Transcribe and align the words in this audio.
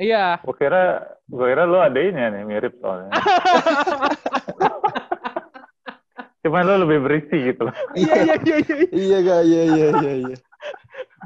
Iya. 0.00 0.40
Gue 0.40 0.56
kira, 0.56 1.04
gue 1.28 1.46
kira 1.52 1.68
lu 1.68 1.76
adanya 1.76 2.32
nih 2.32 2.42
mirip 2.48 2.72
soalnya. 2.80 3.12
Cuman 6.40 6.64
lu 6.64 6.88
lebih 6.88 6.98
berisi 7.04 7.36
gitu 7.52 7.68
loh. 7.68 7.74
Iya 7.92 8.14
iya 8.24 8.34
iya 8.40 8.56
iya. 8.64 8.76
Iya 8.88 9.18
kak, 9.20 9.40
iya 9.44 9.62
iya 9.68 9.86
iya. 10.00 10.12
iya. 10.24 10.36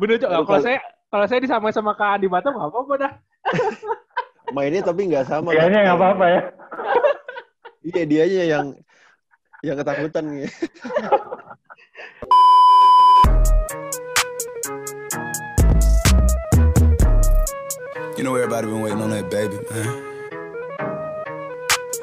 Bener 0.03 0.19
cok. 0.19 0.31
Kalau 0.35 0.47
kal- 0.51 0.67
saya 0.67 0.79
kalau 1.07 1.27
saya 1.31 1.39
disamain 1.39 1.71
sama 1.71 1.95
Kak 1.95 2.19
Andi 2.19 2.27
Batam 2.27 2.59
nggak 2.59 2.71
apa-apa 2.75 2.95
dah. 2.99 3.13
Mainnya 4.51 4.83
tapi 4.83 5.07
nggak 5.07 5.31
sama. 5.31 5.55
Kayaknya 5.55 5.81
nggak 5.87 5.99
apa-apa 6.03 6.25
ya. 6.27 6.41
Iya 7.95 8.03
dianya 8.11 8.43
yang 8.59 8.67
yang 9.63 9.77
ketakutan 9.79 10.25
nih. 10.35 10.51
You 18.25 18.33
know 18.33 18.41
everybody 18.41 18.73
been 18.73 18.81
waiting 18.81 19.05
on 19.05 19.13
that 19.13 19.29
baby, 19.29 19.61
man. 19.69 19.89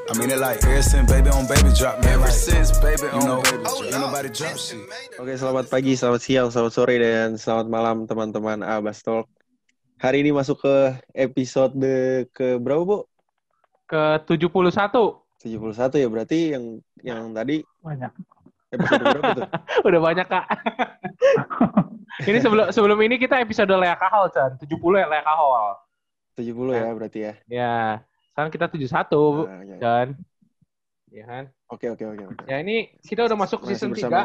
I 0.05 0.11
mean 0.21 0.29
it 0.29 0.37
like 0.37 0.61
ever 0.61 0.85
since 0.85 1.09
baby 1.09 1.33
on 1.33 1.49
baby 1.49 1.73
drop, 1.73 1.97
man. 2.05 2.13
Ever 2.13 2.29
since 2.29 2.77
baby 2.77 3.09
on 3.09 3.25
know, 3.25 3.41
baby 3.41 3.65
drop. 3.65 3.81
Ain't 3.89 3.97
nobody 3.97 4.29
drop 4.29 4.53
shit. 4.53 4.85
Oke, 5.17 5.33
selamat 5.33 5.73
pagi, 5.73 5.97
selamat 5.97 6.21
siang, 6.21 6.53
selamat 6.53 6.71
sore, 6.77 6.93
dan 7.01 7.41
selamat 7.41 7.73
malam 7.73 8.05
teman-teman 8.05 8.61
Abas 8.61 9.01
Talk. 9.01 9.25
Hari 9.97 10.21
ini 10.21 10.29
masuk 10.29 10.61
ke 10.61 10.93
episode 11.17 11.73
ke 12.37 12.61
berapa, 12.61 12.85
Bu? 12.85 13.09
Ke 13.89 14.21
71. 14.29 14.61
71 15.41 16.05
ya, 16.05 16.05
berarti 16.05 16.39
yang 16.53 16.63
yang 17.01 17.33
tadi 17.33 17.65
Banyak. 17.81 18.13
episode 18.77 19.01
berapa 19.09 19.31
tuh? 19.41 19.49
Udah 19.89 19.99
banyak 20.05 20.27
Kak. 20.29 20.45
ini 22.29 22.37
sebelum 22.37 22.69
sebelum 22.69 23.01
ini 23.09 23.17
kita 23.17 23.41
episode 23.41 23.73
Lea 23.73 23.97
Kahal, 23.97 24.29
Chan. 24.29 24.61
70 24.61 24.69
ya 25.01 25.09
Lea 25.09 25.25
Kahal. 25.25 25.81
70 26.35 26.71
ya 26.73 26.89
berarti 26.95 27.19
ya. 27.21 27.33
Ya. 27.47 27.75
Sekarang 28.31 28.51
kita 28.51 28.65
71, 28.71 29.45
Nah, 29.45 29.61
ya. 29.67 29.75
Chan. 29.81 30.07
Ya 31.11 31.23
kan? 31.27 31.43
Oke, 31.67 31.91
oke, 31.91 32.03
oke. 32.07 32.23
Ya 32.47 32.63
ini 32.63 32.95
kita 33.03 33.27
udah 33.27 33.35
masuk 33.35 33.67
Masih 33.67 33.75
season 33.75 33.91
3. 33.91 33.99
bersama 33.99 34.19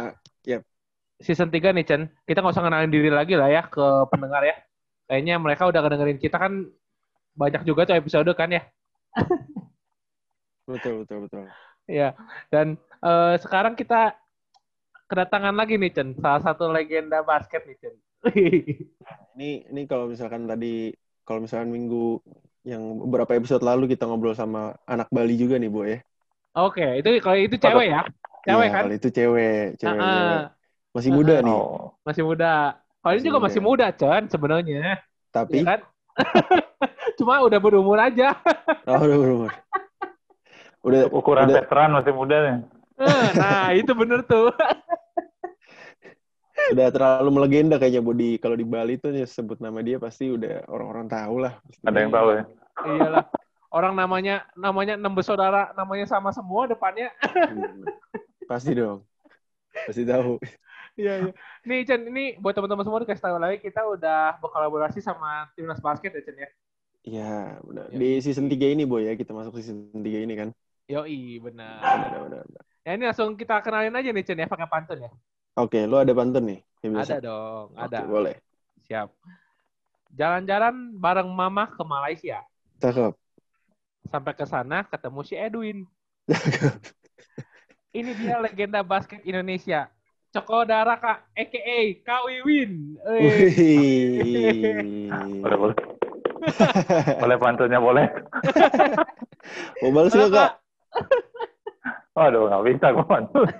Yap. 0.46 0.62
Season 1.18 1.48
3 1.50 1.74
nih, 1.74 1.84
Chan. 1.86 2.02
Kita 2.22 2.38
nggak 2.44 2.54
usah 2.54 2.62
ngenalin 2.62 2.92
diri 2.94 3.10
lagi 3.10 3.34
lah 3.34 3.50
ya 3.50 3.66
ke 3.66 3.86
pendengar 4.12 4.46
ya. 4.46 4.56
Kayaknya 5.10 5.34
mereka 5.42 5.62
udah 5.66 5.80
ngedengerin 5.82 6.18
kita 6.22 6.36
kan 6.38 6.52
banyak 7.34 7.62
juga 7.66 7.86
tuh 7.86 7.98
episode 7.98 8.30
kan 8.38 8.50
ya. 8.50 8.62
Betul, 10.66 11.06
betul, 11.06 11.18
betul. 11.26 11.44
Ya, 11.86 12.18
dan 12.50 12.74
eh, 13.02 13.34
sekarang 13.38 13.78
kita 13.78 14.18
kedatangan 15.06 15.54
lagi 15.54 15.78
nih, 15.78 15.94
Chen. 15.94 16.18
Salah 16.18 16.42
satu 16.42 16.66
legenda 16.70 17.22
basket 17.22 17.62
nih, 17.66 17.76
Chen. 17.78 17.94
Ini 19.36 19.70
ini 19.70 19.82
kalau 19.86 20.10
misalkan 20.10 20.50
tadi 20.50 20.90
kalau 21.26 21.40
misalkan 21.44 21.70
minggu 21.74 22.22
yang 22.66 22.82
beberapa 23.02 23.32
episode 23.38 23.62
lalu 23.62 23.84
kita 23.94 24.06
ngobrol 24.06 24.34
sama 24.34 24.74
anak 24.86 25.06
Bali 25.14 25.34
juga 25.38 25.54
nih, 25.58 25.70
Bu 25.70 25.80
ya. 25.86 25.98
Oke, 26.56 26.84
itu 26.98 27.08
kalau 27.20 27.36
itu 27.36 27.56
cewek 27.60 27.86
ya? 27.92 28.00
Cewek 28.46 28.66
Iya, 28.66 28.74
kan? 28.74 28.82
Kalau 28.86 28.94
itu 28.96 29.08
cewek, 29.12 29.56
cewek, 29.80 30.00
Ah, 30.00 30.06
cewek. 30.14 30.40
ah, 30.40 30.40
Masih 30.96 31.10
muda 31.12 31.34
nih, 31.44 31.52
Oh, 31.52 31.92
masih 32.06 32.22
muda. 32.24 32.46
Kalau 33.02 33.12
ini 33.14 33.22
juga 33.28 33.38
muda. 33.38 33.46
masih 33.46 33.60
muda, 33.62 33.86
Chen, 33.92 34.22
sebenarnya. 34.32 34.80
tapi 35.34 35.56
Ya 35.60 35.62
kan? 35.76 35.80
Cuma 37.18 37.34
udah 37.44 37.58
berumur 37.60 37.98
aja. 38.00 38.34
oh, 38.88 38.98
udah 39.04 39.16
berumur. 39.18 39.50
Udah 40.86 41.02
ukuran 41.10 41.46
udah, 41.50 41.56
veteran 41.60 41.90
masih 41.98 42.12
muda 42.14 42.36
nih. 42.46 42.56
Nah, 43.36 43.74
itu 43.76 43.92
bener 43.92 44.20
tuh. 44.24 44.48
udah 46.72 46.88
terlalu 46.90 47.30
melegenda 47.30 47.76
kayaknya 47.76 48.02
Bu 48.02 48.12
di 48.16 48.40
kalau 48.42 48.56
di 48.58 48.66
Bali 48.66 48.98
tuh 48.98 49.14
ya 49.14 49.26
sebut 49.28 49.62
nama 49.62 49.78
dia 49.84 50.00
pasti 50.00 50.30
udah 50.30 50.66
orang-orang 50.66 51.06
tahu 51.06 51.34
lah. 51.42 51.54
Ada 51.86 51.98
yang 52.02 52.12
tahu 52.12 52.28
ya. 52.32 52.42
Iyalah. 52.82 53.24
Orang 53.70 53.92
namanya 53.98 54.46
namanya 54.56 54.94
enam 54.96 55.12
bersaudara, 55.12 55.74
namanya 55.76 56.06
sama 56.08 56.32
semua 56.32 56.70
depannya. 56.70 57.12
Hmm. 57.20 57.84
Pasti 58.46 58.72
dong. 58.72 59.02
Pasti 59.74 60.06
tahu. 60.06 60.40
Iya, 60.96 61.28
iya. 61.28 61.32
Nih, 61.68 61.84
Chen, 61.84 62.08
ini 62.08 62.40
buat 62.40 62.56
teman-teman 62.56 62.80
semua 62.80 63.04
dikasih 63.04 63.20
tahu 63.20 63.36
lagi, 63.36 63.60
kita 63.60 63.84
udah 63.84 64.40
berkolaborasi 64.40 65.04
sama 65.04 65.44
timnas 65.52 65.76
basket 65.84 66.08
ya, 66.16 66.22
Chen 66.24 66.36
ya. 66.40 66.48
Iya, 67.04 67.36
benar. 67.60 67.84
Ya. 67.92 67.96
Di 68.00 68.10
season 68.24 68.48
3 68.48 68.72
ini, 68.72 68.88
Boy 68.88 69.04
ya, 69.04 69.12
kita 69.12 69.36
masuk 69.36 69.60
season 69.60 69.92
3 69.92 70.24
ini 70.24 70.34
kan. 70.40 70.48
Yoi, 70.88 71.36
benar. 71.44 71.84
Benar, 71.84 72.20
benar, 72.32 72.42
benar. 72.48 72.64
Ya 72.86 72.94
ini 72.94 73.02
langsung 73.02 73.34
kita 73.34 73.60
kenalin 73.66 73.98
aja 73.98 74.14
nih 74.14 74.22
Chen 74.22 74.38
ya 74.38 74.46
pakai 74.46 74.70
pantun 74.70 75.04
ya. 75.04 75.10
Oke, 75.56 75.88
lo 75.88 75.96
ada 75.96 76.12
pantun 76.12 76.52
nih? 76.52 76.60
Ada 76.84 77.16
dong, 77.16 77.72
Oke, 77.72 77.96
ada. 77.96 78.04
boleh. 78.04 78.36
Siap. 78.84 79.08
Jalan-jalan 80.12 80.92
bareng 81.00 81.32
mama 81.32 81.64
ke 81.72 81.80
Malaysia. 81.80 82.44
Cakep. 82.76 83.16
Sampai 84.12 84.36
ke 84.36 84.44
sana 84.44 84.84
ketemu 84.84 85.20
si 85.24 85.32
Edwin. 85.32 85.88
Ini 87.96 88.12
dia 88.20 88.36
legenda 88.36 88.84
basket 88.84 89.24
Indonesia. 89.24 89.88
Coko 90.28 90.68
Daraka 90.68 91.24
aka 91.32 91.76
Kak 92.04 92.20
Wiwin. 92.28 93.00
Eh, 93.08 93.24
Wih. 93.24 95.08
Boleh, 95.40 95.56
boleh. 95.56 95.76
boleh 97.16 97.36
pantunnya 97.40 97.80
boleh. 97.80 98.06
Mau 99.80 99.88
balas 99.88 100.12
nggak, 100.12 100.30
Kak? 100.36 100.52
Waduh, 102.12 102.44
nggak 102.52 102.62
bisa 102.68 102.86
gue 102.92 103.06
pantun. 103.08 103.48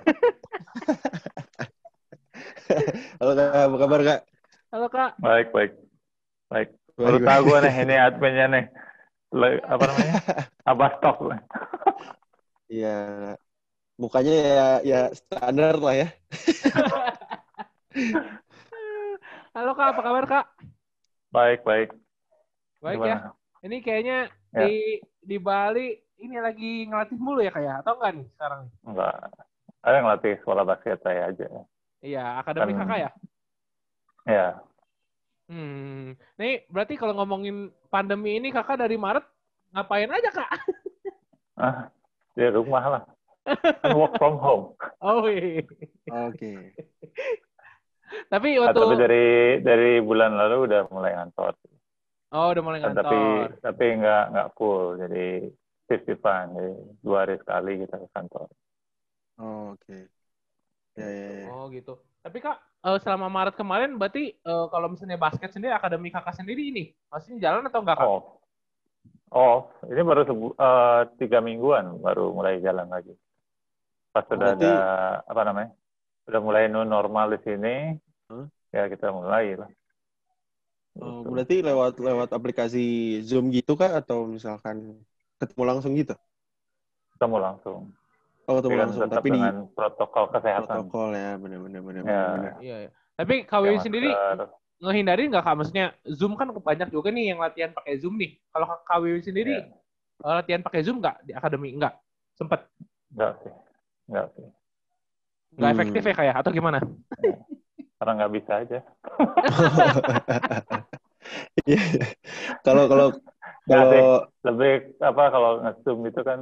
Halo, 3.19 3.31
Kak. 3.33 3.49
Apa 3.67 3.75
kabar, 3.79 3.99
Kak? 4.03 4.21
Halo 4.73 4.87
Kak. 4.91 5.11
Baik, 5.23 5.47
baik. 5.55 5.71
Baik. 6.51 6.69
Baru 6.97 7.17
tahu 7.21 7.41
gue 7.47 7.59
nih, 7.63 7.75
ini 7.85 7.95
adminnya 7.95 8.45
nih. 8.49 8.65
Le- 9.31 9.63
apa 9.63 9.83
namanya? 9.87 10.15
Abastok. 10.69 11.17
Iya. 12.67 12.97
Mukanya 13.97 14.33
ya 14.35 14.67
ya 14.85 14.99
standar 15.15 15.75
lah 15.79 15.95
ya. 15.95 16.07
Halo 19.55 19.71
Kak, 19.73 19.87
apa 19.95 20.01
kabar 20.03 20.25
Kak? 20.29 20.45
Baik, 21.33 21.63
baik. 21.65 21.89
Baik 22.83 22.97
Gimana? 23.01 23.09
ya. 23.09 23.17
Ini 23.65 23.77
kayaknya 23.81 24.17
Ya. 24.55 24.63
di 24.63 24.71
di 25.21 25.37
Bali 25.37 25.91
ini 26.23 26.39
lagi 26.39 26.87
ngelatih 26.87 27.19
mulu 27.19 27.43
ya 27.43 27.51
kayak 27.51 27.83
atau 27.83 27.99
enggak 27.99 28.11
nih 28.15 28.25
sekarang 28.37 28.59
nih? 28.65 28.71
Enggak. 28.87 29.15
Ada 29.83 29.97
ngelatih 30.01 30.33
sekolah 30.41 30.63
basket 30.65 30.99
saya 31.03 31.21
aja. 31.29 31.47
Iya, 32.01 32.39
akademi 32.41 32.73
Kan- 32.73 32.85
kakak 32.85 32.99
ya? 32.99 33.11
Ya, 34.27 34.47
Hmm. 35.47 36.11
Nih, 36.35 36.67
berarti 36.67 36.99
kalau 36.99 37.15
ngomongin 37.15 37.71
pandemi 37.87 38.35
ini 38.35 38.51
kakak 38.51 38.83
dari 38.83 38.99
Maret 38.99 39.23
ngapain 39.71 40.11
aja 40.11 40.27
kak? 40.27 40.49
ah, 41.63 41.87
di 42.35 42.43
rumah 42.51 42.83
lah. 42.83 43.03
Kan 43.79 43.95
work 43.95 44.19
from 44.19 44.35
home. 44.43 44.75
Oh 44.99 45.23
iya. 45.31 45.63
Oke. 46.27 46.75
Tapi 48.27 48.59
Ah, 48.59 48.67
waktu 48.67 48.75
tapi 48.75 48.95
dari 48.99 49.27
dari 49.63 49.91
bulan 50.03 50.35
lalu 50.35 50.67
udah 50.67 50.81
mulai 50.91 51.15
ngantor. 51.15 51.55
oh 52.35 52.51
udah 52.51 52.63
mulai 52.63 52.79
ngantor. 52.83 53.07
tapi 53.07 53.19
tapi 53.63 53.85
nggak 54.03 54.23
nggak 54.35 54.49
full. 54.59 54.99
Jadi 54.99 55.47
fifty-fifan. 55.87 56.59
Jadi 56.59 56.71
dua 56.99 57.23
hari 57.23 57.39
sekali 57.39 57.71
kita 57.87 57.95
ke 58.03 58.07
kantor. 58.11 58.47
Oh, 59.39 59.79
Oke. 59.79 60.11
Ya, 60.97 61.07
ya, 61.07 61.27
ya. 61.45 61.47
Oh 61.53 61.69
gitu. 61.69 61.93
Tapi 62.25 62.37
kak 62.43 62.57
eh, 62.59 62.97
selama 63.03 63.27
Maret 63.31 63.55
kemarin 63.55 63.95
berarti 63.95 64.33
eh, 64.35 64.65
kalau 64.73 64.87
misalnya 64.91 65.17
basket 65.21 65.49
sendiri 65.53 65.71
akademi 65.73 66.09
kakak 66.11 66.35
sendiri 66.35 66.61
ini 66.73 66.83
maksudnya 67.13 67.39
jalan 67.49 67.63
atau 67.69 67.79
enggak 67.85 67.97
kak? 68.03 68.09
Oh, 68.09 68.19
oh, 69.33 69.57
ini 69.91 70.01
baru 70.03 70.21
eh, 70.57 71.01
tiga 71.19 71.39
mingguan 71.43 71.99
baru 72.01 72.33
mulai 72.33 72.59
jalan 72.63 72.87
lagi. 72.89 73.13
Pas 74.13 74.25
sudah 74.27 74.55
berarti- 74.57 74.65
ada 74.65 74.73
apa 75.31 75.41
namanya? 75.47 75.71
Udah 76.27 76.41
mulai 76.43 76.63
new 76.71 76.83
normal 76.83 77.27
di 77.35 77.39
sini. 77.45 77.75
Hah? 78.29 78.47
Ya 78.75 78.83
kita 78.91 79.07
mulai 79.15 79.55
lah. 79.59 79.69
Oh, 80.97 81.21
Gitu. 81.21 81.29
berarti 81.33 81.55
lewat 81.67 81.93
lewat 82.07 82.29
aplikasi 82.37 82.79
Zoom 83.27 83.45
gitu 83.55 83.71
kak 83.81 83.91
atau 84.01 84.25
misalkan 84.35 84.77
ketemu 85.39 85.63
langsung 85.69 85.91
gitu? 85.93 86.13
ketemu 87.13 87.37
langsung. 87.45 87.81
Oh 88.47 88.55
ketemu 88.57 88.75
Tapi 88.75 88.79
langsung, 88.79 89.01
tetap 89.03 89.19
tapi 89.19 89.27
di 89.35 89.37
dengan 89.37 89.55
protokol 89.75 90.25
kesehatan. 90.31 90.67
protokol 90.67 91.09
ya, 91.15 91.29
benar-benar 91.35 91.81
benar 91.83 92.03
Ya. 92.07 92.51
Iya, 92.63 92.75
iya. 92.87 92.89
Tapi 93.17 93.33
kak 93.49 93.59
Pakai 93.59 93.63
Wiwin 93.65 93.81
sendiri 93.81 94.07
masker. 94.07 94.37
ngehindarin 94.83 95.27
nggak 95.33 95.43
kak? 95.43 95.55
Maksudnya 95.57 95.85
Zoom 96.07 96.33
kan 96.39 96.47
banyak 96.53 96.89
juga 96.93 97.09
nih 97.11 97.33
yang 97.35 97.39
latihan 97.43 97.71
pakai 97.75 97.93
Zoom 97.99 98.15
nih. 98.21 98.37
Kalau 98.53 98.65
Wiwin 99.03 99.23
sendiri 99.25 99.51
Iya. 99.51 99.63
eh, 100.23 100.33
latihan 100.39 100.61
pakai 100.63 100.81
Zoom 100.85 100.97
nggak 101.03 101.15
di 101.27 101.31
akademi? 101.35 101.69
Nggak? 101.75 101.93
Sempet? 102.37 102.61
Enggak 103.11 103.31
sih. 103.43 103.53
Enggak 104.07 104.27
sih. 104.35 104.47
Nggak 105.57 105.69
Hmm. 105.69 105.75
efektif 105.75 106.01
ya 106.05 106.13
kayak 106.15 106.35
atau 106.39 106.51
gimana? 106.53 106.79
Karena 107.97 108.11
nggak 108.17 108.33
bisa 108.37 108.51
aja. 108.61 108.77
Iya. 111.67 111.79
Kalau 112.65 112.83
kalau 112.91 113.07
Nggak 113.67 113.83
kalau 113.83 114.03
Lebih 114.47 114.71
apa 115.03 115.23
kalau 115.33 115.49
nge-zoom 115.63 115.99
itu 116.07 116.21
kan 116.23 116.39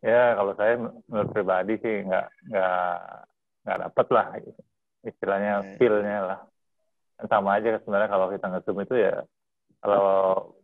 ya 0.00 0.34
kalau 0.34 0.52
saya 0.54 0.74
menurut 0.80 1.30
pribadi 1.30 1.74
sih 1.78 1.96
nggak 2.02 2.26
nggak 2.48 2.92
nggak 3.62 3.78
dapet 3.84 4.06
lah 4.10 4.26
istilahnya 5.00 5.52
Iya. 5.60 5.76
feel-nya 5.76 6.18
lah. 6.22 6.40
Kan 7.16 7.26
sama 7.28 7.56
aja 7.56 7.76
sebenarnya 7.78 8.08
kalau 8.08 8.26
kita 8.28 8.46
nge-zoom 8.48 8.78
itu 8.80 8.94
ya 8.96 9.14
kalau 9.80 10.08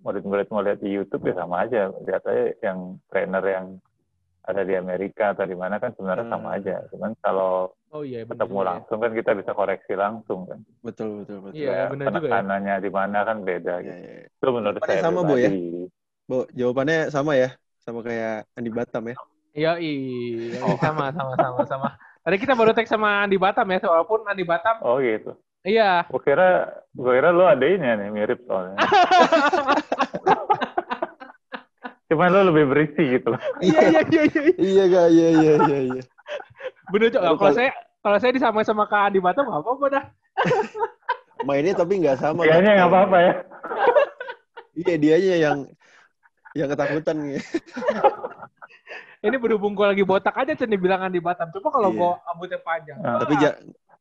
murid-murid 0.01 0.49
mau 0.49 0.61
lihat 0.61 0.81
di 0.81 0.93
YouTube 0.93 1.25
ya 1.25 1.37
sama 1.37 1.65
aja. 1.65 1.89
Lihat 2.05 2.23
aja 2.25 2.45
yang 2.61 3.01
trainer 3.09 3.45
yang 3.45 3.67
ada 4.47 4.63
di 4.63 4.73
Amerika 4.73 5.35
atau 5.35 5.43
di 5.43 5.57
mana 5.57 5.77
kan 5.77 5.91
sebenarnya 5.97 6.29
sama 6.29 6.53
Hmm. 6.53 6.57
aja. 6.57 6.77
Cuman 6.93 7.13
kalau 7.19 7.73
Oh 7.91 8.05
iya 8.05 8.23
benar 8.23 8.45
ketemu 8.45 8.53
juga 8.53 8.61
ya. 8.61 8.69
langsung 8.71 8.99
kan 9.01 9.13
kita 9.13 9.31
bisa 9.35 9.53
koreksi 9.53 9.93
langsung 9.97 10.41
kan. 10.45 10.61
Betul, 10.81 11.25
betul, 11.25 11.39
betul. 11.43 11.57
Iya, 11.57 11.73
juga 11.89 12.05
ya. 12.05 12.09
penekanannya 12.13 12.75
di 12.79 12.91
mana 12.93 13.19
kan 13.25 13.37
beda 13.41 13.75
Iya, 13.81 13.85
gitu. 13.85 14.01
iya. 14.05 14.25
Itu 14.29 14.47
menurut 14.51 14.77
Jawabannya 14.77 14.93
saya 14.93 15.05
sama, 15.05 15.21
Bu, 15.23 15.35
ya? 15.37 15.51
Bu, 16.27 16.37
jawabannya 16.53 16.99
sama 17.09 17.33
ya? 17.35 17.49
Sama 17.87 18.03
kayak 18.03 18.51
Andi 18.59 18.67
Batam 18.75 19.07
ya? 19.07 19.15
Iya, 19.55 19.73
iya, 19.79 20.59
sama, 20.83 21.15
sama, 21.15 21.39
sama, 21.39 21.61
sama. 21.71 21.89
Tadi 22.27 22.37
kita 22.43 22.59
baru 22.59 22.75
tag 22.75 22.91
sama 22.91 23.23
Andi 23.23 23.39
Batam 23.39 23.63
ya, 23.71 23.79
walaupun 23.79 24.27
Andi 24.27 24.43
Batam, 24.43 24.83
Oh 24.83 24.99
gitu. 24.99 25.39
iya, 25.63 26.03
Gue 26.11 26.19
kira, 26.19 26.67
gue 26.91 27.13
kira 27.15 27.31
lu 27.31 27.47
adanya 27.47 27.95
nih 27.95 28.11
mirip 28.11 28.43
soalnya. 28.43 28.75
Cuman 32.11 32.27
lu 32.35 32.51
lebih 32.51 32.65
berisi 32.75 33.23
gitu 33.23 33.39
loh. 33.39 33.41
iya, 33.63 33.81
iya, 33.87 34.03
iya, 34.03 34.23
iya. 34.35 34.51
Iya, 34.59 34.85
Kak. 34.91 35.07
Iya, 35.15 35.29
iya, 35.31 35.53
iya, 35.63 35.79
iya. 35.95 36.03
Bener 36.91 37.09
cok. 37.15 37.23
Kalau 37.39 37.55
saya, 37.55 37.71
kalau 38.03 38.19
saya 38.19 38.33
disamain 38.35 38.67
sama 38.67 38.91
Kak 38.91 39.15
Andi 39.15 39.23
Batam 39.23 39.47
nggak 39.47 39.63
apa-apa 39.63 39.87
dah. 39.95 40.05
Mainnya 41.47 41.79
tapi 41.79 42.03
nggak 42.03 42.19
sama. 42.19 42.43
Kayaknya 42.43 42.83
nggak 42.83 42.91
apa-apa 42.91 43.17
ya. 43.23 43.33
Iya, 44.75 44.95
dianya 44.99 45.37
yang 45.39 45.59
yang 46.57 46.69
ketakutan 46.69 47.17
nih. 47.21 47.37
Ini 49.27 49.37
berhubung 49.37 49.73
gue 49.73 49.85
lagi 49.85 50.05
botak 50.05 50.33
aja 50.33 50.53
Cen 50.55 50.71
dibilang 50.71 51.03
Andi 51.03 51.19
Batam. 51.19 51.51
Coba 51.51 51.69
kalau 51.71 51.91
Iya. 51.91 51.99
gue 51.99 52.11
rambutnya 52.23 52.59
panjang. 52.61 52.97
Nah, 53.01 53.19
Tapi 53.19 53.35
ja, 53.37 53.51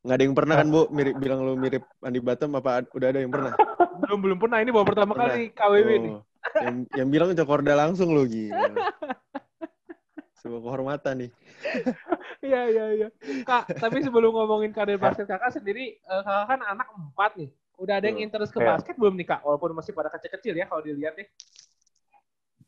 nggak 0.00 0.16
ada 0.16 0.24
yang 0.24 0.36
pernah 0.36 0.54
kan, 0.54 0.66
Bu, 0.68 0.80
mirip 0.88 1.14
bilang 1.18 1.40
lu 1.42 1.54
mirip 1.54 1.82
Andi 2.00 2.20
Batam 2.20 2.50
apa 2.54 2.84
udah 2.88 3.08
ada 3.10 3.20
yang 3.20 3.32
pernah? 3.32 3.52
belum 4.06 4.18
belum 4.20 4.38
pernah 4.38 4.58
ini 4.60 4.70
baru 4.70 4.86
pertama 4.86 5.12
Pernah. 5.12 5.34
kali 5.34 5.44
KWW 5.50 5.90
nih. 5.98 6.12
Oh, 6.14 6.22
yang, 6.62 6.76
yang 6.94 7.08
bilang 7.10 7.28
Cokorda 7.34 7.74
langsung 7.74 8.12
lo 8.12 8.22
gila. 8.22 8.70
Sebuah 10.40 10.60
kehormatan 10.62 11.14
nih. 11.18 11.30
Iya 12.38 12.60
iya 12.70 12.84
iya. 12.94 13.08
Kak, 13.42 13.72
tapi 13.74 13.98
sebelum 13.98 14.30
ngomongin 14.30 14.70
karir 14.70 15.00
basket 15.00 15.26
kakak 15.26 15.50
sendiri, 15.50 15.98
eh, 15.98 16.22
kakak 16.22 16.46
kan 16.46 16.60
anak 16.62 16.86
empat 16.92 17.32
nih. 17.34 17.50
Udah 17.76 17.98
ada 17.98 18.06
yang 18.06 18.22
interest 18.22 18.54
ke 18.54 18.60
Iya. 18.60 18.68
basket 18.70 18.94
belum 18.94 19.16
nih 19.16 19.26
kak? 19.26 19.40
Walaupun 19.42 19.74
masih 19.74 19.90
pada 19.90 20.08
kecil-kecil 20.08 20.54
ya 20.54 20.64
kalau 20.64 20.80
dilihat 20.80 21.18
ya. 21.18 21.26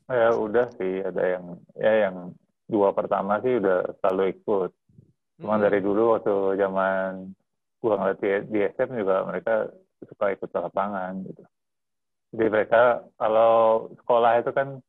Ya 0.09 0.33
udah 0.33 0.67
sih, 0.81 1.05
ada 1.05 1.23
yang 1.37 1.45
ya 1.77 1.93
yang 2.09 2.17
dua 2.65 2.97
pertama 2.97 3.45
sih 3.45 3.61
udah 3.61 3.93
selalu 4.01 4.41
ikut. 4.41 4.71
Cuman 5.41 5.61
Hmm. 5.61 5.65
dari 5.69 5.79
dulu 5.85 6.17
waktu 6.17 6.35
zaman 6.57 7.37
gua 7.85 7.95
ngeliat 8.01 8.19
di, 8.19 8.31
di 8.51 8.59
SM 8.73 8.91
juga 8.97 9.23
mereka 9.29 9.69
suka 10.09 10.35
ikut 10.35 10.49
ke 10.49 10.59
lapangan 10.59 11.13
gitu. 11.29 11.45
Jadi 12.33 12.49
mereka 12.53 13.05
kalau 13.21 13.53
sekolah 14.01 14.41
itu 14.41 14.51
kan 14.57 14.81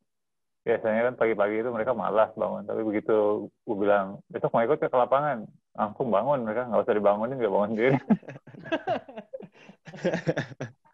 biasanya 0.64 1.12
kan 1.12 1.14
pagi-pagi 1.20 1.56
itu 1.64 1.70
mereka 1.72 1.92
malas 1.92 2.32
bangun. 2.36 2.64
Tapi 2.64 2.80
begitu 2.82 3.48
gua 3.68 3.76
bilang 3.76 4.06
besok 4.32 4.56
mau 4.56 4.64
ikut 4.64 4.80
ke 4.80 4.88
lapangan, 4.88 5.44
langsung 5.76 6.08
bangun 6.08 6.48
mereka 6.48 6.64
nggak 6.68 6.82
usah 6.88 6.96
dibangunin 6.96 7.36
nggak 7.36 7.54
bangun 7.54 7.70
sendiri. 7.76 7.96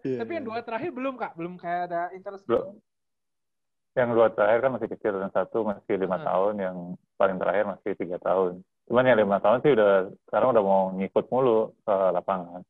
Iya, 0.00 0.18
Tapi 0.22 0.30
yang 0.36 0.44
iya. 0.44 0.50
dua 0.52 0.60
terakhir 0.62 0.90
belum 0.94 1.14
kak, 1.16 1.32
belum 1.34 1.54
kayak 1.58 1.82
ada 1.90 2.00
interest. 2.14 2.46
Belum. 2.46 2.78
yang 3.90 4.14
dua 4.14 4.30
terakhir 4.30 4.62
kan 4.62 4.70
masih 4.78 4.88
kecil, 4.88 5.18
yang 5.18 5.34
satu 5.34 5.66
masih 5.66 5.98
lima 5.98 6.14
Hmm. 6.16 6.26
tahun, 6.30 6.54
yang 6.62 6.76
paling 7.18 7.36
terakhir 7.42 7.64
masih 7.66 7.90
tiga 7.98 8.22
tahun. 8.22 8.62
Cuman 8.86 9.02
yang 9.02 9.18
lima 9.18 9.42
tahun 9.42 9.58
sih 9.66 9.74
udah 9.74 9.92
sekarang 10.30 10.48
udah 10.54 10.62
mau 10.62 10.82
ngikut 10.94 11.26
mulu 11.26 11.74
ke 11.82 11.94
lapangan. 12.14 12.62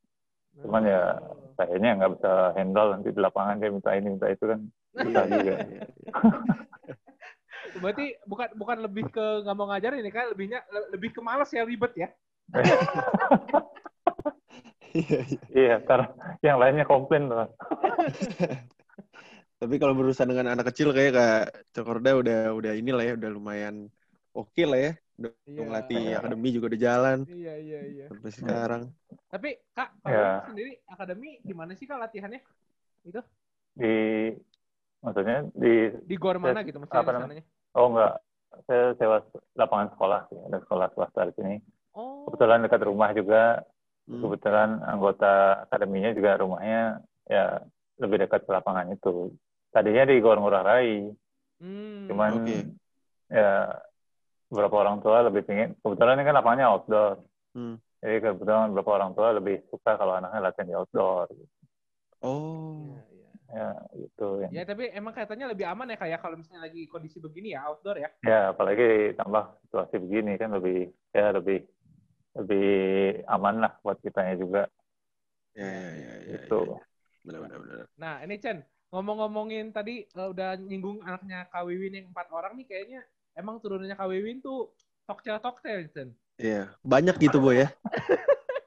Cuman 0.65 0.83
ya 0.89 1.21
kayaknya 1.57 1.91
nggak 2.01 2.13
bisa 2.17 2.33
handle 2.57 2.89
nanti 2.97 3.09
di 3.13 3.21
lapangan 3.21 3.61
dia 3.61 3.69
minta 3.69 3.93
ini 3.93 4.09
minta 4.17 4.33
itu 4.33 4.45
kan 4.49 4.61
susah 4.97 5.25
Iya, 5.29 5.33
juga. 5.37 5.53
iya, 5.53 5.57
iya, 5.61 5.83
iya. 5.85 6.11
Berarti 7.79 8.07
bukan 8.25 8.49
bukan 8.57 8.79
lebih 8.89 9.05
ke 9.13 9.27
nggak 9.45 9.57
mau 9.61 9.69
ngajarin 9.69 10.01
ini 10.01 10.11
kan, 10.11 10.25
lebihnya 10.33 10.65
le- 10.73 10.89
lebih 10.97 11.13
ke 11.13 11.21
malas 11.21 11.53
ya 11.53 11.69
ribet 11.69 11.93
ya. 12.01 12.09
Iya, 14.91 15.19
iya. 15.23 15.39
iya, 15.55 15.77
karena 15.87 16.07
yang 16.43 16.59
lainnya 16.59 16.87
komplain 16.87 17.31
tuh. 17.31 17.39
Tapi 19.61 19.77
kalau 19.77 19.93
berurusan 19.93 20.25
dengan 20.25 20.57
anak 20.57 20.73
kecil 20.73 20.91
kayak 20.97 21.13
Kak 21.13 21.45
Cokorda 21.77 22.17
udah 22.17 22.41
udah 22.57 22.73
inilah 22.75 23.05
ya, 23.05 23.15
udah 23.15 23.31
lumayan 23.31 23.93
oke 24.33 24.63
lah 24.65 24.81
ya. 24.81 24.93
Udah 25.21 25.33
Iya. 25.45 25.61
ngelatih 25.69 26.05
akademi 26.17 26.49
juga 26.57 26.73
udah 26.73 26.81
jalan 26.81 27.19
Iya 27.29 27.55
iya 27.61 27.81
iya. 27.85 28.05
sampai 28.09 28.31
sekarang. 28.33 28.83
Tapi 29.29 29.61
kak, 29.77 29.89
kalau 30.01 30.17
Ya. 30.17 30.33
sendiri 30.49 30.73
akademi 30.89 31.31
gimana 31.45 31.77
sih 31.77 31.85
kak 31.85 32.01
latihannya? 32.01 32.41
Itu 33.05 33.21
Di 33.77 33.93
maksudnya 35.05 35.45
di 35.57 35.93
di 36.05 36.15
gor 36.21 36.37
mana 36.41 36.61
gitu 36.65 36.77
maksudnya 36.81 37.05
apa 37.05 37.13
di 37.13 37.17
namanya? 37.21 37.45
oh 37.73 37.87
enggak 37.89 38.15
saya 38.69 38.93
sewa 39.01 39.25
lapangan 39.57 39.89
sekolah 39.97 40.21
sih 40.29 40.39
ada 40.45 40.59
sekolah 40.61 40.87
swasta 40.93 41.29
di 41.29 41.35
sini 41.37 41.57
Oh. 41.91 42.23
kebetulan 42.29 42.63
dekat 42.63 42.87
rumah 42.87 43.11
juga 43.17 43.65
Hmm. 44.05 44.20
kebetulan 44.20 44.70
anggota 44.82 45.32
akademinya 45.64 46.11
juga 46.11 46.37
rumahnya 46.37 46.99
ya 47.25 47.62
lebih 47.97 48.23
dekat 48.23 48.43
ke 48.43 48.50
lapangan 48.50 48.91
itu 48.91 49.31
tadinya 49.70 50.02
di 50.05 50.19
Gor 50.19 50.38
Ngurah 50.38 50.64
Rai 50.64 51.11
Hmm. 51.61 52.08
cuman 52.08 52.32
Oke. 52.41 52.58
ya 53.29 53.76
beberapa 54.49 54.76
orang 54.81 54.99
tua 54.99 55.20
lebih 55.23 55.44
pingin 55.44 55.76
kebetulan 55.79 56.17
ini 56.17 56.25
kan 56.25 56.37
lapangannya 56.37 56.67
outdoor 56.67 57.12
Hmm. 57.52 57.76
jadi 58.00 58.17
kebetulan 58.25 58.73
beberapa 58.73 58.91
orang 58.97 59.12
tua 59.12 59.37
lebih 59.37 59.61
suka 59.69 59.94
kalau 59.94 60.17
anaknya 60.17 60.41
latihan 60.41 60.67
di 60.67 60.75
outdoor 60.75 61.29
Oh. 62.20 62.93
Iya, 62.93 63.00
iya. 63.08 63.29
ya 63.50 63.69
gitu 63.97 64.29
ya, 64.41 64.49
Ya 64.52 64.62
tapi 64.62 64.93
emang 64.93 65.11
katanya 65.11 65.49
lebih 65.49 65.64
aman 65.64 65.88
ya 65.88 65.97
kayak 65.97 66.20
kalau 66.20 66.37
misalnya 66.37 66.69
lagi 66.69 66.85
kondisi 66.87 67.17
begini 67.17 67.56
ya 67.56 67.64
outdoor 67.64 67.97
ya. 67.97 68.08
ya 68.23 68.41
apalagi 68.52 69.17
tambah 69.17 69.56
situasi 69.64 69.97
begini 69.99 70.37
kan 70.37 70.52
lebih 70.52 70.88
ya 71.11 71.32
lebih 71.32 71.64
lebih 72.38 72.65
aman 73.27 73.55
lah 73.62 73.73
buat 73.82 73.99
kitanya 74.05 74.35
juga 74.38 74.62
Ya, 75.55 75.67
ya, 75.67 75.91
ya, 75.99 76.15
ya, 76.31 76.38
gitu 76.38 76.59
ya, 76.62 76.62
ya. 76.79 76.82
Benar, 77.27 77.41
benar, 77.44 77.59
benar. 77.61 77.87
Nah 77.99 78.15
ini 78.25 78.35
Chen 78.38 78.59
ngomong-ngomongin 78.91 79.71
tadi 79.75 80.06
eh, 80.06 80.29
udah 80.31 80.59
nyinggung 80.59 81.03
anaknya 81.06 81.47
Kak 81.50 81.62
Wiwin 81.67 81.94
yang 82.00 82.06
empat 82.11 82.27
orang 82.35 82.55
nih 82.59 82.67
kayaknya 82.71 83.00
emang 83.38 83.59
turunannya 83.62 83.94
Kak 83.99 84.09
Wiwin 84.11 84.38
tuh 84.43 84.71
tokcel 85.06 85.37
tokcel 85.43 85.91
Chen. 85.91 86.09
Iya, 86.41 86.73
banyak 86.81 87.17
gitu 87.21 87.37
boy 87.43 87.67
ya. 87.67 87.69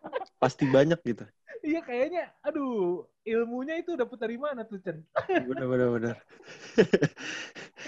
Pasti 0.41 0.63
banyak 0.67 0.99
gitu. 1.07 1.23
Iya 1.63 1.79
kayaknya 1.79 2.23
aduh 2.43 3.07
ilmunya 3.23 3.79
itu 3.79 3.95
dapet 3.95 4.17
dari 4.19 4.35
mana 4.35 4.67
tuh 4.67 4.79
Chen? 4.83 4.99
Benar, 5.47 5.67
benar, 5.71 5.89
benar. 5.95 6.15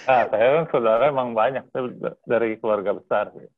Nah, 0.06 0.22
saya 0.30 0.48
kan 0.62 0.66
saudara 0.70 1.04
emang 1.10 1.34
banyak 1.34 1.64
dari 2.30 2.50
keluarga 2.62 2.94
besar. 2.94 3.26
sih. 3.36 3.50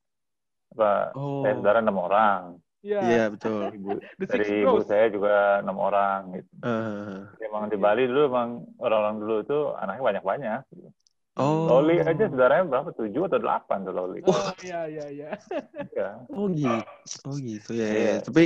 Apa, 0.76 0.92
Oh. 1.16 1.44
Saya 1.46 1.54
saudara 1.60 1.80
enam 1.80 1.98
orang. 2.00 2.42
Iya. 2.86 3.00
Iya 3.04 3.24
betul. 3.34 3.62
Ibu, 3.74 3.90
dari 4.22 4.46
ibu 4.64 4.78
saya 4.86 5.06
juga 5.12 5.60
enam 5.66 5.78
orang. 5.82 6.20
Gitu. 6.40 6.52
Jadi 6.62 7.44
Emang 7.48 7.64
di 7.68 7.78
Bali 7.78 8.04
dulu 8.08 8.22
emang 8.30 8.50
orang-orang 8.80 9.16
dulu 9.20 9.36
itu 9.44 9.58
anaknya 9.76 10.04
banyak-banyak. 10.08 10.62
oh. 11.38 11.66
Loli 11.68 12.00
aja 12.00 12.24
saudaranya 12.30 12.64
berapa? 12.70 12.90
Tujuh 12.96 13.22
atau 13.28 13.40
delapan 13.42 13.78
tuh 13.84 13.94
Loli. 13.94 14.20
Oh 14.26 14.52
iya 14.64 14.80
iya 14.88 15.06
iya. 15.12 15.30
Ya. 15.94 16.10
Oh 16.32 16.48
gitu. 16.50 16.78
Oh 17.28 17.36
gitu 17.36 17.70
ya. 17.76 17.88
ya. 17.88 17.94
Iya. 17.98 18.14
Tapi 18.24 18.44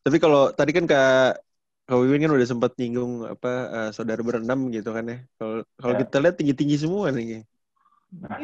tapi 0.00 0.16
kalau 0.18 0.50
tadi 0.52 0.70
kan 0.76 0.84
Kak 0.88 1.40
Kak 1.90 1.96
Wiwin 1.98 2.22
kan 2.22 2.32
udah 2.34 2.46
sempat 2.48 2.72
nyinggung 2.78 3.26
apa 3.26 3.50
eh, 3.70 3.90
saudara 3.96 4.20
berenam 4.22 4.68
gitu 4.70 4.90
kan 4.94 5.04
ya. 5.08 5.18
Kalau 5.38 5.62
kalau 5.78 5.94
Ya. 5.96 5.98
kita 6.04 6.16
lihat 6.22 6.34
tinggi-tinggi 6.38 6.76
semua 6.78 7.10
nih. 7.14 7.42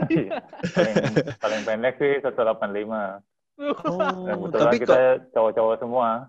Iya. 0.07 0.41
paling, 0.75 0.95
paling 1.43 1.61
pendek 1.67 1.95
sih 1.99 2.23
185. 2.23 3.23
Oh, 3.57 3.99
kebetulan 4.29 4.65
tapi 4.69 4.77
kita 4.85 5.01
cowok-cowok 5.33 5.77
semua. 5.81 6.29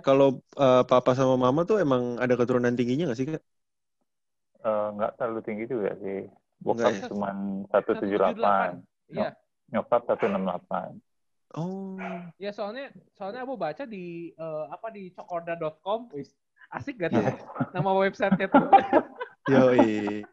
kalau 0.00 0.40
eh, 0.56 0.82
papa 0.88 1.12
sama 1.12 1.36
mama 1.36 1.66
tuh 1.68 1.82
emang 1.82 2.16
ada 2.16 2.32
keturunan 2.40 2.72
tingginya 2.72 3.12
gak 3.12 3.18
sih 3.20 3.26
Kak? 3.28 3.42
Eh, 4.64 4.86
nggak 4.96 5.20
terlalu 5.20 5.40
tinggi 5.44 5.64
juga 5.68 5.92
sih. 6.00 6.24
Bokap 6.64 6.92
ya? 6.96 7.04
cuma 7.12 7.28
178. 7.68 8.80
Iya. 9.12 9.36
Nyokap 9.68 10.08
168. 10.08 10.96
Oh. 11.54 12.00
Ya 12.40 12.50
soalnya 12.50 12.90
soalnya 13.14 13.44
aku 13.44 13.54
baca 13.60 13.84
di 13.84 14.32
eh, 14.32 14.64
apa 14.72 14.88
di 14.88 15.12
cokorda.com, 15.12 16.08
wis 16.16 16.32
asik 16.72 16.96
gak 16.96 17.12
tuh 17.12 17.20
Iya. 17.20 17.34
nama 17.76 17.90
websitenya 17.92 18.48
tuh. 18.48 18.64
Yoi. 19.52 20.24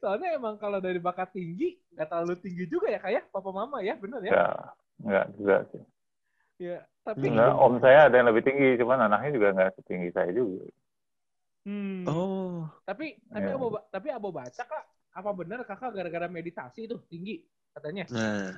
Soalnya 0.00 0.28
emang 0.38 0.54
kalau 0.56 0.78
dari 0.80 0.98
bakat 0.98 1.28
tinggi 1.36 1.76
nggak 1.94 2.08
terlalu 2.10 2.34
tinggi 2.44 2.64
juga 2.72 2.86
ya 2.94 2.98
kayak 3.04 3.28
papa 3.32 3.50
mama 3.52 3.78
ya 3.84 3.94
bener 4.00 4.20
ya. 4.24 4.34
Ya, 4.34 4.46
nggak 5.04 5.26
juga 5.36 5.56
sih. 5.72 5.82
Ya, 6.60 6.84
tapi 7.00 7.26
Enggak, 7.30 7.52
om 7.64 7.74
saya 7.82 7.98
ada 8.06 8.14
yang 8.20 8.28
lebih 8.30 8.44
tinggi, 8.46 8.68
cuman 8.80 8.98
anaknya 9.08 9.30
juga 9.36 9.48
nggak 9.56 9.70
setinggi 9.80 10.08
saya 10.14 10.30
juga. 10.32 10.64
hmm, 11.66 12.08
Oh. 12.08 12.64
tapi 12.88 13.16
tapi 13.30 13.46
Iya. 13.48 13.56
abo 13.56 13.66
tapi 13.92 14.08
abo 14.10 14.28
baca 14.32 14.62
kak 14.64 14.84
apa 15.10 15.30
benar 15.34 15.58
kakak 15.66 15.90
gara-gara 15.92 16.26
meditasi 16.30 16.86
itu 16.86 16.96
tinggi 17.10 17.42
katanya. 17.74 18.04
Nah. 18.10 18.50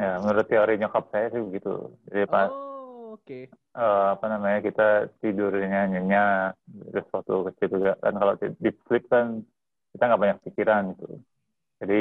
Ya, 0.00 0.16
menurut 0.22 0.46
teori 0.48 0.80
nyokap 0.80 1.04
saya 1.12 1.26
sih 1.32 1.42
begitu. 1.44 1.72
Jadi 2.08 2.24
pas 2.30 2.48
Oh. 2.50 2.68
Oke. 3.18 3.50
eh, 3.74 4.04
apa 4.14 4.26
namanya 4.26 4.58
kita 4.66 4.82
tidurnya 5.22 5.86
nyenyak 5.90 6.54
terus 6.90 7.06
waktu 7.14 7.32
kecil 7.54 7.68
juga 7.78 7.90
kan 8.02 8.14
kalau 8.18 8.34
di 8.38 8.46
deep 8.62 8.76
sleep 8.86 9.04
kan 9.06 9.26
kita 9.90 10.02
nggak 10.06 10.20
banyak 10.20 10.38
pikiran 10.44 10.82
gitu 10.94 11.06
jadi 11.80 12.00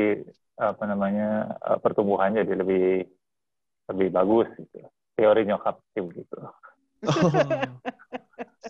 apa 0.59 0.83
namanya 0.85 1.27
eh, 1.55 1.79
pertumbuhannya 1.79 2.43
jadi 2.43 2.57
lebih 2.57 2.85
lebih 3.89 4.07
bagus 4.09 4.47
gitu 4.55 4.85
teori 5.13 5.41
nyokap 5.45 5.81
sih 5.91 6.03
begitu 6.03 6.37
Oh. 6.99 7.31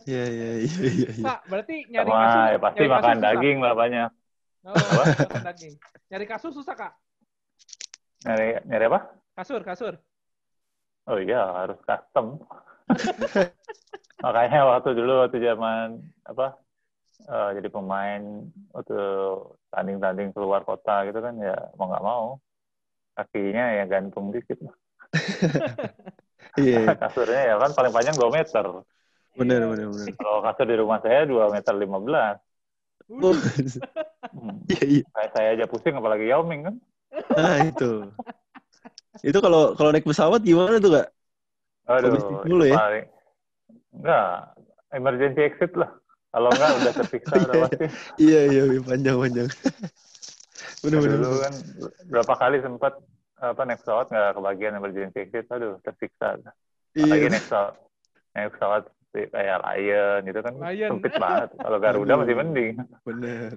Iya 0.05 0.23
iya 0.29 0.49
iya 0.61 0.85
iya. 0.85 1.09
iya. 1.09 1.25
Kak, 1.25 1.49
berarti 1.49 1.75
nyari 1.89 2.05
sama 2.05 2.21
kasur. 2.21 2.45
ya 2.45 2.57
pasti 2.61 2.77
nyari 2.77 2.89
makan 2.93 3.09
susah? 3.09 3.25
daging 3.25 3.57
lah 3.57 3.73
banyak 3.73 4.09
Oh, 4.59 4.75
makan 4.75 5.43
daging. 5.49 5.73
Nyari 6.13 6.25
kasur 6.29 6.51
susah, 6.53 6.75
Kak? 6.77 6.93
nyari 8.21 8.47
nyari 8.69 8.85
apa 8.85 8.99
Kasur, 9.33 9.61
kasur. 9.65 9.93
oh 11.07 11.17
iya 11.17 11.41
harus 11.57 11.81
custom 11.81 12.37
makanya 14.23 14.59
waktu 14.67 14.89
dulu 14.93 15.25
waktu 15.25 15.37
zaman 15.39 15.87
apa 16.21 16.53
eh, 17.19 17.49
jadi 17.59 17.67
pemain 17.67 18.21
waktu 18.71 18.95
tanding-tanding 19.69 20.29
keluar 20.31 20.63
kota 20.63 21.03
gitu 21.05 21.19
kan 21.19 21.35
ya 21.35 21.55
mau 21.75 21.89
nggak 21.89 22.05
mau 22.05 22.25
kakinya 23.13 23.65
ya 23.75 23.83
gantung 23.85 24.31
dikit 24.31 24.59
Iya. 26.55 26.95
kasurnya 27.01 27.41
ya 27.51 27.55
kan 27.57 27.71
paling 27.73 27.91
panjang 27.91 28.15
2 28.15 28.29
meter 28.31 28.65
Bener 29.37 29.61
bener 29.69 29.87
bener. 29.87 30.05
kalau 30.17 30.41
kasur 30.41 30.65
di 30.65 30.75
rumah 30.75 30.99
saya 30.99 31.23
2 31.25 31.51
meter 31.51 31.73
15 31.75 32.39
Oh, 33.09 33.33
hmm. 33.33 34.69
iya 34.69 34.83
iya. 34.85 35.03
kayak 35.09 35.31
saya 35.33 35.47
aja 35.57 35.65
pusing 35.65 35.97
apalagi 35.97 36.29
Yao 36.29 36.45
Ming 36.45 36.61
kan 36.61 36.75
Nah 37.33 37.57
itu. 37.65 38.05
Itu 39.25 39.41
kalau 39.41 39.73
kalau 39.73 39.89
naik 39.89 40.05
pesawat 40.05 40.45
gimana 40.45 40.77
tuh 40.77 40.93
kak? 40.93 41.07
aduh 41.89 42.45
dulu 42.45 42.69
ya? 42.69 42.77
paling 42.77 43.05
enggak 43.97 44.29
emergency 44.93 45.41
exit 45.41 45.73
lah 45.73 45.89
kalau 46.29 46.49
enggak 46.49 46.69
udah 46.77 46.93
tersiksa 46.95 47.35
udah 47.45 47.55
Iya. 47.55 47.63
pasti 47.65 47.85
Iya 48.19 48.39
iya 48.47 48.63
iya, 48.69 48.79
panjang 48.81 49.17
panjang. 49.17 49.47
bener 50.83 50.97
bener. 50.99 51.17
dulu 51.19 51.37
kan 51.39 51.53
berapa 52.07 52.33
kali 52.35 52.57
sempat 52.59 52.93
apa 53.39 53.61
naik 53.63 53.79
pesawat 53.83 54.05
nggak 54.11 54.35
kebagian 54.35 54.75
emergency 54.75 55.17
exit 55.23 55.47
aduh 55.47 55.79
tersiksa 55.81 56.35
apalagi 56.91 57.25
Iya. 57.25 57.31
naik 57.31 57.43
pesawat 57.47 57.73
naik 58.35 58.49
pesawat 58.55 58.83
kayak 59.09 59.57
Lion 59.65 60.19
gitu 60.23 60.39
kan 60.43 60.53
Lion. 60.59 60.89
sempit 60.93 61.13
banget 61.15 61.49
kalau 61.55 61.77
Garuda 61.83 62.13
masih 62.15 62.35
mending 62.35 62.75
Bener. 63.01 63.51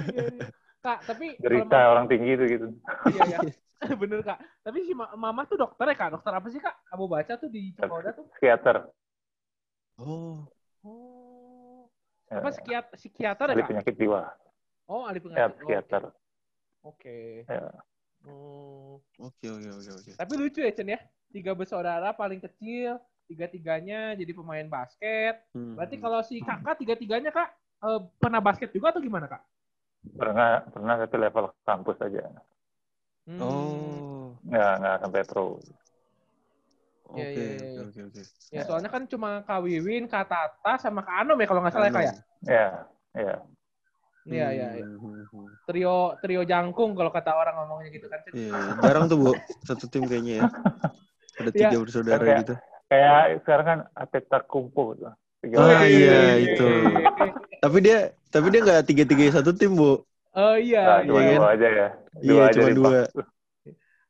Iya, 0.00 0.22
iya. 0.30 0.46
Kak, 0.80 0.98
tapi 1.04 1.36
kalau 1.36 1.44
derita 1.44 1.76
ma- 1.76 1.88
orang 1.92 2.06
tinggi 2.08 2.30
itu 2.32 2.44
gitu 2.48 2.66
Iya, 3.06 3.22
iya. 3.28 3.38
Bener, 3.80 4.20
Kak. 4.20 4.38
Tapi 4.60 4.78
si 4.84 4.92
ma- 4.92 5.12
mama 5.14 5.44
tuh 5.44 5.56
dokter 5.56 5.88
ya, 5.88 5.96
Kak? 5.96 6.10
Dokter 6.16 6.32
apa 6.32 6.48
sih, 6.48 6.60
Kak? 6.60 6.84
Kamu 6.88 7.04
baca 7.04 7.32
tuh 7.36 7.48
di 7.48 7.72
Cokoda 7.76 8.12
tuh? 8.12 8.24
psikiater 8.36 8.88
Oh. 10.00 10.48
Ya, 12.30 12.38
Apa 12.38 12.48
psikiat 12.54 12.84
psikiater 12.94 13.46
ya, 13.50 13.52
ahli 13.52 13.62
Kak? 13.66 13.68
penyakit 13.74 13.94
jiwa 13.98 14.22
Oh, 14.86 15.02
ahli 15.02 15.18
ya 15.18 15.22
penyakit. 15.26 15.42
Oh, 15.42 15.54
psikiater 15.58 16.02
Oke. 16.86 17.18
ya 17.44 17.68
Oh. 18.20 19.00
Oke 19.16 19.48
oke 19.48 19.68
oke 19.80 19.90
oke. 19.96 20.10
Tapi 20.14 20.32
lucu 20.36 20.60
ya, 20.60 20.70
Chen 20.76 20.92
ya. 20.92 21.00
Tiga 21.32 21.56
bersaudara 21.56 22.12
paling 22.12 22.36
kecil, 22.36 23.00
tiga-tiganya 23.24 24.12
jadi 24.12 24.28
pemain 24.36 24.68
basket. 24.68 25.40
Hmm. 25.56 25.72
Berarti 25.72 25.96
kalau 25.96 26.20
si 26.20 26.44
kakak 26.44 26.76
tiga-tiganya, 26.84 27.32
Kak, 27.32 27.48
eh, 27.80 28.00
pernah 28.20 28.44
basket 28.44 28.70
juga 28.76 28.92
atau 28.92 29.00
gimana, 29.00 29.24
Kak? 29.26 29.42
pernah 30.00 30.64
pernah 30.72 30.96
tapi 30.96 31.16
level 31.20 31.44
kampus 31.60 32.00
aja 32.00 32.24
Hmm. 33.28 33.40
Oh. 33.44 34.32
nggak 34.48 34.72
nggak 34.80 34.96
sampai 35.04 35.22
pro 35.28 35.60
Oke 37.10 37.20
Iya, 37.20 37.28
iya, 37.30 37.42
iya, 37.50 37.66
iya. 37.66 37.80
oke 37.82 38.00
oke. 38.06 38.22
Ya, 38.50 38.62
soalnya 38.62 38.90
kan 38.90 39.02
cuma 39.06 39.42
Kak 39.42 39.60
Wiwin, 39.62 40.06
Kak 40.06 40.26
Tata, 40.26 40.72
sama 40.78 41.02
Kak 41.02 41.16
Anom 41.22 41.38
ya 41.38 41.46
kalau 41.50 41.60
nggak 41.62 41.74
salah 41.74 41.88
ya, 41.88 41.94
Kak 41.94 42.04
ya? 42.04 42.14
ya 42.46 42.66
ya 43.18 43.36
Iya, 44.30 44.46
iya, 44.52 44.66
iya. 44.78 44.84
Hmm, 44.84 45.00
hmm, 45.00 45.22
hmm. 45.32 45.48
Trio, 45.64 45.96
trio 46.20 46.42
jangkung 46.44 46.92
kalau 46.92 47.08
kata 47.10 47.32
orang 47.32 47.56
ngomongnya 47.56 47.88
gitu 47.90 48.06
kan. 48.06 48.20
Iya, 48.30 48.52
iya. 48.52 48.72
jarang 48.78 49.04
tuh 49.08 49.16
bu 49.16 49.32
satu 49.64 49.88
tim 49.88 50.04
kayaknya 50.06 50.44
ya. 50.44 50.48
Ada 51.40 51.50
tiga 51.50 51.68
Iya. 51.72 51.80
bersaudara 51.80 52.20
Kayak- 52.20 52.40
gitu. 52.44 52.54
kayak 52.90 53.22
sekarang 53.42 53.66
kan 53.66 53.78
atlet 53.96 54.24
terkumpul 54.28 54.88
tuh 54.94 55.12
tiga 55.40 55.56
Oh, 55.56 55.82
iya, 55.82 56.20
itu. 56.36 56.68
Tapi 57.58 57.76
dia 57.80 57.98
tapi 58.28 58.46
dia 58.52 58.60
nggak 58.60 58.82
tiga 58.86 59.04
tiga 59.08 59.24
satu 59.32 59.50
tim 59.56 59.72
bu. 59.74 60.04
Oh 60.30 60.54
Nah, 60.54 60.54
iya, 60.54 61.02
cuma 61.02 61.18
iya 61.18 61.26
kan? 61.26 61.40
dua 61.40 61.48
aja 61.50 61.68
ya 61.68 61.88
Iya, 62.20 62.28
dua 62.28 62.42
aja 62.44 62.54
cuma 62.60 62.70
dua. 62.76 63.00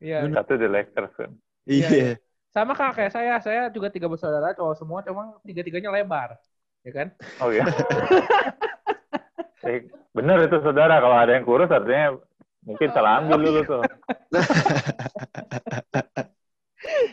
Iya. 0.00 0.16
satu 0.32 0.52
di 0.58 0.68
Lakers 0.68 1.12
kan 1.16 1.30
Iya, 1.64 1.88
Iya. 1.88 2.12
Sama 2.50 2.74
kak 2.74 2.98
kayak 2.98 3.12
saya, 3.14 3.38
saya 3.38 3.62
juga 3.70 3.94
tiga 3.94 4.10
bersaudara 4.10 4.50
cowok 4.58 4.74
semua, 4.74 4.98
cuma 5.06 5.38
tiga-tiganya 5.46 5.94
lebar, 5.94 6.34
ya 6.82 6.92
kan? 6.92 7.08
oh 7.38 7.50
iya 7.54 7.62
Eh, 9.60 9.86
bener 10.16 10.48
itu 10.48 10.56
saudara 10.64 10.98
kalau 10.98 11.14
ada 11.14 11.36
yang 11.36 11.44
kurus 11.44 11.70
artinya 11.70 12.16
mungkin 12.64 12.88
salah 12.90 13.20
ambil 13.20 13.38
dulu 13.38 13.60
tuh 13.68 13.82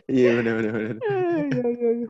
Iya 0.08 0.40
benar 0.40 0.54
benar 0.64 0.72
benar. 0.72 0.96
Iya, 1.04 1.44
iya, 1.44 1.90
iya. 1.92 2.08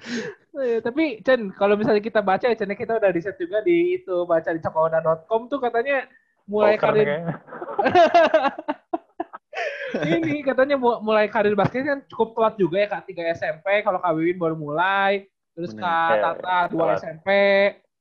Iya, 0.57 0.77
Tapi 0.85 1.25
Chen, 1.25 1.49
kalau 1.57 1.73
misalnya 1.73 2.01
kita 2.05 2.21
baca 2.21 2.45
ya 2.45 2.53
Chen, 2.53 2.69
kita 2.77 3.01
udah 3.01 3.09
riset 3.09 3.33
juga 3.41 3.65
di 3.65 3.97
itu 3.97 4.15
baca 4.29 4.49
di 4.53 4.61
cokoda.com 4.61 5.49
tuh 5.49 5.57
katanya 5.57 6.05
mulai 6.45 6.77
Poker 6.77 6.93
karir. 6.93 7.07
ini 9.99 10.41
katanya 10.41 10.75
mu- 10.75 11.01
mulai 11.01 11.25
karir 11.25 11.53
basket 11.53 11.81
kan 11.81 11.99
cukup 12.05 12.33
telat 12.33 12.55
juga 12.55 12.77
ya 12.77 12.87
kak 12.87 13.03
tiga 13.05 13.23
SMP 13.29 13.65
kalau 13.81 13.97
kak 13.97 14.13
Wiwin 14.13 14.37
baru 14.37 14.55
mulai 14.55 15.25
terus 15.51 15.71
kak 15.71 16.11
Iya, 16.11 16.21
Tata 16.23 16.57
dua 16.67 16.83
telat. 16.87 16.99
SMP 16.99 17.27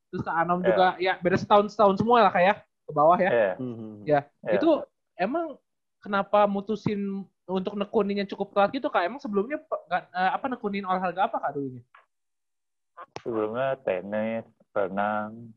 terus 0.06 0.22
kak 0.22 0.36
Anom 0.36 0.60
Iya. 0.60 0.66
juga 0.66 0.86
ya 0.98 1.12
beda 1.16 1.36
setahun 1.36 1.66
setahun 1.68 1.96
semua 1.96 2.20
lah 2.20 2.30
kayak 2.30 2.56
ke 2.82 2.92
bawah 2.92 3.16
ya 3.16 3.30
Iya, 3.30 3.52
Hmm. 3.56 3.96
Ya. 4.02 4.20
iya. 4.42 4.52
itu 4.54 4.70
emang 5.14 5.56
kenapa 5.98 6.44
mutusin 6.44 7.00
untuk 7.44 7.74
nekuninnya 7.74 8.26
cukup 8.26 8.52
telat 8.52 8.70
gitu 8.70 8.86
kak 8.86 9.02
emang 9.02 9.18
sebelumnya 9.18 9.56
nggak- 9.58 10.08
eh, 10.08 10.30
apa 10.32 10.46
nekunin 10.46 10.82
olahraga 10.82 11.26
apa 11.26 11.36
kak 11.38 11.52
dulunya 11.52 11.82
sebelumnya 13.18 13.76
tenis 13.80 14.44
renang 14.70 15.50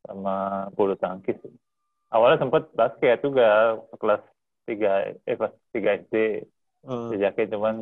sama 0.00 0.36
bulu 0.70 0.94
tangkis 0.94 1.36
awalnya 2.08 2.38
sempet 2.38 2.66
basket 2.72 3.20
juga 3.20 3.78
kelas 3.94 4.22
tiga 4.70 4.90
eh 5.26 5.34
kelas 5.38 5.54
tiga 5.74 5.90
SD 6.06 6.16
Oh. 6.80 7.12
diajakin 7.12 7.52
cuman 7.52 7.74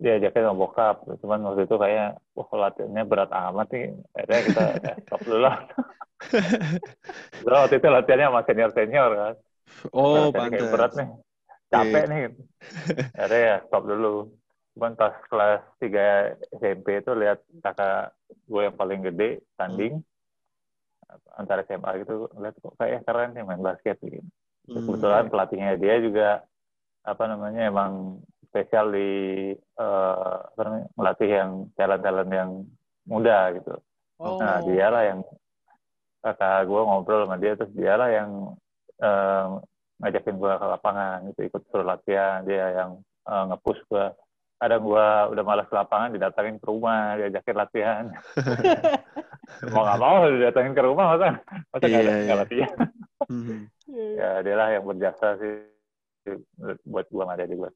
diajakin 0.00 0.48
sama 0.48 0.56
bokap. 0.56 0.96
Cuman 1.20 1.44
waktu 1.44 1.68
itu 1.68 1.76
kayak 1.76 2.16
wah 2.32 2.48
latihannya 2.56 3.04
berat 3.04 3.28
amat 3.28 3.68
nih. 3.68 3.86
Akhirnya 4.16 4.40
kita 4.48 4.64
eh, 4.88 4.96
stop 5.04 5.20
dulu 5.28 5.40
lah. 5.44 5.56
Waktu 7.44 7.74
itu 7.76 7.88
latihannya 7.92 8.26
sama 8.32 8.40
senior 8.48 8.70
senior 8.72 9.10
kan. 9.12 9.34
Oh, 9.92 10.32
kayak 10.32 10.72
berat 10.72 10.92
nih. 10.96 11.08
Capek 11.68 12.04
Iya. 12.08 12.08
nih. 12.08 12.20
Akhirnya 13.12 13.40
ya 13.44 13.56
stop 13.68 13.84
dulu. 13.84 14.14
Cuman 14.72 14.92
pas 14.96 15.14
kelas 15.28 15.62
3 15.82 16.38
SMP 16.56 17.04
itu 17.04 17.12
lihat 17.12 17.44
kakak 17.60 18.16
gue 18.48 18.62
yang 18.64 18.76
paling 18.78 19.00
gede 19.04 19.44
tanding. 19.60 20.00
Antara 21.36 21.60
SMA 21.68 22.00
gitu 22.00 22.32
lihat 22.40 22.56
kok 22.56 22.72
kayak 22.80 23.04
keren 23.04 23.36
nih 23.36 23.44
main 23.44 23.60
basket 23.60 24.00
gitu 24.00 24.24
Terus 24.68 24.78
Hmm. 24.78 24.88
kebetulan 24.92 25.24
pelatihnya 25.32 25.72
dia 25.80 25.96
juga 25.98 26.28
apa 27.02 27.24
namanya 27.24 27.72
emang 27.72 28.20
spesial 28.44 28.92
di 28.92 29.08
apa 29.76 30.60
namanya 30.60 30.86
melatih 30.92 31.28
yang 31.28 31.50
talent 31.72 32.02
talent 32.04 32.30
yang 32.30 32.50
muda 33.08 33.56
gitu. 33.56 33.74
oh 34.20 34.36
Nah 34.40 34.60
dialah 34.62 35.02
yang 35.08 35.20
kakak 36.20 36.66
gue 36.66 36.80
ngobrol 36.82 37.24
sama 37.24 37.36
dia 37.38 37.56
terus 37.56 37.72
dialah 37.72 38.08
yang 38.10 38.30
eh, 38.98 39.46
ngajakin 40.02 40.36
gue 40.36 40.52
ke 40.52 40.66
lapangan 40.68 41.16
gitu 41.30 41.40
ikut 41.46 41.62
suruh 41.70 41.86
latihan 41.86 42.42
dia 42.44 42.66
yang 42.84 42.90
eh, 43.24 43.44
nge-push 43.48 43.80
gue 43.88 44.06
kadang 44.58 44.82
gue 44.82 45.06
udah 45.32 45.44
malas 45.46 45.70
ke 45.70 45.74
lapangan 45.78 46.10
didatangin 46.12 46.58
ke 46.58 46.66
rumah 46.66 47.14
diajakin 47.14 47.56
latihan 47.56 48.04
mau 49.72 49.86
nggak 49.86 50.00
mau 50.02 50.26
didatangin 50.28 50.74
ke 50.74 50.82
rumah 50.82 51.04
masa 51.14 51.28
masa 51.70 51.84
nggak 51.86 52.02
Iya, 52.02 52.12
nggak 52.26 52.26
iya. 52.26 52.42
latihan 52.42 52.78
Hmm. 53.28 53.70
Ya 53.90 54.40
dia 54.40 54.54
lah 54.54 54.68
yang 54.70 54.84
berjasa 54.84 55.36
sih 55.36 55.54
buat 56.84 57.08
gua 57.08 57.32
ada 57.32 57.44
di 57.44 57.54
gua 57.54 57.72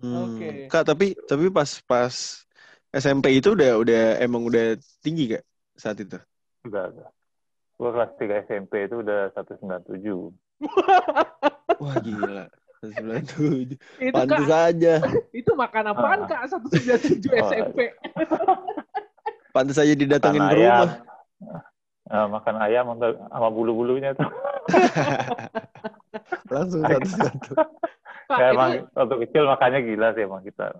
Hmm. 0.00 0.16
Oke. 0.32 0.64
Kak, 0.66 0.88
tapi 0.88 1.12
tapi 1.28 1.52
pas 1.52 1.68
pas 1.84 2.08
SMP 2.88 3.36
itu 3.36 3.52
udah 3.52 3.76
udah 3.76 4.16
emang 4.16 4.48
udah 4.48 4.72
tinggi 4.98 5.28
kak 5.28 5.44
saat 5.76 6.00
itu. 6.00 6.16
udah 6.64 6.88
udah 6.88 7.08
gua 7.76 7.90
kelas 7.92 8.12
3 8.16 8.48
SMP 8.48 8.88
itu 8.88 8.96
udah 8.96 9.28
197 9.36 10.00
Wah 11.84 11.96
gila. 12.00 12.48
97. 12.80 13.76
itu 14.00 14.08
Pantes 14.08 14.40
kak 14.42 14.62
aja. 14.72 14.94
itu 15.36 15.50
makan 15.52 15.84
apaan 15.92 16.20
Ah. 16.24 16.28
kak 16.32 16.42
satu 16.48 16.66
sembilan 16.66 16.98
tujuh 16.98 17.30
Oh, 17.36 17.40
SMP 17.44 17.78
Pantes 19.52 19.76
aja 19.76 19.92
didatengin 19.92 20.40
ke 20.42 20.54
rumah. 20.56 20.90
Eh, 22.10 22.26
makan 22.26 22.58
ayam 22.58 22.90
sama, 22.90 23.06
sama 23.24 23.48
bulu-bulunya 23.48 24.12
tuh 24.12 24.26
Langsung 26.50 26.82
satu-satu. 26.82 27.52
Ya, 28.30 28.44
itu 28.44 28.52
emang 28.52 28.70
waktu 28.90 29.14
kecil 29.26 29.42
makannya 29.46 29.80
gila 29.84 30.08
sih 30.12 30.22
emang 30.22 30.42
kita 30.42 30.74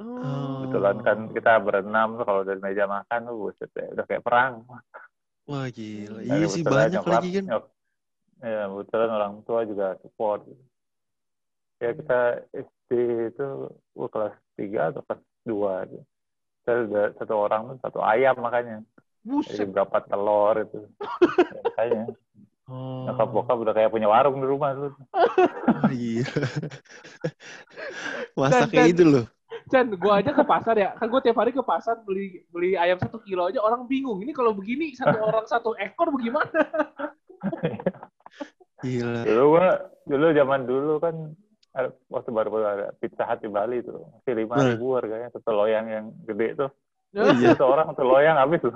Oh. 0.00 0.66
Kebetulan 0.66 0.96
kan 0.98 1.18
kita 1.30 1.52
berenam 1.60 2.16
tuh 2.16 2.24
kalau 2.24 2.42
dari 2.42 2.58
meja 2.58 2.84
makan 2.84 3.22
tuh 3.22 3.34
buset 3.38 3.70
ya, 3.70 3.86
udah 3.92 4.02
kayak 4.02 4.20
perang. 4.20 4.64
Wah 5.46 5.68
gila. 5.68 6.18
Dan 6.18 6.32
Iya 6.32 6.44
sih 6.48 6.62
banyak 6.64 6.98
nyokap- 6.98 7.12
lagi 7.12 7.28
kan. 7.30 7.44
nyok- 7.46 7.70
ya 8.40 8.60
kebetulan 8.66 9.10
orang 9.12 9.32
tua 9.44 9.60
juga 9.62 9.86
support. 10.00 10.40
Ya 11.78 11.92
kita 11.92 12.18
SD 12.50 12.90
itu 13.30 13.46
gua 13.92 14.08
kelas 14.10 14.34
3 14.56 14.80
atau 14.90 15.00
kelas 15.04 15.22
2 15.44 15.72
gitu. 15.86 16.04
Kita 16.58 16.70
udah 16.82 17.04
satu 17.14 17.34
orang 17.36 17.60
tuh 17.68 17.76
satu 17.78 17.98
ayam 18.02 18.34
makanya. 18.36 18.82
Jadi 19.22 19.30
Buset. 19.30 19.66
berapa 19.68 19.98
telur 20.02 20.56
itu. 20.60 20.80
Ya, 20.82 21.60
makanya 21.62 22.04
Oh. 22.64 23.04
nyokap 23.04 23.28
bokap 23.28 23.56
udah 23.58 23.74
kayak 23.74 23.90
punya 23.90 24.06
warung 24.06 24.38
di 24.38 24.46
rumah 24.46 24.70
tuh. 24.72 24.94
Wah, 25.12 25.90
iya. 25.92 26.24
Masaknya 28.32 28.82
Dan- 28.82 28.90
itu 28.90 29.04
loh. 29.04 29.26
Chan, 29.68 29.86
gua 29.94 30.18
aja 30.18 30.30
ke 30.30 30.42
pasar 30.42 30.74
ya. 30.74 30.90
Kan 30.94 31.06
gua 31.06 31.20
tiap 31.20 31.36
hari 31.36 31.50
ke 31.50 31.60
pasar 31.60 32.00
beli 32.00 32.42
beli 32.48 32.74
ayam 32.74 32.96
satu 32.96 33.20
kilo 33.20 33.46
aja 33.46 33.58
orang 33.58 33.86
bingung. 33.86 34.18
Ini 34.18 34.32
kalau 34.32 34.52
begini 34.52 34.90
satu 34.92 35.20
orang 35.22 35.44
satu 35.44 35.74
ekor 35.76 36.10
bagaimana? 36.10 36.60
Gila. 38.80 39.22
dulu 39.22 39.44
gua 39.52 39.68
dulu 40.04 40.26
zaman 40.32 40.60
dulu 40.64 40.92
kan 40.98 41.14
waktu 42.08 42.30
baru-baru 42.30 42.64
ada 42.64 42.86
pizza 42.96 43.22
hut 43.22 43.38
di 43.38 43.48
Bali 43.48 43.78
tuh 43.80 44.02
masih 44.12 44.34
lima 44.34 44.54
Hmm. 44.56 44.68
ribu 44.72 44.86
harganya 44.92 45.28
satu 45.30 45.50
loyang 45.52 45.86
yang 45.86 46.04
gede 46.24 46.48
tuh 46.56 46.70
Oh, 47.12 47.28
iya. 47.38 47.52
satu 47.52 47.64
orang 47.66 47.86
satu 47.92 48.02
loyang 48.02 48.36
habis 48.36 48.58
tuh 48.58 48.74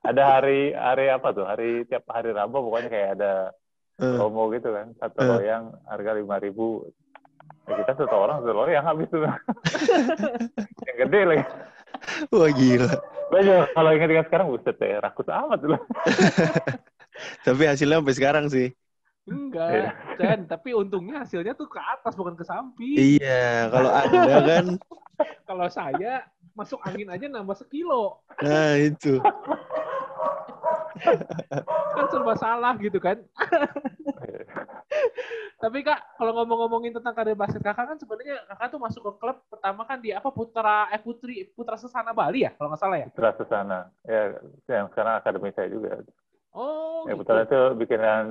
ada 0.00 0.22
hari 0.38 0.72
hari 0.72 1.06
apa 1.08 1.28
tuh 1.30 1.46
hari 1.46 1.84
tiap 1.86 2.04
hari 2.08 2.30
Rabu 2.30 2.64
pokoknya 2.66 2.88
kayak 2.88 3.10
ada 3.18 3.32
Eh, 4.00 4.16
promo 4.16 4.48
gitu 4.48 4.72
kan 4.72 4.96
satu 4.96 5.18
Eh. 5.20 5.28
loyang 5.28 5.76
harga 5.84 6.16
lima 6.16 6.40
ribu 6.40 6.88
ya, 7.68 7.84
kita 7.84 7.92
satu 8.00 8.16
orang 8.16 8.40
satu 8.40 8.56
loyang 8.56 8.80
habis 8.80 9.12
tuh 9.12 9.20
yang 10.88 10.96
gede 11.04 11.20
lagi 11.28 11.44
Wah 12.32 12.48
gila. 12.48 12.88
Juga 13.28 13.68
kalau 13.76 13.90
ingat-ingat 13.92 14.26
sekarang 14.32 14.46
buset 14.48 14.76
ya 14.80 15.04
rakus 15.04 15.28
amat 15.28 15.58
dulu 15.60 15.76
Tapi 17.44 17.62
hasilnya 17.68 18.00
sampai 18.00 18.16
sekarang 18.16 18.44
sih. 18.48 18.72
Enggak, 19.28 19.92
Chan. 20.16 20.48
Tapi 20.48 20.72
untungnya 20.72 21.20
hasilnya 21.22 21.52
tuh 21.52 21.68
ke 21.68 21.76
atas 21.76 22.16
bukan 22.16 22.32
ke 22.32 22.44
samping. 22.48 22.96
Iya, 22.96 23.68
kalau 23.68 23.90
Anda 23.92 24.36
kan 24.48 24.66
Kalau 25.48 25.68
saya 25.68 26.24
masuk 26.52 26.82
angin 26.82 27.08
aja 27.08 27.26
nambah 27.26 27.56
sekilo. 27.56 28.20
nah 28.42 28.74
itu. 28.76 29.16
Kan 31.96 32.06
serba 32.12 32.36
salah 32.36 32.76
gitu 32.76 33.00
kan. 33.00 33.16
Tapi 35.60 35.84
kak, 35.84 36.16
kalau 36.16 36.32
ngomong-ngomongin 36.40 36.96
tentang 36.96 37.12
karir 37.12 37.36
basket 37.36 37.60
kakak 37.60 37.84
kan 37.84 37.98
sebenarnya 38.00 38.40
kakak 38.48 38.68
tuh 38.72 38.80
masuk 38.80 39.02
ke 39.04 39.12
klub 39.20 39.38
pertama 39.48 39.84
kan 39.84 40.00
di 40.00 40.08
apa 40.08 40.32
Putra 40.32 40.88
eh 40.88 40.96
Putri 40.96 41.52
Putra 41.52 41.76
Sesana 41.76 42.16
Bali 42.16 42.48
ya 42.48 42.56
kalau 42.56 42.72
nggak 42.72 42.80
salah 42.80 42.96
ya. 42.96 43.06
terus 43.12 43.36
ke 43.36 43.44
sana 43.44 43.92
ya 44.08 44.40
yang 44.72 44.88
sekarang 44.88 45.20
akademi 45.20 45.52
saya 45.52 45.68
juga 45.68 46.00
Oh. 46.50 47.06
ya 47.06 47.14
gitu. 47.14 47.22
betul 47.22 47.36
itu 47.44 47.60
bikinan 47.76 48.24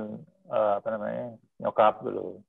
eh, 0.50 0.74
apa 0.82 0.88
namanya 0.90 1.26
nyokap 1.62 2.02
dulu 2.02 2.42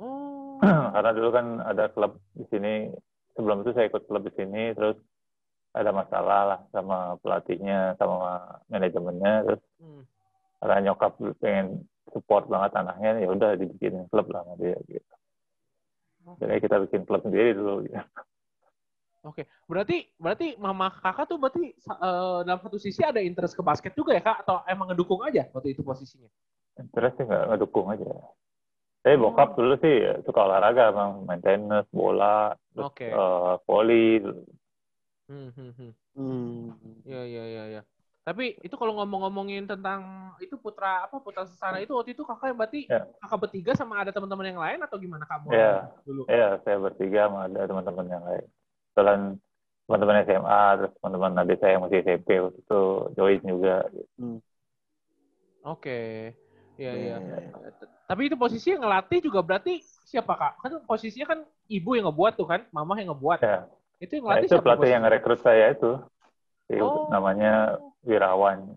Oh. 0.00 0.56
karena 0.96 1.10
dulu 1.12 1.28
kan 1.28 1.46
ada 1.62 1.92
klub 1.92 2.16
di 2.32 2.44
sini 2.48 2.88
sebelum 3.36 3.60
itu 3.62 3.76
saya 3.76 3.92
ikut 3.92 4.08
klub 4.08 4.24
di 4.24 4.32
sini 4.32 4.72
terus 4.72 4.96
ada 5.72 5.90
masalah 5.90 6.40
lah 6.44 6.60
sama 6.68 7.16
pelatihnya 7.20 7.96
sama 7.96 8.40
manajemennya 8.68 9.34
terus 9.48 9.62
Hmm. 9.82 10.06
karena 10.62 10.78
nyokap 10.92 11.18
pengen 11.42 11.82
support 12.14 12.46
banget 12.46 12.70
anaknya 12.78 13.18
ya 13.18 13.28
udah 13.34 13.58
dibikin 13.58 14.06
klub 14.14 14.30
lah 14.30 14.46
sama 14.46 14.54
dia 14.62 14.78
gitu 14.86 15.14
jadi 16.38 16.62
kita 16.62 16.76
bikin 16.86 17.02
klub 17.02 17.18
sendiri 17.26 17.50
dulu 17.50 17.82
gitu. 17.82 17.98
Oke, 19.22 19.46
berarti 19.70 20.06
berarti 20.18 20.58
mama 20.58 20.90
kakak 20.90 21.30
tuh 21.30 21.38
berarti 21.38 21.70
eh, 21.74 22.38
dalam 22.42 22.58
satu 22.58 22.78
sisi 22.78 23.02
ada 23.06 23.22
interest 23.22 23.54
ke 23.54 23.62
basket 23.62 23.94
juga 23.94 24.14
ya 24.14 24.22
kak 24.22 24.42
atau 24.42 24.66
emang 24.66 24.90
ngedukung 24.90 25.22
aja 25.22 25.46
waktu 25.54 25.74
itu 25.74 25.82
posisinya? 25.82 26.30
terus 26.90 27.12
sih 27.20 27.22
nggak 27.28 27.52
ngedukung 27.52 27.86
aja 27.92 28.08
tapi 29.04 29.14
bokap 29.20 29.54
dulu 29.54 29.76
sih 29.78 30.02
suka 30.24 30.40
olahraga 30.46 30.90
emang 30.90 31.22
main 31.28 31.38
tenis 31.38 31.86
bola 31.94 32.56
terus 32.74 32.86
Oke. 32.90 33.06
eh, 33.14 33.52
volley 33.66 34.22
Hmm, 35.30 35.50
hmm, 35.54 35.70
hmm. 35.78 35.92
Hmm. 36.18 36.94
Iya 37.06 37.22
iya 37.24 37.44
iya 37.46 37.64
iya. 37.78 37.82
Tapi 38.22 38.54
itu 38.62 38.74
kalau 38.78 38.94
ngomong-ngomongin 39.02 39.66
tentang 39.66 40.30
itu 40.38 40.54
putra 40.54 41.06
apa 41.10 41.18
putra 41.18 41.42
sesana 41.42 41.82
itu 41.82 41.90
waktu 41.90 42.14
itu 42.14 42.22
kakak 42.22 42.54
yang 42.54 42.58
berarti 42.58 42.80
Ya. 42.86 43.02
kakak 43.18 43.38
bertiga 43.48 43.72
sama 43.74 43.98
ada 43.98 44.14
teman-teman 44.14 44.46
yang 44.46 44.60
lain 44.62 44.78
atau 44.86 44.94
gimana 44.94 45.26
kamu 45.26 45.50
Ya. 45.50 45.90
dulu? 46.06 46.22
ya 46.30 46.48
saya 46.62 46.78
bertiga 46.78 47.26
sama 47.26 47.50
ada 47.50 47.66
teman-teman 47.66 48.06
yang 48.06 48.22
lain 48.22 48.46
kebetulan 48.94 49.20
teman-teman 49.90 50.16
SMA 50.22 50.62
terus 50.78 50.92
teman-teman 51.02 51.30
adik 51.42 51.58
saya 51.58 51.72
yang 51.74 51.82
masih 51.82 51.98
SMP 52.06 52.28
waktu 52.38 52.58
itu 52.62 52.80
join 53.18 53.40
juga 53.42 53.74
Oke. 55.62 56.30
Iya 56.78 56.92
iya. 56.98 57.16
Iya. 57.22 57.38
Tapi 58.06 58.26
itu 58.26 58.34
posisi 58.38 58.74
yang 58.74 58.82
ngelatih 58.82 59.18
juga 59.22 59.42
berarti 59.42 59.78
siapa 59.82 60.34
kak? 60.34 60.52
Kan 60.62 60.70
posisinya 60.86 61.26
kan 61.26 61.38
ibu 61.70 61.94
yang 61.94 62.10
ngebuat 62.10 62.34
tuh 62.34 62.46
kan, 62.50 62.66
mama 62.74 62.98
yang 62.98 63.14
ngebuat. 63.14 63.38
ya 63.42 63.66
Itu 64.02 64.18
yang 64.18 64.26
nah, 64.26 64.38
itu 64.42 64.50
siapa? 64.50 64.64
pelatih 64.66 64.90
yang 64.90 65.04
rekrut 65.06 65.40
saya 65.40 65.70
itu 65.70 65.90
Si- 66.66 66.78
Oh. 66.82 67.06
namanya 67.06 67.78
Wirawan 68.02 68.74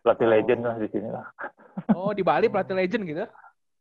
pelatih 0.00 0.28
legend 0.28 0.60
lah 0.64 0.76
di 0.76 0.88
sini 0.88 1.08
lah 1.08 1.26
Oh 1.98 2.10
di 2.10 2.24
Bali 2.24 2.48
pelatih 2.48 2.74
legend 2.74 3.02
gitu. 3.04 3.24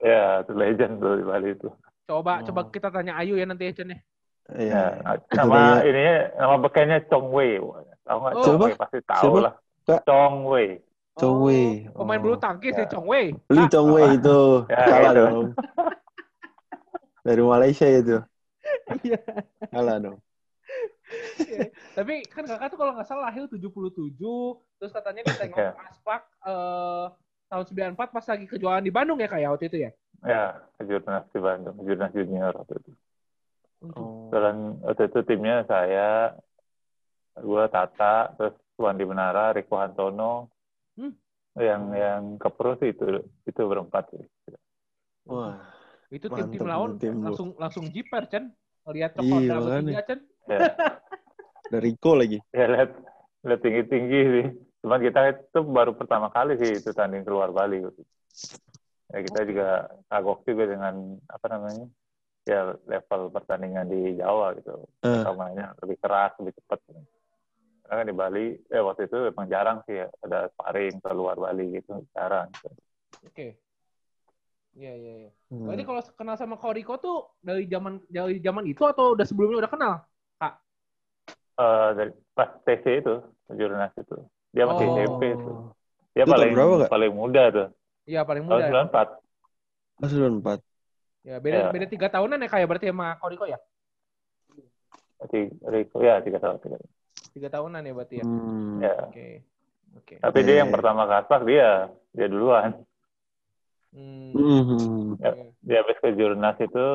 ya 0.01 0.41
itu 0.41 0.51
legend 0.53 0.99
tuh 0.99 1.13
di 1.15 1.23
Bali 1.23 1.55
itu 1.55 1.69
Coba 2.03 2.41
Oh. 2.41 2.45
coba 2.45 2.61
kita 2.67 2.91
tanya 2.91 3.15
Ayu 3.15 3.39
ya 3.39 3.45
nanti 3.45 3.63
ya 3.63 3.73
Chen 3.73 3.95
ya. 3.95 3.99
Iya. 4.51 4.83
Ya, 4.99 5.11
nama 5.37 5.79
ininya 5.79 6.15
nama 6.35 6.55
bekennya 6.59 6.99
Chong 7.07 7.31
Wei. 7.31 7.55
Tahu 8.03 8.17
nggak 8.19 8.33
Oh. 8.35 8.43
Chong? 8.43 8.59
Wei? 8.59 8.73
Pasti 8.75 8.99
tahu 9.05 9.23
Siapa? 9.23 9.39
lah. 9.39 9.53
Chong 10.03 10.35
Wei. 10.43 10.67
Chong 11.15 11.39
Wei. 11.39 11.87
Oh, 11.87 12.03
Pemain 12.03 12.19
Oh. 12.19 12.23
bulu 12.25 12.35
tangkis 12.35 12.75
Ya. 12.75 12.83
ya 12.83 12.87
Chong 12.89 13.07
Wei. 13.07 13.31
Li 13.31 13.63
Chong 13.69 13.87
Wei 13.89 14.19
itu 14.19 14.39
Ya, 14.73 14.83
salah 14.83 15.11
dong. 15.15 15.55
Dari 17.27 17.43
Malaysia 17.45 17.87
itu. 17.87 18.17
Iya. 19.01 19.19
Salah 19.71 19.97
dong. 19.97 20.17
Tapi 21.97 22.23
kan 22.31 22.43
kakak 22.47 22.67
tuh 22.71 22.79
kalau 22.79 22.93
nggak 22.95 23.07
salah 23.07 23.27
lahir 23.27 23.43
77, 23.47 24.15
terus 24.79 24.91
katanya 24.95 25.21
ditengok 25.27 25.57
Ya. 25.59 25.71
Aspak 25.75 26.21
eh, 26.47 27.05
tahun 27.51 27.95
94 27.95 28.15
pas 28.15 28.25
lagi 28.31 28.45
kejuaraan 28.47 28.85
di 28.85 28.93
Bandung 28.93 29.19
ya 29.19 29.27
kayak 29.27 29.51
waktu 29.57 29.67
itu 29.67 29.77
ya. 29.87 29.91
Ya, 30.21 30.45
kejurnas 30.77 31.25
di 31.33 31.39
Bandung, 31.41 31.75
kejurnas 31.81 32.13
junior 32.13 32.53
waktu 32.53 32.77
itu. 32.77 32.91
Oh. 33.97 34.29
Dan 34.29 34.77
waktu 34.85 35.09
itu 35.09 35.19
timnya 35.25 35.65
saya, 35.65 36.37
gua 37.41 37.65
Tata, 37.67 38.37
terus 38.37 38.55
Wandi 38.77 39.03
Menara, 39.03 39.51
Riko 39.51 39.81
Hantono. 39.81 40.53
Hmm. 40.95 41.17
Yang 41.57 41.83
yang 41.97 42.21
ke 42.39 42.49
pro 42.53 42.79
sih 42.79 42.95
itu 42.95 43.27
itu 43.43 43.61
berempat 43.65 44.13
sih. 44.15 44.23
Wah. 45.27 45.80
Itu 46.11 46.27
tim-tim 46.27 46.67
lawan 46.67 46.99
tim 46.99 47.23
langsung 47.23 47.55
langsung 47.55 47.87
jiper 47.87 48.27
Chen. 48.27 48.51
Lihat 48.83 49.15
Iya, 49.15 49.21
coklat 49.23 49.41
makanya. 49.41 49.63
bertiga 49.63 50.01
Chen. 50.03 50.19
Ya, 50.49 50.59
Dari 51.71 51.91
Ko 51.95 52.11
lagi. 52.19 52.37
ya 52.51 52.65
lihat 52.67 52.91
lihat 53.47 53.61
tinggi 53.63 53.83
tinggi 53.87 54.19
sih. 54.27 54.45
Cuman 54.83 54.99
kita 54.99 55.19
itu 55.31 55.59
baru 55.63 55.95
pertama 55.95 56.27
kali 56.27 56.59
sih 56.59 56.83
itu 56.83 56.91
tanding 56.91 57.23
keluar 57.23 57.55
Bali. 57.55 57.79
Gitu. 57.79 58.01
Ya 59.15 59.19
kita 59.23 59.39
juga 59.47 59.67
kagok 60.11 60.43
juga 60.43 60.63
dengan 60.67 61.15
apa 61.31 61.47
namanya 61.47 61.85
ya 62.43 62.73
level 62.89 63.31
pertandingan 63.31 63.87
di 63.87 64.19
Jawa 64.19 64.51
gitu. 64.59 64.83
Eh. 64.99 65.07
Mereka 65.07 65.31
mainnya 65.37 65.67
lebih 65.79 65.97
keras, 66.01 66.35
lebih 66.43 66.59
cepat. 66.59 66.79
Karena 67.87 67.95
kan 68.01 68.07
di 68.07 68.15
Bali, 68.15 68.45
eh 68.67 68.81
waktu 68.83 69.07
itu 69.07 69.17
emang 69.29 69.47
jarang 69.51 69.83
sih 69.83 69.99
ya, 69.99 70.07
ada 70.23 70.47
sparring 70.55 70.99
ke 71.03 71.11
luar 71.11 71.35
Bali 71.37 71.75
gitu, 71.75 72.01
jarang. 72.15 72.47
Oke. 73.27 73.59
Iya 74.71 74.93
iya 74.95 75.13
iya. 75.27 75.31
Hmm. 75.51 75.67
Berarti 75.67 75.83
kalau 75.83 76.01
kenal 76.15 76.35
sama 76.35 76.55
Koriko 76.55 76.95
tuh 76.95 77.35
dari 77.39 77.67
zaman 77.67 77.99
dari 78.07 78.39
zaman 78.39 78.63
itu 78.63 78.81
atau 78.81 79.13
udah 79.13 79.25
sebelumnya 79.27 79.67
udah 79.67 79.71
kenal? 79.71 79.93
Eh, 81.51 81.89
dari 81.93 82.11
pas 82.33 82.49
TC 82.63 83.03
itu, 83.03 83.15
jurnas 83.51 83.91
itu, 83.93 84.17
dia 84.49 84.63
masih 84.65 84.87
Oh. 84.87 84.95
SMP 84.97 85.21
itu. 85.29 85.51
Dia 86.11 86.23
Itu 86.23 86.27
tahun 86.27 86.33
paling 86.33 86.51
berapa, 86.55 86.73
Kak? 86.81 86.89
paling 86.89 87.11
muda 87.13 87.43
tuh, 87.51 87.67
Iya 88.03 88.21
paling 88.23 88.43
tahun 88.47 88.55
muda. 88.57 88.65
ya. 88.65 88.71
94. 88.71 89.07
Pas 89.99 90.09
94. 90.09 90.59
Ya 91.21 91.35
beda 91.37 91.57
Ya. 91.59 91.69
beda 91.69 91.85
tiga 91.85 92.07
tahunan 92.09 92.41
ya 92.41 92.49
kayak 92.49 92.65
berarti 92.65 92.87
sama 92.89 93.07
Koriko 93.19 93.45
ya? 93.45 93.59
Tiga, 95.21 95.53
Riko, 95.69 95.97
ya 96.01 96.17
tiga 96.19 96.39
tahun. 96.41 96.57
Tiga. 96.57 96.75
tahun. 96.75 96.89
Tiga 97.31 97.47
tahunan 97.51 97.81
ya 97.85 97.93
berarti 97.93 98.15
ya. 98.17 98.25
Hmm. 98.25 98.79
Ya. 98.81 98.95
Oke. 99.05 99.27
Oke. 99.93 100.13
Tapi 100.17 100.37
Iya, 100.41 100.47
dia 100.47 100.55
yang 100.57 100.71
pertama 100.73 101.05
ke 101.05 101.13
Aspak 101.21 101.41
dia, 101.45 101.69
dia 102.09 102.25
duluan. 102.25 102.73
Hmm. 103.91 104.31
Hmm. 104.33 105.19
Ya. 105.19 105.31
Dia 105.61 105.77
habis 105.83 105.99
ke 105.99 106.15
jurnas 106.15 106.55
itu, 106.57 106.85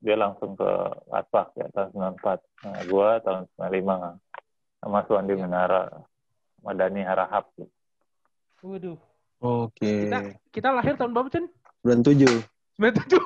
dia 0.00 0.16
langsung 0.16 0.56
ke 0.56 0.70
Aspak 1.12 1.52
ya 1.54 1.68
tahun 1.70 2.16
94. 2.16 2.40
Nah, 2.64 2.80
gua 2.88 3.20
tahun 3.20 3.44
95 3.60 4.16
sama 4.80 4.98
Suwandi 5.04 5.36
Ya. 5.36 5.44
Menara, 5.44 5.82
sama 6.56 6.72
Dani 6.72 7.04
Harahap. 7.04 7.44
Waduh. 8.60 8.96
Oke. 9.40 10.08
Kita 10.08 10.18
kita 10.50 10.68
lahir 10.72 10.96
tahun 10.96 11.12
berapa 11.12 11.28
Chen? 11.28 11.44
97. 11.84 12.40
97. 12.76 13.20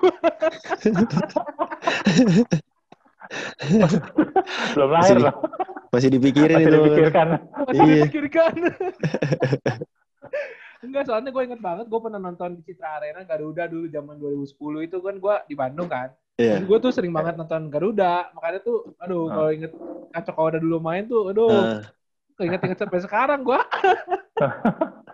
Belum 4.74 4.90
lahir 4.90 5.16
Masih- 5.16 5.22
loh. 5.22 5.35
Masih 5.94 6.11
dipikirin 6.11 6.57
Masih 6.59 6.66
itu. 6.66 6.74
dipikirkan. 6.83 7.27
Masih 7.38 7.83
Iya. 7.87 7.94
dipikirkan. 8.03 8.53
Enggak, 10.85 11.05
soalnya 11.09 11.31
gue 11.33 11.42
inget 11.49 11.61
banget 11.64 11.87
gue 11.88 12.01
pernah 12.01 12.20
nonton 12.20 12.61
di 12.61 12.62
Citra 12.62 13.01
Arena 13.01 13.25
Garuda 13.25 13.64
dulu 13.66 13.87
zaman 13.88 14.16
2010 14.20 14.85
itu 14.85 14.97
kan 15.01 15.14
gue 15.16 15.35
di 15.49 15.55
Bandung 15.57 15.88
kan. 15.88 16.09
Iya. 16.37 16.59
Dan 16.59 16.66
gue 16.66 16.79
tuh 16.83 16.92
sering 16.92 17.14
banget 17.14 17.35
nonton 17.38 17.70
Garuda. 17.70 18.31
Makanya 18.37 18.61
tuh, 18.61 18.92
aduh, 18.99 19.31
Ah. 19.31 19.35
kalau 19.35 19.51
inget 19.55 19.73
Kacok 20.14 20.35
Kawada 20.35 20.59
dulu 20.61 20.77
main 20.83 21.07
tuh, 21.07 21.31
aduh, 21.31 21.51
Nah, 21.51 21.81
keinget-inget 22.37 22.79
sampai 22.79 23.01
sekarang 23.03 23.40
gue. 23.47 23.61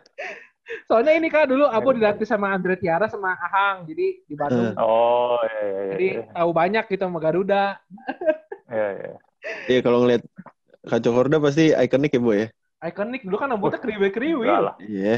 Soalnya 0.88 1.12
ini 1.18 1.28
kan 1.30 1.50
dulu 1.50 1.66
Abu 1.66 1.94
dilatih 1.94 2.26
sama 2.26 2.54
Andre 2.54 2.78
Tiara 2.78 3.06
sama 3.10 3.34
Ahang, 3.34 3.86
jadi 3.86 4.22
di 4.22 4.34
Bandung. 4.38 4.74
Oh, 4.78 5.38
iya, 5.42 5.60
iya, 5.60 5.80
iya. 5.82 5.92
Jadi 5.94 6.08
tahu 6.34 6.50
banyak 6.54 6.84
gitu 6.90 7.02
sama 7.06 7.18
Garuda. 7.18 7.64
Iya, 8.70 8.88
iya. 8.96 9.12
iya 9.66 9.80
kalau 9.82 10.02
ngeliat 10.06 10.22
Kacau 10.86 11.12
Horda 11.12 11.36
pasti 11.42 11.74
ikonik 11.74 12.16
ya, 12.16 12.20
Boy 12.22 12.36
ya? 12.38 12.46
Ikonik 12.80 13.22
dulu 13.26 13.36
kan 13.36 13.52
rambutnya 13.52 13.82
kriwi-kriwi, 13.82 14.46
Enggak 14.46 14.62
lah. 14.62 14.74
Iya. 14.80 15.16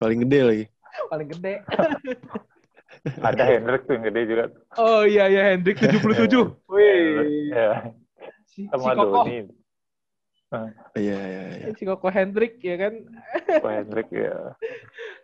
Paling 0.00 0.18
gede 0.24 0.40
lagi. 0.42 0.64
paling 1.10 1.28
gede. 1.30 1.54
Ada 3.20 3.42
Hendrik 3.48 3.88
tuh 3.88 3.92
yang 3.96 4.04
gede 4.12 4.20
juga. 4.28 4.44
Oh 4.76 5.02
iya 5.08 5.24
iya 5.28 5.42
Hendrik 5.54 5.80
77. 5.80 6.28
Wih. 6.68 7.48
Iya. 7.48 7.68
Si, 8.44 8.66
si 8.66 8.68
Sama 8.68 8.92
Koko, 8.92 9.24
Doni. 9.24 9.48
Iya, 10.98 11.14
iya, 11.14 11.42
iya. 11.54 11.66
si 11.78 11.84
Koko 11.86 12.08
Hendrik 12.10 12.58
ya 12.60 12.76
kan. 12.76 12.94
Pak 13.62 13.72
Hendrik 13.72 14.08
ya. 14.12 14.52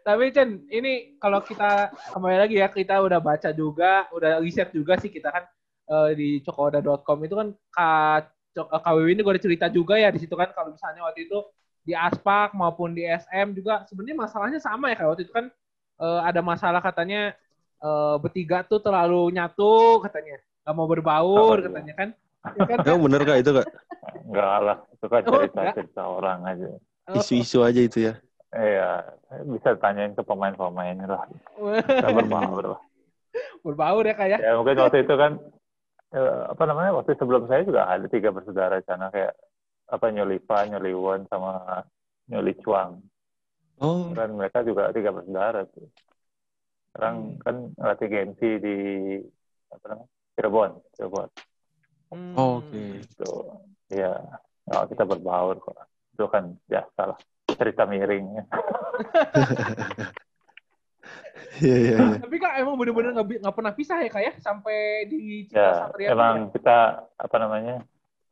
Tapi 0.06 0.30
Chen, 0.30 0.64
ini 0.70 1.18
kalau 1.18 1.42
kita 1.42 1.90
kembali 2.14 2.38
lagi 2.38 2.56
ya, 2.62 2.70
kita 2.70 3.02
udah 3.02 3.18
baca 3.18 3.50
juga, 3.50 4.06
udah 4.14 4.38
riset 4.38 4.70
juga 4.70 4.94
sih 5.02 5.10
kita 5.10 5.28
kan 5.34 5.44
eh, 5.90 6.10
di 6.14 6.28
cokoda.com 6.46 7.18
itu 7.26 7.34
kan 7.34 7.48
Kak 7.74 8.22
eh, 8.56 8.80
KWW 8.86 9.08
ini 9.12 9.20
gue 9.20 9.32
ada 9.34 9.42
cerita 9.42 9.66
juga 9.66 9.98
ya 9.98 10.08
di 10.14 10.22
situ 10.22 10.32
kan 10.38 10.48
kalau 10.54 10.72
misalnya 10.72 11.04
waktu 11.04 11.26
itu 11.26 11.38
di 11.86 11.94
Aspak 11.94 12.50
maupun 12.52 12.90
di 12.90 13.06
SM 13.06 13.54
juga 13.54 13.86
sebenarnya 13.86 14.18
masalahnya 14.18 14.58
sama 14.58 14.90
ya 14.90 14.98
kayak 14.98 15.08
waktu 15.08 15.22
itu 15.22 15.32
kan 15.32 15.46
eh, 15.96 16.20
ada 16.26 16.42
masalah 16.42 16.82
katanya 16.82 17.32
eh, 17.78 18.14
bertiga 18.18 18.60
tuh 18.60 18.82
terlalu 18.82 19.30
nyatu 19.30 20.02
katanya 20.02 20.42
nggak 20.66 20.74
mau 20.74 20.84
berbaur 20.84 21.38
Oh, 21.46 21.54
iya. 21.54 21.64
katanya 21.64 21.94
kan 21.94 22.08
ya 22.58 22.64
kan 22.64 22.76
Emang 22.82 23.02
bener 23.06 23.20
kak 23.22 23.38
itu 23.38 23.50
kak? 23.52 23.66
Enggak 24.22 24.58
lah. 24.60 24.76
Itu 24.90 25.06
kan 25.06 25.20
Oh, 25.22 25.30
cerita-cerita 25.34 26.02
orang 26.02 26.38
aja. 26.42 26.66
Oh, 27.06 27.18
Isu-isu 27.18 27.62
aja 27.62 27.78
itu 27.78 27.98
ya. 28.06 28.14
Iya. 28.50 29.02
Bisa 29.46 29.74
tanyain 29.78 30.14
ke 30.14 30.22
pemain-pemainnya 30.22 31.06
lah. 31.06 31.22
Kita 31.86 32.06
berbaur 32.18 32.64
lah. 32.74 32.80
berbaur 33.62 34.02
ya 34.02 34.14
kayak 34.14 34.38
Ya 34.38 34.54
mungkin 34.54 34.78
waktu 34.78 35.02
itu 35.02 35.14
kan 35.14 35.42
eh, 36.10 36.40
apa 36.48 36.62
namanya 36.64 36.94
waktu 36.94 37.14
sebelum 37.14 37.46
saya 37.46 37.66
juga 37.66 37.82
ada 37.84 38.06
tiga 38.06 38.30
bersaudara 38.30 38.78
sana 38.82 39.10
kayak 39.10 39.34
apa 39.86 40.06
Nyoliva, 40.10 40.58
Nyoliwon 40.66 41.26
sama 41.30 41.82
Nyoli 42.26 42.54
Chuang. 42.60 42.98
Oh, 43.78 44.08
Kan 44.16 44.34
mereka 44.34 44.64
juga 44.64 44.88
tiga 44.90 45.12
bersaudara 45.12 45.68
tuh. 45.68 45.84
Hmm. 45.84 45.94
Sekarang 46.90 47.16
kan 47.44 47.56
ngelatih 47.76 48.08
GMC 48.08 48.40
di 48.58 48.76
apa 49.68 49.84
namanya 49.92 50.08
Cirebon, 50.32 50.70
Cirebon. 50.96 51.28
Hmm. 52.08 52.34
oke. 52.34 52.82
Itu 53.04 53.32
ya 53.92 54.16
kalau 54.64 54.84
kita 54.88 55.04
berbaur 55.04 55.56
kok. 55.60 55.76
Itu 56.16 56.24
kan 56.32 56.56
biasa 56.66 57.00
lah 57.14 57.18
cerita 57.52 57.84
miring. 57.84 58.26
Iya, 61.56 61.72
iya, 61.72 61.96
iya. 61.96 62.20
Tapi 62.20 62.36
kak 62.36 62.60
emang 62.60 62.76
bener-bener 62.76 63.16
nggak 63.16 63.54
pernah 63.56 63.72
pisah 63.72 64.04
ya 64.04 64.10
kak 64.12 64.22
ya 64.28 64.32
sampai 64.44 65.08
di 65.08 65.48
Citra 65.48 65.56
Ya, 65.56 65.72
Satria 65.88 66.08
emang 66.12 66.34
ya? 66.36 66.52
kita 66.52 66.76
apa 67.16 67.36
namanya 67.40 67.76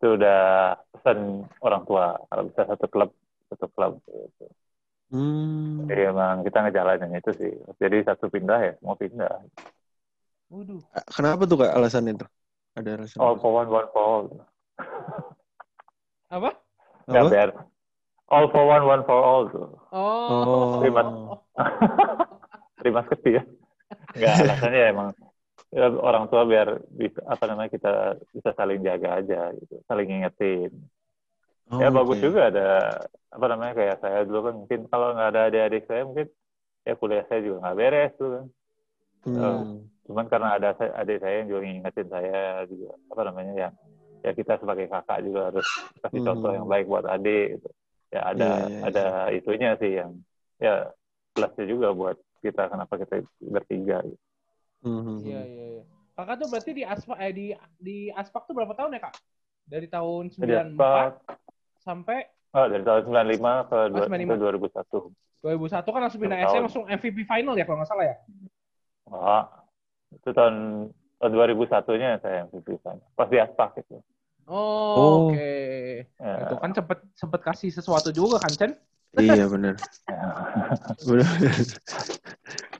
itu 0.04 0.20
udah 0.20 0.76
pesan 0.92 1.48
orang 1.64 1.82
tua 1.88 2.20
kalau 2.28 2.44
bisa 2.52 2.68
satu 2.68 2.86
klub 2.92 3.10
satu 3.48 3.72
klub 3.72 3.96
gitu. 4.04 4.44
Hmm. 5.08 5.88
Jadi 5.88 6.12
emang 6.12 6.44
kita 6.44 6.60
ngejalanin 6.60 7.16
itu 7.16 7.32
sih. 7.40 7.52
Jadi 7.80 8.04
satu 8.04 8.28
pindah 8.28 8.60
ya 8.60 8.72
mau 8.84 9.00
pindah. 9.00 9.32
Waduh. 10.52 10.84
Kenapa 11.08 11.48
tuh 11.48 11.56
kak 11.56 11.72
alasannya 11.72 12.20
tuh? 12.20 12.28
Ada 12.76 13.00
alasan? 13.00 13.16
All 13.16 13.40
for 13.40 13.56
one, 13.56 13.72
one 13.72 13.88
for 13.96 14.04
all. 14.04 14.24
Apa? 16.28 16.52
Ya 17.08 17.24
Apa? 17.24 17.28
biar 17.32 17.48
all 18.28 18.46
for 18.52 18.64
one, 18.68 18.84
one 18.84 19.02
for 19.08 19.16
all 19.24 19.48
tuh. 19.48 19.72
Oh. 19.88 20.28
Oh. 20.28 20.72
Terima. 20.84 21.00
Terima 22.84 23.00
kasih 23.08 23.40
ya. 23.40 23.42
Enggak 24.12 24.52
alasannya 24.52 24.82
emang 24.92 25.08
ya, 25.74 25.86
orang 26.08 26.24
tua 26.30 26.42
biar 26.46 26.68
bisa 27.00 27.20
apa 27.34 27.44
namanya 27.50 27.70
kita 27.76 27.90
bisa 28.36 28.50
saling 28.58 28.80
jaga 28.88 29.08
aja 29.20 29.40
gitu, 29.58 29.74
saling 29.88 30.06
ngingetin. 30.08 30.72
Oh, 31.70 31.80
ya 31.82 31.88
bagus 31.90 32.18
oke. 32.18 32.26
juga 32.26 32.40
ada 32.50 32.66
apa 33.34 33.46
namanya 33.50 33.72
kayak 33.78 33.96
saya 34.02 34.18
dulu 34.28 34.38
kan 34.46 34.54
mungkin 34.62 34.80
kalau 34.92 35.06
nggak 35.16 35.28
ada 35.34 35.40
adik-adik 35.50 35.84
saya 35.90 36.02
mungkin 36.08 36.26
ya 36.86 36.94
kuliah 37.00 37.24
saya 37.28 37.40
juga 37.46 37.56
nggak 37.64 37.78
beres 37.80 38.12
tuh 38.20 38.28
kan. 38.34 38.46
Hmm. 39.24 39.88
Cuman 40.06 40.26
karena 40.28 40.48
ada 40.60 40.68
adik 41.00 41.18
saya 41.24 41.34
yang 41.40 41.48
juga 41.50 41.60
ngingetin 41.64 42.08
saya 42.12 42.40
juga 42.68 42.90
apa 43.12 43.22
namanya 43.28 43.52
ya 43.56 43.68
ya 44.24 44.30
kita 44.38 44.52
sebagai 44.60 44.86
kakak 44.92 45.18
juga 45.24 45.40
harus 45.52 45.66
kasih 46.04 46.20
Hmm. 46.20 46.26
contoh 46.28 46.50
yang 46.52 46.66
baik 46.68 46.86
buat 46.88 47.04
adik 47.08 47.58
gitu. 47.60 47.68
Ya 48.14 48.20
ada 48.30 48.44
Iya, 48.46 48.68
iya, 48.68 48.80
ada 48.88 49.04
itunya 49.34 49.70
sih 49.80 49.92
yang 50.00 50.10
ya 50.60 50.92
plusnya 51.34 51.64
juga 51.66 51.88
buat 51.96 52.16
kita 52.44 52.62
kenapa 52.70 52.94
kita 53.02 53.14
bertiga 53.42 53.98
gitu. 54.06 54.24
Hmm. 54.84 55.18
Iya 55.24 55.40
iya 55.42 55.64
iya. 55.80 55.84
Kakak 56.14 56.36
tuh 56.38 56.48
berarti 56.52 56.70
di 56.76 56.84
aspak 56.84 57.16
eh 57.18 57.32
di 57.32 57.46
di 57.80 57.96
aspak 58.12 58.44
tuh 58.46 58.54
berapa 58.54 58.76
tahun 58.76 58.94
ya 58.94 59.00
kak? 59.02 59.14
Dari 59.64 59.88
tahun 59.88 60.28
Jadi 60.30 60.76
94 60.76 60.78
apa? 60.78 61.34
sampai 61.80 62.18
Oh, 62.54 62.70
dari 62.70 62.86
tahun 62.86 63.02
95 63.10 63.66
ke, 63.66 63.78
dua, 63.90 64.06
95. 64.06 64.30
ke 64.30 64.34
2001. 64.38 65.10
2001 65.42 65.90
kan 65.90 66.00
langsung 66.06 66.20
pindah 66.22 66.38
SM 66.46 66.62
langsung 66.62 66.84
MVP 66.86 67.18
final 67.26 67.58
ya 67.58 67.66
kalau 67.66 67.82
nggak 67.82 67.90
salah 67.90 68.06
ya? 68.06 68.16
Wah, 69.10 69.44
itu 70.14 70.30
tahun, 70.30 70.54
tahun 71.18 71.30
2001-nya 71.34 72.10
saya 72.22 72.46
MVP 72.46 72.78
kan. 72.80 73.02
Pas 73.18 73.26
di 73.26 73.42
Aspak 73.42 73.82
itu. 73.82 73.98
Oh, 74.46 74.54
Oh. 74.94 75.10
oke. 75.34 75.50
Ya. 76.14 76.46
Itu 76.46 76.54
kan 76.62 76.70
sempet 76.70 76.98
sempet 77.18 77.40
kasih 77.42 77.74
sesuatu 77.74 78.14
juga 78.14 78.38
kan 78.38 78.54
Chen? 78.54 78.72
Iya 79.18 79.50
benar. 79.50 79.74
Ya. 80.06 80.22
Benar. 81.02 81.30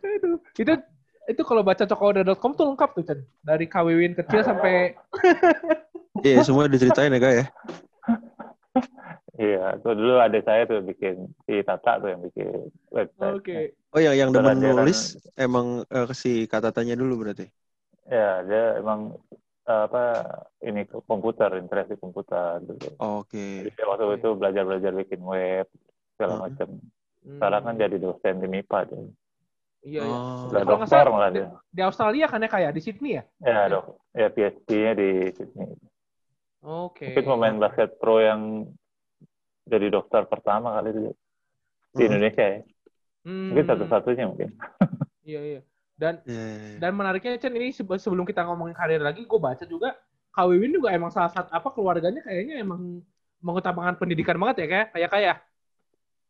Aduh. 0.04 0.38
Itu 0.54 0.72
itu 1.24 1.42
kalau 1.42 1.64
baca 1.64 1.84
cokoda.com 1.84 2.52
tuh 2.52 2.66
lengkap 2.68 2.90
tuh 2.92 3.04
Chen. 3.04 3.20
Dari 3.40 3.64
KWWin 3.64 4.12
kecil 4.14 4.44
sampai 4.44 4.92
Iya 6.26 6.46
semua 6.46 6.70
diceritain 6.70 7.10
ya 7.10 7.20
kak 7.20 7.34
ya. 7.34 7.46
Iya, 9.34 9.82
tuh 9.82 9.98
dulu 9.98 10.22
ada 10.22 10.38
saya 10.46 10.62
tuh 10.62 10.78
bikin 10.86 11.26
si 11.42 11.58
Tata 11.66 11.98
tuh 11.98 12.06
yang 12.14 12.22
bikin 12.22 12.70
website. 12.94 13.34
oke. 13.34 13.58
Oh 13.90 13.98
yang 13.98 14.14
yang 14.14 14.30
demen 14.30 14.62
nulis 14.62 15.18
emang 15.34 15.82
eh, 15.90 16.06
si 16.14 16.46
kata 16.46 16.70
tanya 16.70 16.94
dulu 16.94 17.26
berarti. 17.26 17.50
Ya, 18.06 18.46
dia 18.46 18.78
emang 18.78 19.18
eh, 19.66 19.82
apa 19.90 20.22
ini 20.62 20.86
komputer, 20.86 21.50
interest 21.58 21.90
di 21.90 21.98
komputer 21.98 22.62
gitu. 22.62 22.94
Oke. 23.02 23.66
Jadi 23.66 23.74
dia 23.74 23.86
waktu 23.90 24.22
itu 24.22 24.28
belajar-belajar 24.38 24.92
bikin 25.02 25.20
web 25.26 25.66
segala 26.14 26.32
Hmm. 26.38 26.42
macam. 26.46 26.68
Hmm. 27.26 27.32
Sekarang 27.34 27.62
kan 27.66 27.74
jadi 27.74 27.96
dosen 27.98 28.34
di 28.38 28.46
MIPA 28.46 28.78
dia. 28.86 29.02
Iya 29.84 30.00
iya. 30.00 30.16
Oh. 30.16 30.48
Udah 30.48 30.62
Kalau 30.64 30.76
nggak 30.80 30.88
dokter 30.88 31.04
salah, 31.04 31.12
malah 31.12 31.30
di, 31.30 31.36
dia. 31.38 31.48
di 31.76 31.80
Australia 31.84 32.26
kan 32.32 32.40
ya 32.40 32.48
kayak 32.48 32.70
di 32.72 32.80
Sydney 32.80 33.12
ya? 33.20 33.22
Ya, 33.44 33.68
dok. 33.68 33.84
Ya 34.16 34.26
PhD-nya 34.32 34.92
di 34.96 35.08
Sydney. 35.36 35.68
Oke. 36.64 37.04
Mungkin 37.12 37.24
pemain 37.28 37.56
basket 37.60 37.90
pro 38.00 38.16
yang 38.24 38.40
jadi 39.68 39.86
dokter 39.92 40.24
pertama 40.24 40.80
kali 40.80 40.90
di, 40.92 41.02
di 41.94 42.02
Hmm. 42.04 42.08
Indonesia 42.08 42.44
ya. 42.44 42.60
Hmm. 43.24 43.52
Mungkin 43.52 43.64
satu-satunya 43.68 44.24
mungkin. 44.28 44.50
Iya 45.24 45.40
iya. 45.40 45.60
Dan 45.96 46.20
Iya, 46.28 46.36
iya, 46.36 46.56
iya. 46.68 46.78
dan 46.84 46.92
menariknya 46.92 47.40
Chen 47.40 47.56
ini 47.56 47.72
sebe- 47.72 47.96
sebelum 47.96 48.28
kita 48.28 48.44
ngomongin 48.44 48.76
karir 48.76 49.00
lagi, 49.00 49.24
gue 49.24 49.40
baca 49.40 49.64
juga 49.64 49.96
Kak 50.36 50.44
Wiwin 50.52 50.74
juga 50.76 50.92
emang 50.92 51.08
salah 51.08 51.32
satu 51.32 51.48
apa 51.48 51.68
keluarganya 51.72 52.20
kayaknya 52.20 52.60
emang 52.60 53.00
mengutamakan 53.40 53.96
pendidikan 53.96 54.36
banget 54.36 54.64
ya 54.64 54.66
kayak 54.68 54.86
kayak 54.92 55.10
kayak. 55.14 55.36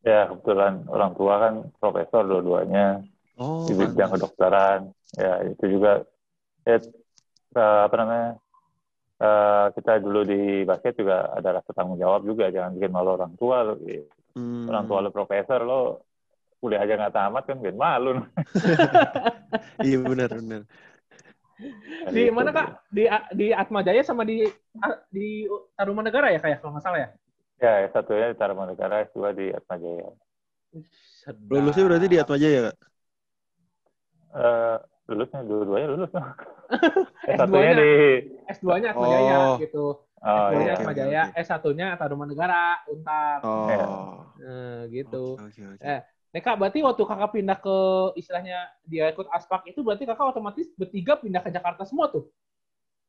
Ya, 0.04 0.28
kebetulan 0.30 0.84
orang 0.86 1.10
tua 1.18 1.34
kan 1.42 1.54
profesor 1.80 2.22
dua-duanya 2.28 3.02
Oh. 3.34 3.66
di 3.66 3.74
bidang 3.74 4.14
kedokteran. 4.14 4.80
Ya, 5.18 5.42
itu 5.46 5.64
juga 5.78 6.02
ya 6.62 6.78
eh, 6.78 7.80
apa 7.86 7.94
namanya? 7.98 8.30
eh, 9.14 9.66
kita 9.78 10.02
dulu 10.02 10.20
di 10.26 10.66
basket 10.66 10.98
juga 10.98 11.30
ada 11.32 11.62
rasa 11.62 11.70
tanggung 11.70 11.98
jawab 11.98 12.26
juga 12.26 12.50
jangan 12.50 12.74
bikin 12.74 12.90
malu 12.94 13.14
orang 13.14 13.32
tua 13.38 13.62
lo. 13.62 13.74
Hmm. 14.34 14.66
Orang 14.66 14.84
tua 14.90 14.98
lo 15.02 15.10
profesor 15.14 15.62
lo 15.62 15.80
kuliah 16.58 16.80
aja 16.82 16.96
nggak 16.96 17.14
tamat 17.14 17.42
kan 17.46 17.56
bikin 17.60 17.78
malu. 17.78 18.10
Iya 19.86 20.02
benar 20.02 20.30
benar. 20.34 20.62
Di 22.10 22.26
Gitu. 22.26 22.34
mana 22.34 22.50
Kak? 22.50 22.68
Di 22.90 23.06
di 23.38 23.46
Atma 23.54 23.86
Jaya 23.86 24.02
sama 24.02 24.26
di 24.26 24.42
di 25.14 25.46
Tarumanegara 25.78 26.34
ya 26.34 26.42
kayak 26.42 26.58
kalau 26.58 26.74
nggak 26.74 26.82
salah 26.84 26.98
ya? 26.98 27.08
Ya, 27.62 27.86
satunya 27.94 28.34
di 28.34 28.36
Tarumanegara, 28.36 29.06
dua 29.14 29.30
di 29.30 29.54
Atmajaya. 29.54 30.10
Lulusnya 31.46 31.86
berarti 31.86 32.06
di 32.10 32.18
Atma 32.18 32.36
Jaya 32.36 32.60
kak? 32.70 32.76
Eh, 34.34 34.76
lulusnya 35.06 35.40
dua-duanya 35.46 35.88
lulus. 35.94 36.10
S1-nya 37.38 37.72
di 37.78 37.90
S2-nya 38.50 38.88
Atma 38.92 39.06
Oh. 39.06 39.12
Jaya 39.12 39.38
gitu. 39.62 39.86
Oh 40.24 40.48
S2-nya 40.50 40.64
iya. 40.64 40.72
oke, 40.74 40.80
Atma 40.80 40.90
oke, 40.90 40.98
Jaya, 40.98 41.22
oke. 41.30 41.40
S1-nya 41.44 41.86
Taruman 42.00 42.28
Negara, 42.28 42.64
Untar. 42.90 43.38
Oh. 43.46 43.68
Iya. 43.70 43.86
Nah, 44.42 44.80
gitu. 44.90 45.24
Oke, 45.38 45.62
oke, 45.62 45.62
oke. 45.78 45.84
Eh, 45.84 46.00
Nih 46.34 46.42
kak, 46.42 46.58
berarti 46.58 46.82
waktu 46.82 47.02
kakak 47.06 47.30
pindah 47.30 47.58
ke 47.62 47.78
istilahnya 48.18 48.66
dia 48.90 49.06
ikut 49.06 49.30
aspak 49.30 49.70
itu 49.70 49.86
berarti 49.86 50.02
kakak 50.02 50.34
otomatis 50.34 50.66
bertiga 50.74 51.14
pindah 51.14 51.38
ke 51.38 51.54
Jakarta 51.54 51.86
semua 51.86 52.10
tuh? 52.10 52.26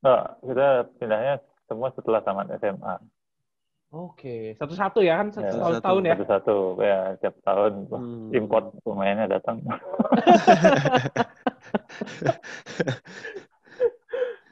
Nah, 0.06 0.38
kita 0.46 0.94
pindahnya 1.02 1.42
semua 1.66 1.90
setelah 1.98 2.22
tamat 2.22 2.54
SMA. 2.62 3.02
Oke, 3.96 4.60
satu-satu 4.60 5.00
ya 5.00 5.24
kan 5.24 5.32
Ya, 5.40 5.56
satu 5.56 5.80
tahun 5.80 6.04
ya? 6.12 6.16
Satu-satu 6.20 6.56
ya 6.84 7.16
tiap 7.24 7.36
tahun 7.48 7.88
Hmm. 7.88 8.28
import 8.36 8.76
pemainnya 8.84 9.40
datang. 9.40 9.64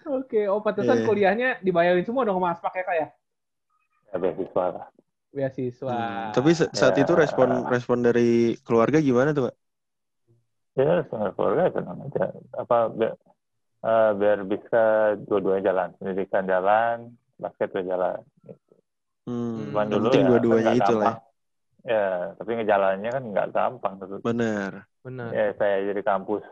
Oke, 0.04 0.48
oh 0.48 0.60
pantesan 0.64 1.04
Iya. 1.04 1.08
kuliahnya 1.08 1.50
dibayarin 1.60 2.04
semua 2.04 2.24
dong 2.24 2.40
sama 2.40 2.56
aspak 2.56 2.72
ya 2.76 2.84
kak 2.84 2.96
ya? 2.96 3.08
ya 4.12 4.16
beasiswa 4.20 4.66
lah. 4.72 4.88
Beasiswa. 5.34 5.92
Hmm, 5.92 6.32
Tapi 6.32 6.50
sa- 6.54 6.72
saat 6.72 6.96
Ya. 6.96 7.04
itu 7.04 7.14
respon 7.18 7.66
respon 7.66 8.00
dari 8.00 8.54
keluarga 8.62 9.02
gimana 9.02 9.34
tuh, 9.34 9.50
Kak? 9.50 9.56
Ya 10.74 11.04
setengah 11.04 11.32
keluarga 11.36 11.64
tenang 11.74 12.00
aja. 12.00 12.26
Apa 12.56 12.78
biar, 12.94 13.14
eh, 13.84 14.12
biar 14.16 14.40
bisa 14.46 14.84
dua-duanya 15.26 15.64
jalan. 15.74 15.90
Pendidikan 15.98 16.46
jalan, 16.46 16.98
basket 17.42 17.74
juga 17.74 17.84
jalan. 17.98 18.18
Hmm, 19.24 19.72
Cuman 19.72 19.86
yang 19.88 19.92
dulu 19.92 20.04
penting 20.12 20.24
ya, 20.24 20.30
dua-duanya 20.30 20.72
kan 20.72 20.80
itu 20.80 20.94
lah. 21.00 21.16
ya. 21.16 21.22
Ya, 21.84 22.08
tapi 22.40 22.50
ngejalannya 22.56 23.10
kan 23.12 23.24
nggak 23.32 23.48
gampang. 23.52 23.94
Tentu. 24.00 24.16
Benar. 24.24 24.72
Benar. 25.04 25.30
Ya, 25.36 25.46
saya 25.60 25.76
jadi 25.92 26.02
kampus, 26.04 26.44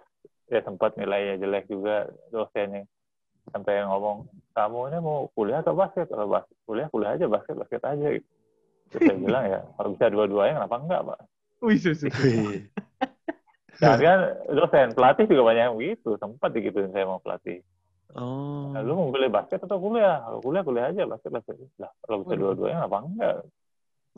ya 0.52 0.60
sempat 0.64 0.96
nilainya 1.00 1.40
jelek 1.40 1.72
juga 1.72 2.12
dosennya. 2.32 2.84
Sampai 3.52 3.84
ngomong, 3.84 4.28
kamu 4.54 4.80
ini 4.92 4.98
mau 5.02 5.28
kuliah 5.36 5.64
atau 5.64 5.76
basket? 5.76 6.08
Kalau 6.12 6.28
bas 6.30 6.46
kuliah, 6.68 6.88
kuliah 6.92 7.16
aja, 7.16 7.26
basket, 7.32 7.56
basket 7.60 7.84
aja. 7.84 8.08
Gitu. 8.16 8.28
Terus 8.92 9.02
saya 9.08 9.18
bilang 9.24 9.44
ya, 9.48 9.60
kalau 9.80 9.90
bisa 9.96 10.06
dua-duanya 10.12 10.54
kenapa 10.60 10.76
enggak, 10.84 11.02
Pak? 11.08 11.20
Wih, 11.64 11.80
susu. 11.80 12.08
Wih. 12.12 12.68
Jangan 13.80 13.98
kan 13.98 14.20
dosen, 14.52 14.88
pelatih 14.94 15.26
juga 15.26 15.42
banyak 15.48 15.64
yang 15.72 15.78
begitu. 15.80 16.20
Sempat 16.20 16.50
digituin 16.54 16.92
saya 16.92 17.08
mau 17.08 17.24
pelatih. 17.24 17.64
Oh. 18.16 18.72
Nah, 18.76 18.82
lu 18.84 18.94
mau 18.96 19.10
pilih 19.12 19.32
basket 19.32 19.64
atau 19.64 19.80
kuliah? 19.80 20.20
Kalau 20.24 20.40
kuliah, 20.44 20.64
kuliah 20.68 20.86
aja, 20.92 21.04
basket, 21.08 21.32
basket. 21.32 21.56
Lah, 21.80 21.92
kalau 22.04 22.24
bisa 22.24 22.36
dua-duanya 22.36 22.78
kenapa 22.84 22.98
enggak? 23.08 23.36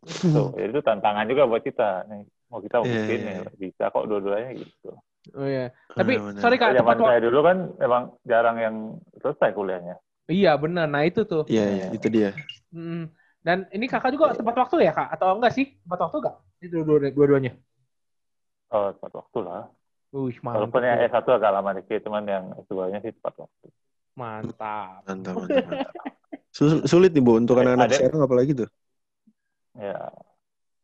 Tuh, 0.36 0.50
jadi 0.58 0.70
itu 0.74 0.82
tantangan 0.82 1.26
juga 1.30 1.44
buat 1.48 1.64
kita. 1.64 2.10
Nih, 2.10 2.26
mau 2.50 2.60
kita 2.60 2.76
mau 2.82 2.88
Iya, 2.90 2.96
bikin 3.06 3.20
iya, 3.22 3.30
ya, 3.30 3.40
iya. 3.40 3.50
bisa 3.56 3.84
kok 3.94 4.06
dua-duanya 4.10 4.52
gitu. 4.58 4.92
Oh 5.34 5.48
iya. 5.48 5.72
Tapi 5.96 6.14
Benar, 6.20 6.28
benar. 6.36 6.42
sorry 6.44 6.56
kak, 6.60 6.70
Zaman 6.76 6.98
saya 7.00 7.20
dulu 7.24 7.40
kan 7.46 7.58
emang 7.80 8.04
jarang 8.28 8.58
yang 8.60 8.76
selesai 9.24 9.50
kuliahnya. 9.56 9.96
Iya 10.28 10.52
benar. 10.60 10.88
Nah 10.92 11.04
itu 11.08 11.24
tuh. 11.24 11.48
Iya, 11.48 11.66
iya, 11.72 11.86
itu 11.96 12.08
dia. 12.12 12.30
Hmm. 12.74 13.08
Dan 13.44 13.68
ini 13.76 13.88
kakak 13.92 14.12
juga 14.16 14.36
tepat 14.36 14.56
waktu 14.56 14.88
ya 14.88 14.92
kak? 14.96 15.08
Atau 15.16 15.36
enggak 15.40 15.54
sih? 15.56 15.66
Tepat 15.84 16.00
waktu 16.10 16.18
enggak? 16.24 16.36
Itu 16.64 16.78
dua- 16.84 17.12
dua-duanya. 17.12 17.52
Oh, 18.74 18.90
tepat 18.96 19.12
waktu 19.20 19.40
lah. 19.44 19.64
Wih, 20.14 20.38
mantap. 20.46 20.70
Walaupun 20.70 20.82
yang 20.86 20.98
tuh. 21.02 21.10
S1 21.10 21.28
agak 21.34 21.52
lama 21.52 21.70
dikit, 21.74 22.00
cuman 22.06 22.24
yang 22.30 22.46
S2-nya 22.64 23.00
sih 23.02 23.12
tepat 23.18 23.34
waktu. 23.42 23.68
Mantap. 24.14 25.02
Mantap, 25.10 25.34
mantap. 25.42 25.66
mantap. 25.66 25.94
Sul- 26.54 26.86
Sulit 26.86 27.12
nih, 27.12 27.24
Bu, 27.26 27.42
untuk 27.42 27.58
Eh, 27.58 27.66
anak-anak 27.66 27.88
ada- 27.90 27.98
sekarang 27.98 28.22
apalagi 28.22 28.52
tuh. 28.54 28.70
Ya, 29.74 29.98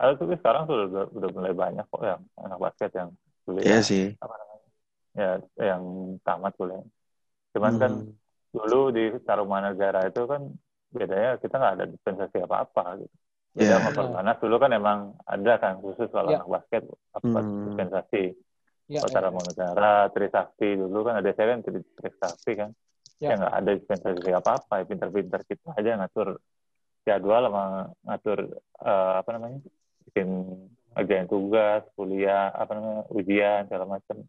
ada 0.01 0.11
tuh 0.17 0.33
sekarang 0.33 0.65
tuh 0.65 0.89
udah, 0.89 1.05
udah 1.13 1.29
mulai 1.29 1.53
banyak 1.53 1.85
kok 1.85 2.01
yang 2.01 2.21
anak 2.41 2.57
basket 2.57 2.89
yang 2.97 3.09
kuliah. 3.45 3.65
Iya 3.69 3.79
sih. 3.85 4.05
Apa 4.17 4.33
namanya? 4.33 4.67
Ya, 5.13 5.29
yang 5.69 5.81
tamat 6.25 6.57
kuliah. 6.57 6.81
Cuman 7.53 7.73
kan 7.77 7.91
Hmm. 8.01 8.09
dulu 8.49 8.89
di 8.89 9.13
Tarumanegara 9.21 10.09
itu 10.09 10.25
kan 10.25 10.41
bedanya 10.89 11.37
kita 11.37 11.53
nggak 11.53 11.73
ada 11.77 11.85
dispensasi 11.85 12.37
apa-apa 12.41 12.97
gitu. 12.97 13.13
Beda 13.49 13.61
Iya. 13.61 13.77
sama 13.77 13.89
Perbanas 13.93 14.37
dulu 14.41 14.55
kan 14.57 14.71
emang 14.73 14.99
ada 15.21 15.53
kan 15.57 15.73
khusus 15.77 16.09
kalau 16.09 16.33
Iya. 16.33 16.41
anak 16.41 16.49
basket 16.49 16.81
apa 17.13 17.37
Hmm. 17.37 17.65
dispensasi. 17.69 18.23
Ya, 18.89 19.05
Kalau 19.05 19.13
ya. 19.13 19.15
Tarumanegara, 19.21 19.93
Trisakti 20.09 20.73
dulu 20.73 21.05
kan 21.05 21.21
ada 21.21 21.29
saya 21.37 21.53
kan 21.53 21.61
Tri- 21.61 21.93
Trisakti 21.93 22.51
kan. 22.57 22.69
Ya. 23.21 23.29
Ya 23.29 23.33
nggak 23.37 23.55
ada 23.61 23.71
dispensasi 23.77 24.31
apa-apa, 24.33 24.73
ya 24.81 24.85
pinter-pinter 24.89 25.39
kita 25.45 25.75
aja 25.77 25.99
ngatur 26.01 26.41
jadwal 27.05 27.41
sama 27.45 27.63
ngatur 28.07 28.39
eh, 28.81 29.13
apa 29.21 29.29
namanya 29.35 29.59
bikin 30.09 30.27
ngerjain 30.97 31.27
tugas, 31.29 31.85
kuliah, 31.93 32.49
apa 32.49 32.71
namanya 32.73 33.03
ujian 33.13 33.69
segala 33.69 33.85
macam. 33.85 34.25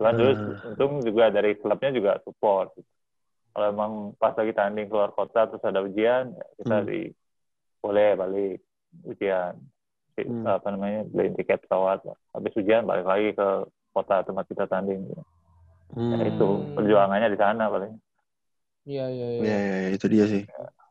Cuman 0.00 0.14
dulu 0.16 0.32
Hmm. 0.32 0.66
untung 0.72 0.92
juga 1.04 1.28
dari 1.28 1.52
klubnya 1.60 1.90
juga 1.92 2.12
support. 2.24 2.72
Kalau 3.52 3.66
emang 3.72 3.92
pas 4.16 4.36
lagi 4.36 4.52
tanding 4.52 4.88
keluar 4.88 5.12
kota 5.12 5.48
terus 5.48 5.64
ada 5.64 5.84
ujian, 5.84 6.32
ya 6.32 6.46
kita 6.60 6.76
Hmm. 6.80 6.88
di 6.88 7.00
boleh 7.84 8.08
balik 8.16 8.58
ujian. 9.04 9.56
Di- 10.16 10.24
Hmm. 10.24 10.48
Apa 10.48 10.68
namanya 10.72 11.04
beliin 11.12 11.36
tiket 11.36 11.60
pesawat. 11.68 12.00
Habis 12.32 12.52
ujian 12.56 12.88
balik 12.88 13.04
lagi 13.06 13.28
ke 13.36 13.48
kota 13.92 14.24
tempat 14.24 14.44
kita 14.48 14.64
tanding. 14.64 15.04
Hmm. 15.92 16.12
Ya, 16.12 16.18
itu 16.32 16.48
perjuangannya 16.72 17.28
di 17.32 17.38
sana 17.38 17.64
paling. 17.68 17.92
Iya, 18.86 19.04
iya, 19.12 19.26
iya. 19.28 19.42
Iya, 19.44 19.56
iya, 19.60 19.76
iya, 19.82 19.88
itu 19.96 20.06
dia 20.08 20.24
sih. 20.32 20.42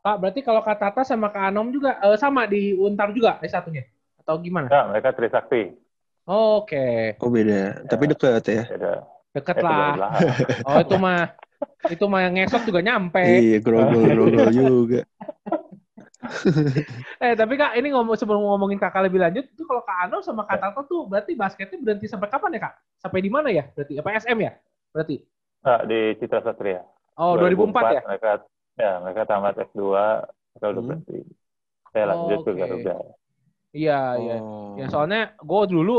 Kak, 0.06 0.16
berarti 0.22 0.40
kalau 0.46 0.62
Kak 0.62 0.78
Tata 0.78 1.02
sama 1.02 1.34
Kak 1.34 1.50
Anom 1.50 1.74
juga 1.74 1.98
eh, 1.98 2.14
sama 2.14 2.46
di 2.46 2.76
Untar 2.78 3.10
juga 3.10 3.42
S1-nya? 3.42 3.82
Atau 4.22 4.38
gimana? 4.38 4.70
Nah, 4.70 4.84
mereka 4.94 5.10
Trisakti. 5.16 5.74
Oke, 6.26 7.14
Oh, 7.22 7.30
beda. 7.30 7.86
Tapi 7.86 8.04
dekat 8.10 8.44
ya. 8.46 8.62
Beda. 8.70 8.92
deket 9.34 9.56
Eh, 9.62 9.92
lah. 9.98 10.12
Oh, 10.66 10.78
itu 10.82 10.94
mah 10.98 11.18
itu 11.86 12.04
mah 12.10 12.20
yang 12.26 12.34
ngesot 12.38 12.62
juga 12.66 12.80
nyampe. 12.82 13.22
Iya, 13.22 13.56
grogol-grogol 13.62 14.48
juga. 14.54 15.00
Eh, 17.20 17.34
tapi 17.36 17.54
Kak, 17.56 17.76
ini 17.76 17.92
ngomong 17.92 18.16
sebelum 18.16 18.40
ngomongin 18.40 18.80
Kakak 18.80 19.04
lebih 19.06 19.20
lanjut, 19.20 19.44
itu 19.46 19.62
kalau 19.68 19.82
Kak 19.84 20.08
Anom 20.08 20.20
sama 20.24 20.42
Kak 20.48 20.56
Ya. 20.58 20.62
Tata 20.68 20.80
tuh 20.88 21.04
berarti 21.06 21.32
basketnya 21.36 21.78
berhenti 21.80 22.06
sampai 22.08 22.28
kapan 22.32 22.56
ya, 22.56 22.60
Kak? 22.68 22.74
Sampai 22.98 23.20
di 23.20 23.30
mana 23.30 23.48
ya? 23.52 23.68
Berarti 23.72 23.94
apa 24.00 24.08
SM 24.16 24.38
ya? 24.40 24.52
Berarti. 24.92 25.16
Nah, 25.62 25.78
di 25.84 26.00
Citra 26.16 26.40
Satria. 26.40 26.80
Oh, 27.16 27.36
2004, 27.36 27.82
ya? 27.96 28.02
Mereka 28.04 28.30
ya 28.76 28.92
mereka 29.00 29.20
tamat 29.24 29.54
S2, 29.56 29.80
mereka 30.52 30.66
udah 30.68 30.82
Hmm. 30.82 30.88
berhenti. 30.88 31.18
Saya 31.92 32.04
lanjut 32.12 32.38
ke 32.44 32.50
Oke. 32.52 32.60
Garuda. 32.60 32.94
Iya, 33.76 34.00
iya. 34.20 34.36
Oh. 34.40 34.76
Ya 34.76 34.86
soalnya 34.88 35.20
gue 35.36 35.62
dulu 35.68 35.96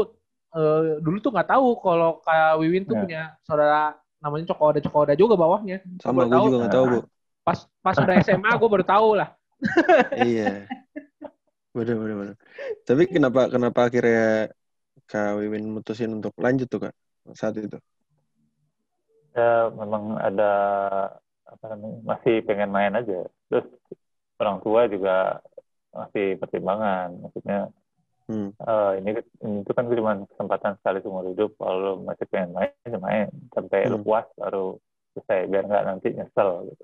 eh, 0.57 0.97
dulu 1.01 1.17
tuh 1.21 1.29
nggak 1.33 1.49
tahu 1.53 1.67
kalau 1.81 2.21
Kak 2.21 2.57
Wiwin 2.61 2.85
tuh 2.85 2.95
Ya. 2.97 3.01
punya 3.03 3.21
saudara 3.45 3.93
namanya 4.17 4.49
Cokoda 4.53 4.79
Cokoda 4.81 5.13
juga 5.13 5.33
bawahnya. 5.37 5.81
Sama 6.01 6.25
gue 6.25 6.33
tahu. 6.33 6.45
juga 6.49 6.57
nggak 6.65 6.73
tahu, 6.73 6.85
Bu. 6.89 6.99
Pas 7.45 7.59
pas 7.81 7.95
udah 7.97 8.15
SMA 8.21 8.51
gue 8.57 8.69
baru 8.69 8.85
tahu 8.85 9.09
lah. 9.17 9.29
Iya. 10.11 10.69
Bener, 11.77 11.95
bener, 12.01 12.15
bener. 12.21 12.35
Tapi 12.87 13.03
kenapa 13.15 13.39
kenapa 13.53 13.79
akhirnya 13.87 14.17
Kak 15.09 15.27
Wiwin 15.39 15.65
mutusin 15.75 16.11
untuk 16.17 16.33
lanjut 16.45 16.67
tuh, 16.73 16.79
Kak? 16.85 16.93
Saat 17.39 17.55
itu. 17.65 17.77
Ya 19.37 19.69
memang 19.71 20.17
ada 20.17 20.51
apa 21.47 21.63
namanya 21.71 21.97
masih 22.11 22.35
pengen 22.47 22.69
main 22.75 22.93
aja. 22.99 23.17
Terus 23.47 23.65
orang 24.41 24.57
tua 24.65 24.81
juga 24.93 25.11
masih 25.95 26.25
pertimbangan. 26.41 27.09
Maksudnya 27.23 27.57
Hmm. 28.27 28.49
eh, 28.61 28.91
ini 28.99 29.09
ini 29.45 29.55
itu 29.63 29.71
kan 29.77 29.85
cuma 29.89 30.13
kesempatan 30.31 30.73
sekali 30.81 30.97
seumur 31.03 31.25
hidup. 31.31 31.49
Kalau 31.59 31.75
lu 31.83 31.91
masih 32.09 32.25
pengen 32.31 32.51
main, 32.57 32.71
ya 32.93 32.97
main 33.07 33.27
sampai 33.55 33.79
lu 33.91 33.97
Hmm. 33.97 34.03
puas 34.05 34.25
baru 34.39 34.77
selesai 35.13 35.39
biar 35.51 35.63
nggak 35.69 35.85
nanti 35.89 36.07
nyesel 36.17 36.49
gitu. 36.73 36.83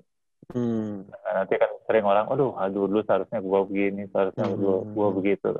Hmm. 0.52 1.08
Nah, 1.08 1.32
nanti 1.42 1.54
kan 1.56 1.70
sering 1.88 2.04
orang, 2.04 2.26
aduh, 2.28 2.52
aduh 2.58 2.84
dulu 2.90 3.00
seharusnya 3.06 3.40
gua 3.40 3.64
begini, 3.64 4.08
seharusnya 4.12 4.44
Hmm. 4.50 4.58
gua, 4.60 4.76
gua 4.92 5.08
begitu. 5.14 5.50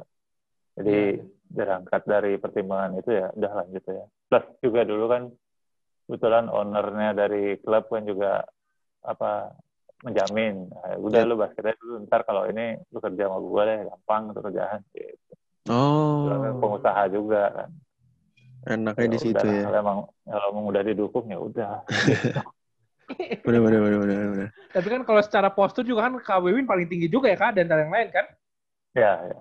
Jadi 0.75 0.99
Iya. 1.21 1.25
berangkat 1.55 2.03
dari 2.05 2.33
pertimbangan 2.37 2.99
itu 2.99 3.11
ya 3.15 3.31
udah 3.33 3.53
lanjut 3.63 3.85
ya. 3.87 4.05
Plus 4.29 4.45
juga 4.61 4.81
dulu 4.83 5.05
kan 5.07 5.23
kebetulan 6.05 6.51
ownernya 6.51 7.11
dari 7.15 7.57
klub 7.63 7.87
kan 7.89 8.05
juga 8.05 8.45
apa 9.05 9.55
menjamin, 10.05 10.69
"Ah, 10.85 11.01
udah 11.01 11.21
Iya. 11.25 11.29
lu 11.31 11.41
basketnya 11.41 11.73
dulu, 11.81 12.05
ntar 12.05 12.29
kalau 12.29 12.45
ini 12.45 12.77
lu 12.93 12.99
kerja 13.01 13.25
sama 13.25 13.39
gua 13.41 13.63
deh, 13.65 13.79
gampang 13.89 14.23
tuh 14.37 14.43
kerjaan. 14.45 14.81
Gitu. 14.93 15.33
Oh. 15.71 16.29
Dulu 16.29 16.37
kan 16.45 16.55
pengusaha 16.61 17.03
juga 17.09 17.43
kan. 17.57 17.71
Enaknya 18.65 19.09
di 19.13 19.19
situ 19.21 19.45
ya. 19.45 19.65
Kalau 19.69 19.79
emang 19.81 19.99
kalau 20.25 20.47
emang 20.53 20.65
udah 20.73 20.83
didukung 20.85 21.27
ya 21.29 21.39
udah. 21.41 21.85
Bener, 23.45 23.61
bener, 23.61 23.81
bener, 23.81 23.99
bener, 24.01 24.17
bener. 24.33 24.49
Tapi 24.73 24.87
kan 24.89 25.03
kalau 25.05 25.21
secara 25.21 25.49
postur 25.49 25.85
juga 25.85 26.09
kan 26.09 26.17
Kak 26.19 26.41
Wiwin 26.41 26.65
paling 26.65 26.89
tinggi 26.89 27.07
juga 27.07 27.29
ya 27.29 27.37
Kak 27.37 27.55
dan 27.55 27.69
yang 27.69 27.93
lain 27.93 28.09
kan? 28.11 28.27
ya, 28.93 29.13
ya. 29.27 29.39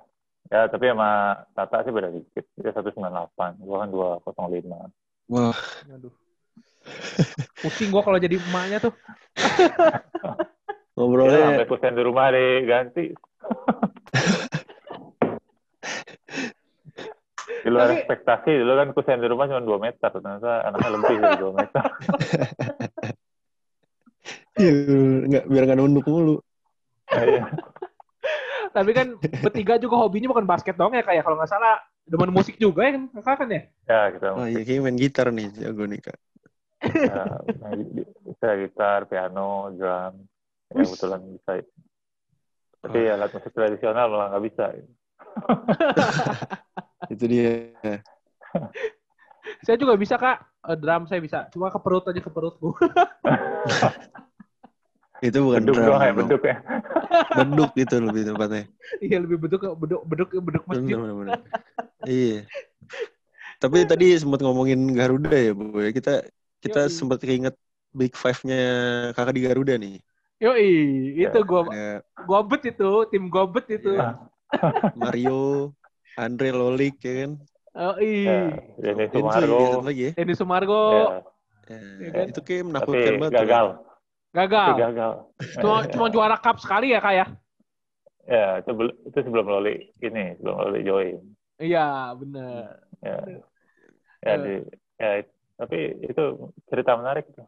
Ya, 0.52 0.62
tapi 0.68 0.86
sama 0.86 1.40
Tata 1.56 1.82
sih 1.82 1.90
beda 1.90 2.12
dikit. 2.12 2.46
Dia 2.60 2.76
198, 2.76 3.58
gua 3.64 3.78
kan 3.82 3.90
205. 3.90 4.92
Wah, 5.32 5.56
Aduh. 5.90 6.14
Pusing 7.58 7.90
gue 7.90 8.04
kalau 8.04 8.20
jadi 8.20 8.36
emaknya 8.38 8.84
tuh. 8.84 8.94
Ya, 9.40 10.04
ngobrolnya 11.00 11.56
sampai 11.56 11.66
kusen 11.66 11.96
di 11.96 12.04
rumah 12.04 12.28
diganti. 12.30 13.16
di 17.64 17.70
luar 17.72 17.88
Tapi- 17.88 17.98
ekspektasi 18.04 18.52
dulu 18.60 18.74
kan 18.76 18.90
kusen 18.92 19.24
di 19.24 19.28
rumah 19.28 19.48
cuma 19.48 19.64
2 19.64 19.80
meter 19.80 20.10
ternyata 20.12 20.52
anaknya 20.68 20.90
lebih 20.92 21.16
dari 21.18 21.38
2 21.40 21.56
meter 21.56 21.84
Iya, 24.54 24.72
nggak 25.30 25.44
biar 25.50 25.64
nggak 25.66 25.80
nunduk 25.82 26.06
mulu. 26.06 26.38
Iya. 27.10 27.50
Tapi 28.78 28.92
kan 28.94 29.08
bertiga 29.18 29.76
juga 29.82 29.96
hobinya 30.02 30.30
bukan 30.34 30.46
basket 30.46 30.76
dong 30.78 30.94
ya 30.94 31.04
kayak 31.06 31.26
kalau 31.26 31.38
nggak 31.38 31.52
salah 31.52 31.82
demen 32.06 32.34
musik 32.34 32.58
juga 32.60 32.86
ya 32.86 32.92
kan 32.98 33.04
kakak 33.18 33.36
kan 33.40 33.50
ya? 33.50 33.62
ya 33.88 34.00
kita 34.14 34.28
Oh 34.36 34.48
iya, 34.48 34.62
kayaknya 34.66 34.84
main 34.86 34.98
gitar 35.00 35.28
nih 35.32 35.48
jago 35.58 35.84
nih 35.88 36.00
kak. 36.04 36.18
ya, 36.84 37.24
main- 37.64 37.92
bisa 38.28 38.48
gitar 38.60 39.00
piano 39.08 39.72
drum 39.78 40.14
ya 40.68 40.74
Wih. 40.78 40.86
kebetulan 40.90 41.22
bisa 41.32 41.52
tapi 42.84 43.00
alat 43.08 43.32
musik 43.32 43.54
tradisional 43.56 44.08
malah 44.12 44.28
nggak 44.36 44.46
bisa 44.52 44.66
Itu 47.14 47.28
dia. 47.28 47.68
Saya 49.64 49.76
juga 49.76 50.00
bisa 50.00 50.16
kak, 50.16 50.40
Eh, 50.64 50.80
drum 50.80 51.04
saya 51.12 51.20
bisa. 51.20 51.52
Cuma 51.52 51.68
ke 51.68 51.76
perut 51.84 52.08
aja 52.08 52.24
ke 52.24 52.32
perutku. 52.32 52.72
Itu 55.24 55.38
bukan 55.48 55.64
beduk 55.64 55.78
doang 55.88 56.04
ya 56.04 56.14
beduk 56.14 56.42
ya 56.44 56.58
Beduk 57.38 57.72
itu 57.80 57.96
lebih 57.96 58.22
tepatnya. 58.28 58.64
Iya 59.00 59.18
lebih 59.24 59.38
beduk 59.40 59.62
beduk 59.80 60.02
beduk 60.04 60.30
beduk 60.44 60.64
masjid. 60.68 60.98
Bener, 61.00 61.14
bener, 61.16 61.16
bener. 61.16 61.40
Iya. 62.04 62.44
Tapi 63.62 63.78
tadi 63.88 64.06
sempat 64.20 64.44
ngomongin 64.44 64.92
Garuda 64.92 65.32
ya, 65.32 65.52
Bu. 65.56 65.80
ya. 65.80 65.90
Kita 65.96 66.14
kita 66.60 66.82
Yoi. 66.88 66.92
sempat 66.92 67.20
keinget 67.24 67.56
Big 67.96 68.12
Five-nya 68.18 68.60
kakak 69.16 69.34
di 69.38 69.42
Garuda 69.46 69.74
nih. 69.80 70.04
Yoi, 70.44 70.68
itu 71.16 71.40
Ya, 71.40 71.48
gua 71.48 71.62
Ada 71.72 72.04
gua 72.28 72.40
bet 72.44 72.64
itu, 72.68 72.90
tim 73.08 73.24
gua 73.32 73.48
bet 73.48 73.66
itu. 73.72 73.96
Iya. 73.96 74.20
Mario, 75.00 75.72
Andre 76.20 76.50
Lolik 76.52 77.00
ya 77.02 77.14
kan. 77.26 77.32
Yoi. 77.74 78.12
ya 78.28 78.38
jadi 78.78 79.04
Densu 79.10 79.42
Sumargo 79.42 79.58
ya, 79.90 79.94
ya. 79.96 80.12
Denny 80.14 80.34
Sumargo 80.38 80.84
ya, 80.92 81.06
Ya, 81.64 81.80
Iya 81.98 82.10
kan? 82.12 82.26
Itu 82.28 82.42
kayak 82.44 82.60
tapi 82.60 82.68
menakutkan 82.70 83.14
banget. 83.22 83.32
tuh. 83.32 83.40
gagal 83.40 83.66
gagal. 84.34 84.68
tapi 84.74 84.82
gagal 84.82 85.14
Cuma 85.62 85.78
cuma 85.88 86.08
juara 86.10 86.38
cup 86.42 86.58
sekali 86.58 86.92
ya 86.92 87.00
kak 87.00 87.14
ya? 87.14 87.26
ya 88.24 88.48
itu, 88.64 88.72
itu 89.08 89.18
sebelum 89.20 89.46
Loli 89.48 89.94
ini 90.02 90.34
sebelum 90.40 90.56
Loli 90.64 90.80
join 90.84 91.20
Iya 91.62 92.12
bener. 92.18 92.82
ya 93.04 93.18
ya 94.24 94.34
di 94.40 94.56
ya 94.98 95.10
tapi 95.60 95.78
itu 96.02 96.24
cerita 96.72 96.98
menarik 96.98 97.28
tuh 97.36 97.46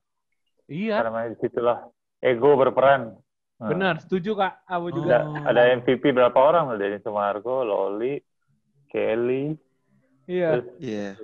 Iya 0.68 1.02
karena 1.02 1.32
di 1.32 1.38
situlah 1.42 1.80
ego 2.22 2.56
berperan 2.60 3.16
Nah, 3.56 3.72
bener, 3.72 3.96
setuju 4.04 4.36
kak. 4.36 4.68
Aku 4.68 4.92
juga. 4.92 5.24
ada, 5.24 5.48
ada 5.48 5.62
MVP 5.80 6.12
berapa 6.12 6.36
orang 6.36 6.76
loh 6.76 6.78
dari 6.78 7.00
Sumargo 7.00 7.64
Loli 7.64 8.20
Kelly 8.92 9.56
Iya. 10.28 10.60
terus 10.60 10.68
Iya. 10.84 11.16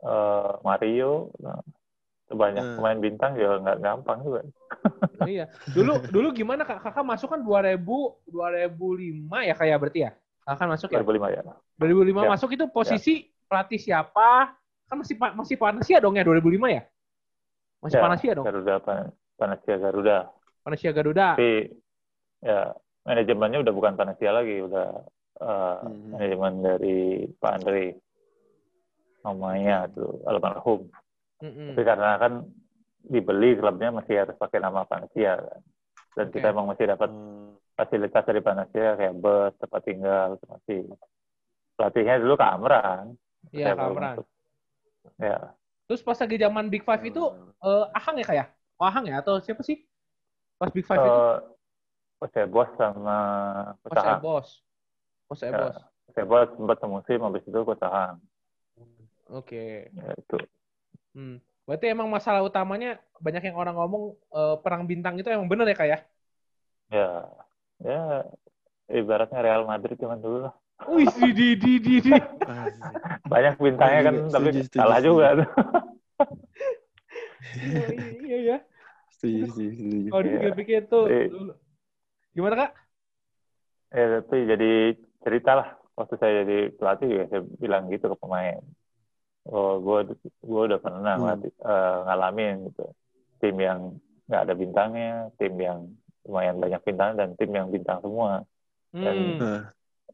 eh, 0.00 0.50
Mario 0.64 1.28
nah, 1.44 1.60
itu 1.60 1.83
banyak 2.24 2.64
Hmm. 2.64 2.76
pemain 2.80 2.98
bintang 2.98 3.32
juga 3.36 3.60
nggak 3.60 3.78
gampang 3.80 4.18
juga 4.24 4.40
iya. 5.28 5.44
Dulu 5.70 6.08
dulu 6.08 6.28
gimana 6.32 6.64
kak? 6.64 6.80
Kakak 6.80 7.04
masuk 7.04 7.28
kan 7.30 7.40
2000 7.40 8.20
2005 8.26 9.44
ya 9.44 9.54
kayak 9.54 9.76
berarti 9.80 10.00
ya? 10.08 10.10
Kakak 10.42 10.56
kan 10.60 10.68
masuk 10.72 10.88
ya? 10.88 10.98
2005 11.00 11.28
ya 11.30 11.42
2005 11.76 12.24
Ya. 12.24 12.28
masuk 12.32 12.50
itu 12.52 12.64
posisi 12.68 13.14
pelatih 13.44 13.76
siapa? 13.76 14.56
Kan 14.88 14.96
masih 15.00 15.14
masih 15.16 15.56
Panasia 15.56 16.00
dong 16.00 16.16
ya 16.16 16.24
2005 16.24 16.68
ya? 16.68 16.82
Masih 17.80 17.96
Ya, 17.96 18.02
Panasia 18.02 18.32
dong. 18.32 18.44
Garuda 18.48 18.74
Pan- 18.80 19.12
Panasia 19.36 19.76
Garuda 19.76 20.16
Panasia 20.64 20.90
Garuda. 20.96 21.26
tapi 21.36 21.68
ya 22.40 22.72
manajemennya 23.04 23.60
udah 23.60 23.72
bukan 23.72 23.92
Panasia 23.94 24.32
lagi 24.32 24.64
udah 24.64 24.88
eh, 25.34 25.76
Hmm. 25.84 26.14
manajemen 26.14 26.52
dari 26.62 26.98
Pak 27.36 27.52
Andre 27.60 27.84
namanya 29.20 29.88
tuh 29.88 30.20
almarhum 30.24 30.88
Mm-mm. 31.44 31.68
tapi 31.76 31.82
karena 31.84 32.10
kan 32.16 32.32
dibeli 33.04 33.52
klubnya 33.60 33.92
masih 33.92 34.24
harus 34.24 34.36
pakai 34.40 34.58
nama 34.64 34.88
Panasia 34.88 35.36
kan. 35.36 35.60
dan 36.16 36.26
kita 36.32 36.46
Oke. 36.48 36.54
emang 36.56 36.66
masih 36.72 36.86
dapat 36.88 37.10
Hmm. 37.12 37.52
fasilitas 37.76 38.24
dari 38.24 38.40
Panasia 38.40 38.88
kayak 38.96 39.14
bus 39.18 39.52
tempat 39.60 39.80
tinggal 39.84 40.28
masih 40.48 40.88
pelatihnya 41.76 42.22
dulu 42.22 42.34
Kak 42.38 42.52
Amran 42.56 43.04
Iya 43.52 43.66
Saya 43.70 43.76
Kamran. 43.76 44.16
masuk. 44.16 44.26
ya 45.20 45.38
Terus 45.84 46.00
pas 46.00 46.16
lagi 46.16 46.36
zaman 46.40 46.64
Big 46.72 46.80
Five 46.80 47.02
itu 47.04 47.22
eh, 47.60 47.84
Ahang 47.92 48.16
ya 48.16 48.24
kayak? 48.24 48.46
Oh, 48.80 48.88
Ahang 48.88 49.04
ya 49.04 49.20
atau 49.20 49.36
siapa 49.44 49.60
sih? 49.60 49.84
Pas 50.56 50.72
Big 50.72 50.86
Five 50.88 50.96
itu? 50.96 51.12
Eh, 51.12 51.36
Jose 52.24 52.42
Bos 52.48 52.70
sama 52.80 53.18
Coach 53.84 54.00
saya 54.00 54.16
bos. 54.16 54.48
Saya 55.36 55.52
Ya. 55.52 55.58
bos. 55.60 55.76
Jose 56.08 56.22
Bos 56.24 56.48
sempat 56.56 56.76
semusim 56.80 57.20
habis 57.20 57.44
itu 57.44 57.60
Coach 57.68 57.84
Ahang. 57.84 58.16
Oke. 59.28 59.92
Ya, 59.92 60.08
itu. 60.16 60.36
Hmm. 61.14 61.38
Berarti 61.64 61.86
emang 61.88 62.10
masalah 62.12 62.44
utamanya 62.44 63.00
banyak 63.22 63.42
yang 63.48 63.56
orang 63.56 63.74
ngomong 63.78 64.04
eh, 64.34 64.56
perang 64.60 64.84
bintang 64.84 65.16
itu 65.16 65.28
emang 65.32 65.48
bener 65.48 65.64
ya 65.70 65.76
kayak? 65.78 66.00
Ya, 66.92 67.08
ya 67.80 68.00
ibaratnya 68.92 69.40
Real 69.40 69.64
Madrid 69.64 69.96
zaman 69.96 70.20
dulu 70.20 70.50
lah. 70.50 70.54
Wih, 70.90 71.08
di 71.16 71.30
di 71.32 71.48
di 71.56 71.72
di. 71.80 71.94
di. 72.02 72.12
Banyak 73.32 73.56
bintangnya 73.56 74.00
kan, 74.04 74.14
Setuju, 74.28 74.34
tapi 74.34 74.48
setuju, 74.60 74.76
kalah 74.76 74.98
setuju. 75.00 75.08
juga 75.08 75.26
tuh. 75.38 75.48
Iya, 77.54 77.86
iya 78.20 78.38
ya. 78.42 78.56
Setuju, 79.14 79.42
setuju, 79.48 79.70
setuju. 79.78 80.08
Kalau 80.10 80.20
Iya. 80.20 80.28
dipikir-pikir 80.28 80.80
tuh. 80.90 81.04
Iya. 81.08 81.26
dulu. 81.30 81.52
Gimana 82.34 82.54
kak? 82.58 82.70
Ya, 83.94 84.04
tapi 84.20 84.36
jadi 84.50 84.70
cerita 85.22 85.50
lah. 85.54 85.68
Waktu 85.94 86.14
saya 86.18 86.32
jadi 86.42 86.58
pelatih 86.74 87.06
juga 87.06 87.24
saya 87.30 87.42
bilang 87.62 87.86
gitu 87.88 88.10
ke 88.10 88.16
pemain. 88.18 88.58
Oh, 89.44 89.76
gue 89.76 90.16
gue 90.40 90.62
udah 90.72 90.80
pernah 90.80 91.16
Hmm. 91.20 91.44
eh, 91.44 91.98
ngalamin 92.08 92.72
gitu. 92.72 92.86
Tim 93.44 93.56
yang 93.60 93.80
nggak 94.24 94.42
ada 94.48 94.54
bintangnya, 94.56 95.12
tim 95.36 95.52
yang 95.60 95.78
lumayan 96.24 96.56
banyak 96.56 96.80
bintang 96.80 97.20
dan 97.20 97.36
tim 97.36 97.52
yang 97.52 97.68
bintang 97.68 98.00
semua. 98.00 98.40
Hmm. 98.96 99.36
Nah, 99.36 99.62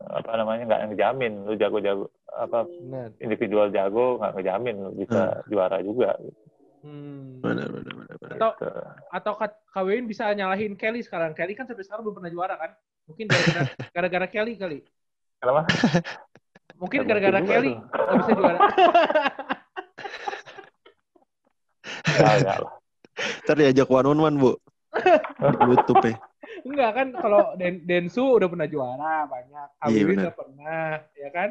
Apa 0.01 0.33
namanya 0.33 0.65
nggak 0.65 0.83
ngejamin 0.97 1.45
lu 1.45 1.55
jago-jago 1.55 2.09
apa 2.33 2.65
Benar. 2.65 3.13
individual 3.21 3.69
jago 3.69 4.17
nggak 4.17 4.33
ngejamin 4.33 4.77
lu 4.81 4.91
bisa 4.97 5.45
juara 5.47 5.79
juga. 5.85 6.17
Gitu. 6.19 6.41
Hmm. 6.81 7.45
benar, 7.45 7.69
benar, 7.69 7.93
benar, 7.93 8.17
benar. 8.17 8.37
Atau 8.41 8.51
atau 9.13 9.33
Kak 9.37 9.53
Kak 9.69 9.85
Win 9.85 10.09
bisa 10.09 10.33
nyalahin 10.33 10.73
Kelly 10.75 11.05
sekarang. 11.05 11.37
Kelly 11.37 11.53
kan 11.53 11.69
sampai 11.69 11.85
sekarang 11.85 12.09
belum 12.09 12.17
pernah 12.17 12.33
juara 12.33 12.57
kan? 12.57 12.73
Mungkin 13.13 13.29
gara-gara 13.29 13.63
gara-gara 13.95 14.27
Kelly 14.27 14.55
kali. 14.57 14.79
Kenapa? 15.39 15.69
Mungkin 16.81 17.05
gara-gara 17.05 17.39
Kelly 17.41 17.77
nggak 17.77 18.17
bisa 18.19 18.33
juara. 18.33 18.59
Nggak, 22.11 22.35
nggak 22.41 22.59
lah. 22.59 22.73
Ntar 23.45 23.55
diajak 23.55 23.89
one 23.91 24.07
on 24.07 24.19
one, 24.19 24.37
Bu. 24.37 24.53
YouTube 25.67 26.01
ya. 26.03 26.17
Enggak 26.61 26.91
kan 26.93 27.07
kalau 27.15 27.53
Den 27.55 27.85
Densu 27.85 28.37
udah 28.37 28.49
pernah 28.49 28.67
juara 28.67 29.25
banyak. 29.27 29.69
Iya, 29.79 29.85
Awin 29.87 30.05
benar. 30.07 30.17
udah 30.19 30.35
pernah, 30.35 30.85
ya 31.15 31.31
kan? 31.31 31.51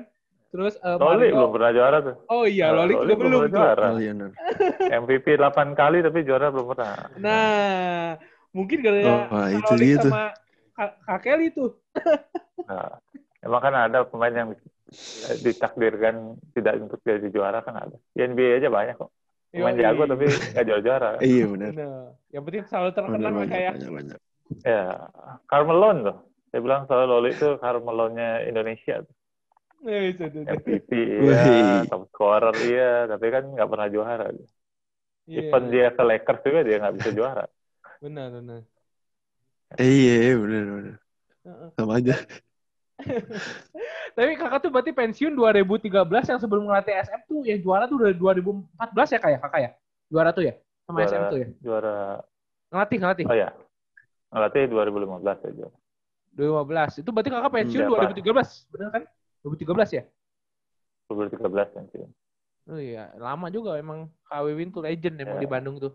Terus 0.50 0.74
eh, 0.76 0.96
Loli 0.96 1.06
Mario- 1.24 1.36
belum 1.36 1.52
pernah 1.52 1.72
juara 1.72 1.98
tuh. 2.00 2.16
Oh 2.28 2.44
iya, 2.44 2.66
Nah, 2.68 2.76
Loli 2.80 2.94
juga 2.96 3.16
belum 3.16 3.42
tuh. 3.44 3.50
juara. 3.52 3.86
Oh, 3.88 4.00
iya. 4.00 4.14
MVP 5.02 5.26
8 5.36 5.46
kali 5.74 5.98
tapi 6.02 6.20
juara 6.22 6.50
belum 6.50 6.68
pernah. 6.68 6.94
Nah, 7.16 8.18
mungkin 8.50 8.78
gara-gara 8.82 9.14
Oh, 9.14 9.22
wah, 9.32 9.48
itu 9.48 9.72
Loli 9.72 9.86
dia 9.86 9.98
tuh. 10.00 10.10
sama 10.10 10.24
Kak 10.74 10.92
Kak 11.04 11.20
Kelly 11.22 11.48
tuh. 11.52 11.70
Nah, 12.64 12.90
emang 13.40 13.62
kan 13.62 13.74
ada 13.76 14.00
pemain 14.04 14.34
yang 14.36 14.50
ditakdirkan 15.46 16.38
tidak 16.58 16.74
untuk 16.82 17.00
jadi 17.06 17.28
juara 17.30 17.62
kan 17.62 17.76
ada. 17.78 17.98
Di 18.14 18.26
NBA 18.26 18.62
aja 18.64 18.70
banyak 18.74 18.96
kok. 18.98 19.12
Pemain 19.50 19.74
jago 19.74 20.06
tapi 20.06 20.26
nggak 20.30 20.66
juara-juara. 20.66 21.10
Iya, 21.26 21.46
benar. 21.50 21.72
Nah, 21.74 22.02
yang 22.30 22.44
penting 22.46 22.64
selalu 22.70 22.90
banyak, 22.94 23.50
kayak. 23.50 23.72
banyak, 23.78 23.92
banyak. 23.94 24.20
Ya, 24.66 24.82
Carmelon 25.50 25.98
tuh. 26.06 26.18
Saya 26.50 26.62
bilang 26.66 26.82
selalu 26.90 27.06
Loli 27.10 27.30
itu 27.34 27.50
Carmelonnya 27.62 28.30
Indonesia. 28.46 29.06
tuh. 29.06 29.16
Eh, 29.90 30.12
itu, 30.12 30.22
itu, 30.28 30.38
itu. 30.44 30.50
MVP 30.50 30.92
iya, 31.24 31.86
top 31.90 32.04
scorer 32.12 32.56
iya, 32.68 32.92
tapi 33.08 33.26
kan 33.32 33.44
nggak 33.48 33.70
pernah 33.70 33.88
juara. 33.88 34.26
Iya, 35.30 35.40
Even 35.46 35.64
dia 35.70 35.88
ke 35.94 36.04
Lakers 36.04 36.42
juga 36.42 36.60
dia 36.66 36.78
nggak 36.82 36.96
bisa 37.00 37.10
juara. 37.14 37.46
Benar, 38.02 38.28
benar. 38.34 38.62
Iya, 39.78 40.14
iya, 40.26 40.36
benar, 40.36 40.64
benar. 40.74 40.96
Sama 41.78 41.94
aja. 42.02 42.16
Tapi 44.18 44.32
kakak 44.36 44.60
tuh 44.60 44.70
berarti 44.70 44.92
pensiun 44.92 45.34
2013 45.34 45.90
yang 46.04 46.40
sebelum 46.40 46.68
ngelatih 46.68 46.96
SM 47.06 47.22
tuh 47.26 47.40
yang 47.48 47.60
juara 47.64 47.88
tuh 47.88 47.96
udah 48.02 48.12
2014 48.12 49.16
ya 49.16 49.20
kayak 49.20 49.40
kakak 49.46 49.60
ya? 49.62 49.70
Juara 50.12 50.30
tuh 50.36 50.44
ya? 50.44 50.54
Sama 50.84 50.98
SM 51.04 51.14
Juara, 51.16 51.30
tuh 51.30 51.38
ya? 51.40 51.48
juara 51.62 51.96
Ngelatih, 52.70 52.98
ngelatih. 53.02 53.26
oh 53.26 53.38
ya. 53.38 53.50
Ngelatih 54.30 54.64
2015 54.70 55.48
aja. 55.50 55.68
2015. 56.38 57.02
Itu 57.02 57.10
berarti 57.10 57.30
kakak 57.30 57.52
pensiun 57.52 57.84
siapa? 57.84 58.14
2013, 58.14 58.72
bener 58.74 58.88
kan? 58.92 59.04
2013 59.42 59.98
ya? 59.98 60.04
2013 61.10 61.74
kan 61.74 61.84
sih. 61.90 62.00
Oh 62.70 62.78
iya, 62.78 63.10
lama 63.18 63.50
juga 63.50 63.74
emang 63.82 64.06
Kak 64.30 64.46
Wiwin 64.46 64.70
tuh 64.70 64.86
legend 64.86 65.18
emang 65.18 65.42
Ya. 65.42 65.42
di 65.42 65.50
Bandung 65.50 65.82
tuh. 65.82 65.92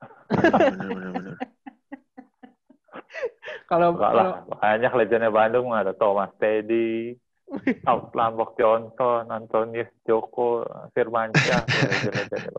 Benar, 0.30 0.68
benar, 0.76 1.10
benar. 1.12 1.34
Kalau 3.70 3.94
kalau 3.94 4.34
lah, 4.34 4.42
banyak 4.58 4.92
legendnya 4.98 5.30
Bandung 5.30 5.70
ada 5.70 5.94
Thomas 5.94 6.34
Teddy, 6.42 7.14
Out 7.86 8.10
Lambok 8.18 8.58
Johnson, 8.58 9.30
Antonius 9.30 9.86
Joko, 10.02 10.66
Firmansyah, 10.90 11.62
legend-legend. 11.70 12.50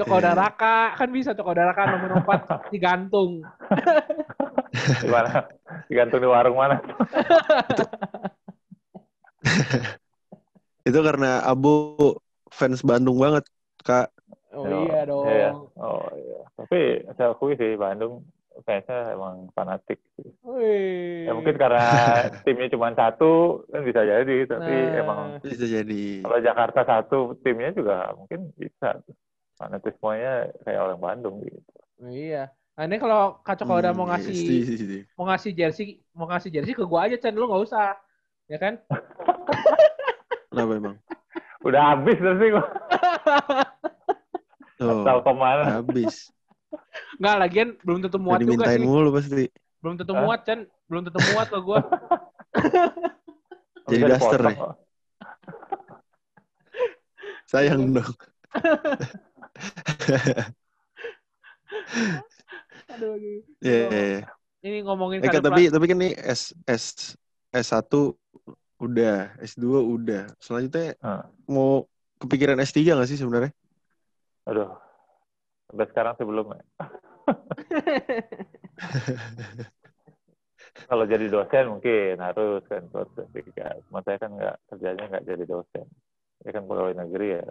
Cokoda 0.00 0.32
Iya. 0.32 0.40
Raka 0.40 0.96
kan 0.96 1.12
bisa 1.12 1.36
Cokoda 1.36 1.68
Raka 1.68 1.92
nomor 1.92 2.24
4 2.24 2.72
digantung. 2.72 3.44
Di 5.04 5.08
mana? 5.12 5.44
Digantung 5.90 6.22
di 6.24 6.28
warung 6.30 6.56
mana? 6.56 6.80
Itu 10.88 11.04
karena 11.04 11.44
Abu 11.44 12.00
fans 12.48 12.80
Bandung 12.80 13.20
banget, 13.20 13.44
Kak. 13.84 14.08
Oh 14.52 14.66
iya 14.66 15.00
dong. 15.04 15.24
Iya. 15.24 15.50
Oh 15.76 16.06
iya. 16.12 16.40
Tapi 16.56 16.80
saya 17.14 17.30
akui 17.30 17.54
sih 17.54 17.74
Bandung 17.74 18.26
fansnya 18.60 19.14
emang 19.14 19.48
fanatik. 19.50 20.02
sih. 20.14 20.26
Wih. 20.42 21.24
Ya 21.24 21.32
mungkin 21.32 21.54
karena 21.54 21.86
timnya 22.42 22.66
cuma 22.68 22.90
satu 22.92 23.32
kan 23.66 23.80
bisa 23.80 24.02
jadi, 24.02 24.36
tapi 24.44 24.74
Nah. 24.74 24.98
emang 24.98 25.18
Bisa 25.38 25.64
jadi. 25.64 26.20
kalau 26.20 26.38
Jakarta 26.40 26.80
satu 26.82 27.18
timnya 27.40 27.70
juga 27.70 28.10
mungkin 28.12 28.50
bisa. 28.54 28.98
Fanatismenya 29.54 30.34
kayak 30.60 30.80
orang 30.82 30.98
Bandung 30.98 31.36
gitu. 31.40 31.60
Iya. 32.02 32.48
Nah, 32.74 32.88
ini 32.88 32.96
kalau 32.96 33.36
Kak 33.38 33.60
Cokoda 33.60 33.92
mau 33.92 34.08
Hmm, 34.08 34.16
ngasih 34.16 34.32
iya, 34.32 34.64
setuju. 34.64 34.98
mau 35.12 35.28
ngasih 35.28 35.50
jersey 35.52 35.86
mau 36.10 36.24
ngasih 36.24 36.48
jersey 36.50 36.72
ke 36.72 36.80
gua 36.80 37.04
aja 37.04 37.20
Chan 37.20 37.36
lu 37.36 37.44
nggak 37.44 37.60
usah 37.62 37.92
ya 38.48 38.56
kan 38.56 38.80
Kenapa 40.48 40.72
emang? 40.74 40.96
Udah 41.60 41.92
habis 41.92 42.16
terus 42.16 42.40
sih 42.40 42.48
gua. 42.50 42.64
Oh, 44.80 45.04
Tahu 45.04 45.20
ke 45.20 45.32
mana? 45.36 45.62
habis. 45.76 46.32
nggak 47.20 47.36
lagian 47.42 47.68
belum 47.82 47.98
tentu 48.06 48.18
muat 48.22 48.38
juga 48.40 48.46
dimintain 48.46 48.78
sih 48.80 48.86
mulu 48.86 49.08
pasti. 49.12 49.44
belum 49.82 49.94
tentu 49.98 50.12
Hah? 50.14 50.22
muat 50.24 50.40
Chan 50.46 50.60
belum 50.88 51.02
tentu 51.08 51.20
muat 51.28 51.46
ke 51.50 51.58
gua 51.60 51.78
Jadi 53.90 54.02
daster 54.06 54.40
ya? 54.40 54.54
Sayang 57.50 57.90
dong. 57.96 58.14
aduh, 62.90 63.10
aduh. 63.18 63.38
Iya, 63.60 63.76
iya, 63.90 63.90
iya. 63.90 64.20
ini 64.62 64.78
ngomongin 64.86 65.18
Eh, 65.24 65.30
tapi 65.42 65.70
tapi 65.72 65.84
kan 65.90 65.98
nih 65.98 66.14
S 66.16 66.54
S 66.66 67.16
S1 67.50 68.14
udah, 68.80 69.34
S2 69.42 69.82
udah. 69.82 70.30
Selanjutnya 70.40 70.94
Hmm. 71.02 71.26
mau 71.50 71.84
kepikiran 72.22 72.62
S3 72.62 72.94
nggak 72.94 73.08
sih 73.10 73.18
sebenarnya? 73.18 73.50
Aduh. 74.50 74.74
Sampai 75.70 75.86
sekarang 75.94 76.18
sih 76.18 76.26
belum 76.26 76.46
ya. 76.50 76.62
Kalau 80.90 81.06
jadi 81.06 81.30
dosen 81.30 81.78
mungkin 81.78 82.18
harus 82.18 82.66
kan 82.66 82.82
sertifikat. 82.90 83.78
Cuma 83.86 84.02
saya 84.02 84.18
kan 84.18 84.34
nggak 84.34 84.56
kerjanya 84.66 85.04
nggak 85.14 85.26
jadi 85.30 85.44
dosen. 85.46 85.86
Saya 86.42 86.50
kan 86.58 86.66
pegawai 86.66 86.94
negeri 87.06 87.38
ya. 87.38 87.46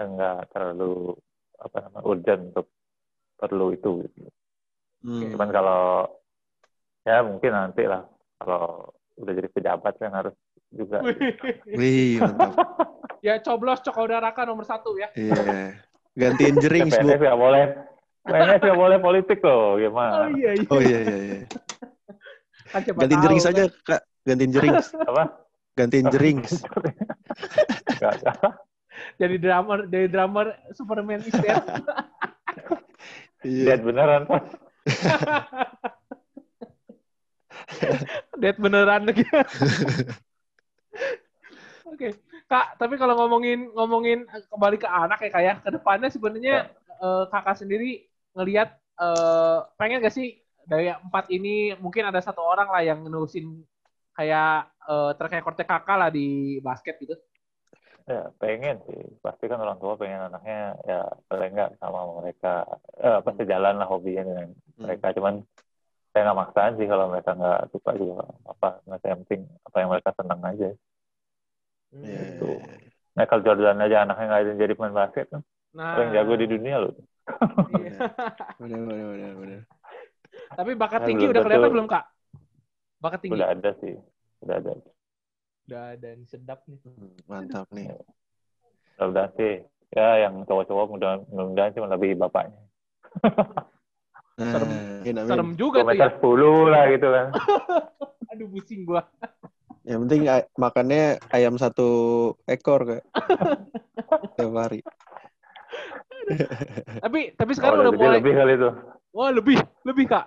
Ya 0.00 0.02
Nggak 0.08 0.48
terlalu 0.56 1.12
apa 1.60 1.76
namanya 1.84 2.04
urgent 2.08 2.42
untuk 2.56 2.66
perlu 3.36 3.76
itu. 3.76 3.90
Gitu. 4.08 4.20
Hmm. 5.04 5.28
Cuman 5.36 5.50
kalau 5.52 6.08
ya 7.04 7.20
mungkin 7.20 7.52
nanti 7.52 7.84
lah 7.84 8.08
kalau 8.40 8.88
udah 9.20 9.32
jadi 9.36 9.48
pejabat 9.52 10.00
kan 10.00 10.16
harus 10.16 10.32
juga. 10.72 11.04
Wih, 11.68 12.16
mantap. 12.24 12.56
ya 13.26 13.36
coblos 13.44 13.84
Cokoda 13.84 14.16
Raka 14.16 14.48
nomor 14.48 14.64
satu 14.64 14.96
ya 14.96 15.12
Iya. 15.12 15.76
Gantiin 16.14 16.56
jerings, 16.58 16.92
Bu. 16.92 17.06
PNS 17.06 17.20
nggak 17.20 17.38
boleh. 17.38 17.64
PNS 18.22 18.60
nggak 18.60 18.78
boleh 18.78 18.98
politik 18.98 19.38
loh, 19.40 19.74
oh 19.74 19.78
gimana? 19.78 20.28
iya 20.34 20.50
iya 20.54 20.66
Oh 20.68 20.80
iya 20.80 20.98
iya 21.00 21.16
iya. 21.16 21.38
kan 22.70 22.80
Gantiin 22.98 23.18
tahu, 23.18 23.24
jerings 23.26 23.44
kan. 23.44 23.52
aja, 23.52 23.64
Kak. 23.82 24.00
Gantiin 24.22 24.50
jerings. 24.52 24.86
Apa? 24.94 25.22
Gantiin 25.74 26.06
nggak. 26.10 26.50
jadi 29.16 29.36
drummer 29.38 29.78
jadi 29.86 30.06
drummer 30.06 30.46
Superman 30.72 31.20
is 31.20 31.32
dead 31.32 31.62
Iya. 33.40 33.64
Lihat 33.72 33.80
beneran 33.80 34.22
Pak. 34.28 34.42
dead 38.36 38.56
beneran 38.58 39.08
lagi 39.08 39.24
oke 39.24 39.48
kak 42.50 42.74
tapi 42.82 42.98
kalau 42.98 43.14
ngomongin 43.14 43.70
ngomongin 43.70 44.26
kembali 44.50 44.76
ke 44.82 44.88
anak 44.90 45.22
ya 45.22 45.30
kayak 45.30 45.56
ke 45.62 45.70
depannya 45.70 46.10
sebenarnya 46.10 46.56
eh, 46.98 47.24
kakak 47.30 47.56
sendiri 47.62 48.10
ngelihat 48.34 48.74
eh, 48.98 49.58
pengen 49.78 50.02
gak 50.02 50.14
sih 50.14 50.42
dari 50.66 50.90
empat 50.90 51.30
ini 51.30 51.78
mungkin 51.78 52.10
ada 52.10 52.18
satu 52.18 52.42
orang 52.42 52.68
lah 52.74 52.82
yang 52.82 53.06
nusin 53.06 53.62
kayak 54.18 54.66
eh, 54.90 55.10
track 55.14 55.38
recordnya 55.38 55.66
kakak 55.70 55.96
lah 55.96 56.10
di 56.10 56.58
basket 56.58 56.98
gitu 56.98 57.14
Ya, 58.10 58.26
pengen 58.42 58.82
sih. 58.90 59.00
Pasti 59.22 59.46
kan 59.46 59.62
orang 59.62 59.78
tua 59.78 59.94
pengen 59.94 60.26
anaknya 60.26 60.74
ya 60.82 61.00
paling 61.30 61.50
nggak 61.54 61.70
sama 61.78 62.00
mereka. 62.18 62.66
Eh, 62.98 63.16
apa 63.22 63.30
sejalan 63.38 63.78
lah 63.78 63.86
hobinya 63.86 64.22
dengan 64.26 64.48
mereka. 64.82 65.14
Cuman 65.14 65.34
saya 66.10 66.22
nggak 66.26 66.40
maksaan 66.42 66.72
sih 66.74 66.86
kalau 66.90 67.06
mereka 67.12 67.30
nggak 67.38 67.60
suka 67.70 67.90
juga 67.94 68.26
apa. 68.50 68.68
Nggak 68.82 69.00
yang 69.06 69.20
penting 69.26 69.42
apa 69.62 69.76
yang 69.78 69.90
mereka 69.94 70.10
senang 70.18 70.40
aja. 70.42 70.68
Iya. 71.92 72.20
Gitu. 72.36 72.50
Michael 73.12 73.42
Jordan 73.42 73.78
aja 73.78 73.96
anaknya 74.02 74.24
nggak 74.26 74.40
ada 74.40 74.52
jadi 74.56 74.72
pemain 74.72 74.96
basket 74.96 75.26
kan. 75.28 75.42
nah 75.70 75.94
Paling 75.94 76.10
jago 76.12 76.34
di 76.34 76.46
dunia 76.46 76.76
loh. 76.78 76.92
iya. 77.76 77.98
Benar 78.56 78.80
benar 78.82 79.06
benar 79.08 79.32
benar. 79.36 79.60
tapi 80.50 80.70
bakat 80.74 81.00
Ya, 81.02 81.06
tinggi 81.06 81.24
udah 81.26 81.42
kelihatan 81.42 81.70
belum 81.70 81.86
kak 81.86 82.04
bakat 82.98 83.18
tinggi 83.20 83.34
Udah 83.34 83.48
ada 83.50 83.70
sih. 83.76 83.94
Udah 84.40 84.54
ada. 84.56 84.72
udah 85.66 85.82
ada 85.94 86.08
nih 86.12 86.26
sedap 86.26 86.60
nih 86.66 86.78
Mantap 87.26 87.66
nih. 87.70 87.86
Udah 88.96 89.26
sih. 89.34 89.62
Ya 89.90 90.22
yang 90.22 90.42
cowok-cowok 90.44 90.86
mudah- 90.88 91.22
mudah-mudahan 91.28 91.74
cuma 91.74 91.86
lebih 91.88 92.14
bapaknya. 92.16 92.62
Nah, 94.38 94.46
Serem. 94.48 94.70
amin. 95.04 95.26
serem 95.28 95.50
juga 95.52 95.82
tuh 95.82 95.92
ya 95.92 96.08
Kilometer 96.08 96.10
10 96.64 96.72
lah 96.72 96.82
gitu 96.88 97.08
kan. 97.10 97.26
aduh 98.30 98.46
pusing 98.48 98.80
gua 98.82 99.02
Yang 99.90 99.98
penting 100.06 100.22
ay- 100.30 100.46
makannya 100.54 101.02
ayam 101.34 101.54
satu 101.58 101.88
ekor 102.46 102.80
kak. 102.86 103.02
Tiap 104.38 104.52
hari. 104.54 104.80
tapi 107.02 107.34
tapi 107.34 107.50
Oh, 107.52 107.56
sekarang 107.58 107.74
udah 107.74 107.82
udah 107.82 107.92
gede 107.98 108.06
mulai 108.06 108.16
lebih 108.22 108.32
kali 108.38 108.52
itu. 108.54 108.68
wah 109.10 109.30
lebih 109.34 109.58
lebih 109.82 110.04
kak 110.06 110.26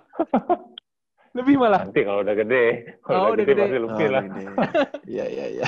lebih 1.32 1.54
malah 1.56 1.80
Nanti 1.82 2.00
kalau 2.04 2.20
udah 2.22 2.36
gede. 2.36 2.64
Kalau 3.02 3.18
Oh, 3.18 3.24
udah, 3.32 3.34
udah 3.34 3.44
gede, 3.48 3.64
gede. 3.64 3.64
pasti 3.64 3.80
Oh, 3.88 3.96
lebih 3.96 4.08
lah. 4.12 4.22
gede. 4.28 4.42
Iya 5.14 5.24
iya 5.32 5.46
iya. 5.52 5.66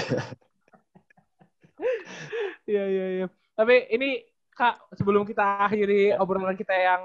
Iya 2.68 2.82
iya 2.88 3.04
iya. 3.20 3.26
Tapi 3.56 3.74
ini 3.92 4.08
Kak, 4.56 4.96
sebelum 4.96 5.28
kita 5.28 5.68
akhiri 5.68 6.16
obrolan 6.16 6.56
kita 6.56 6.72
yang 6.72 7.02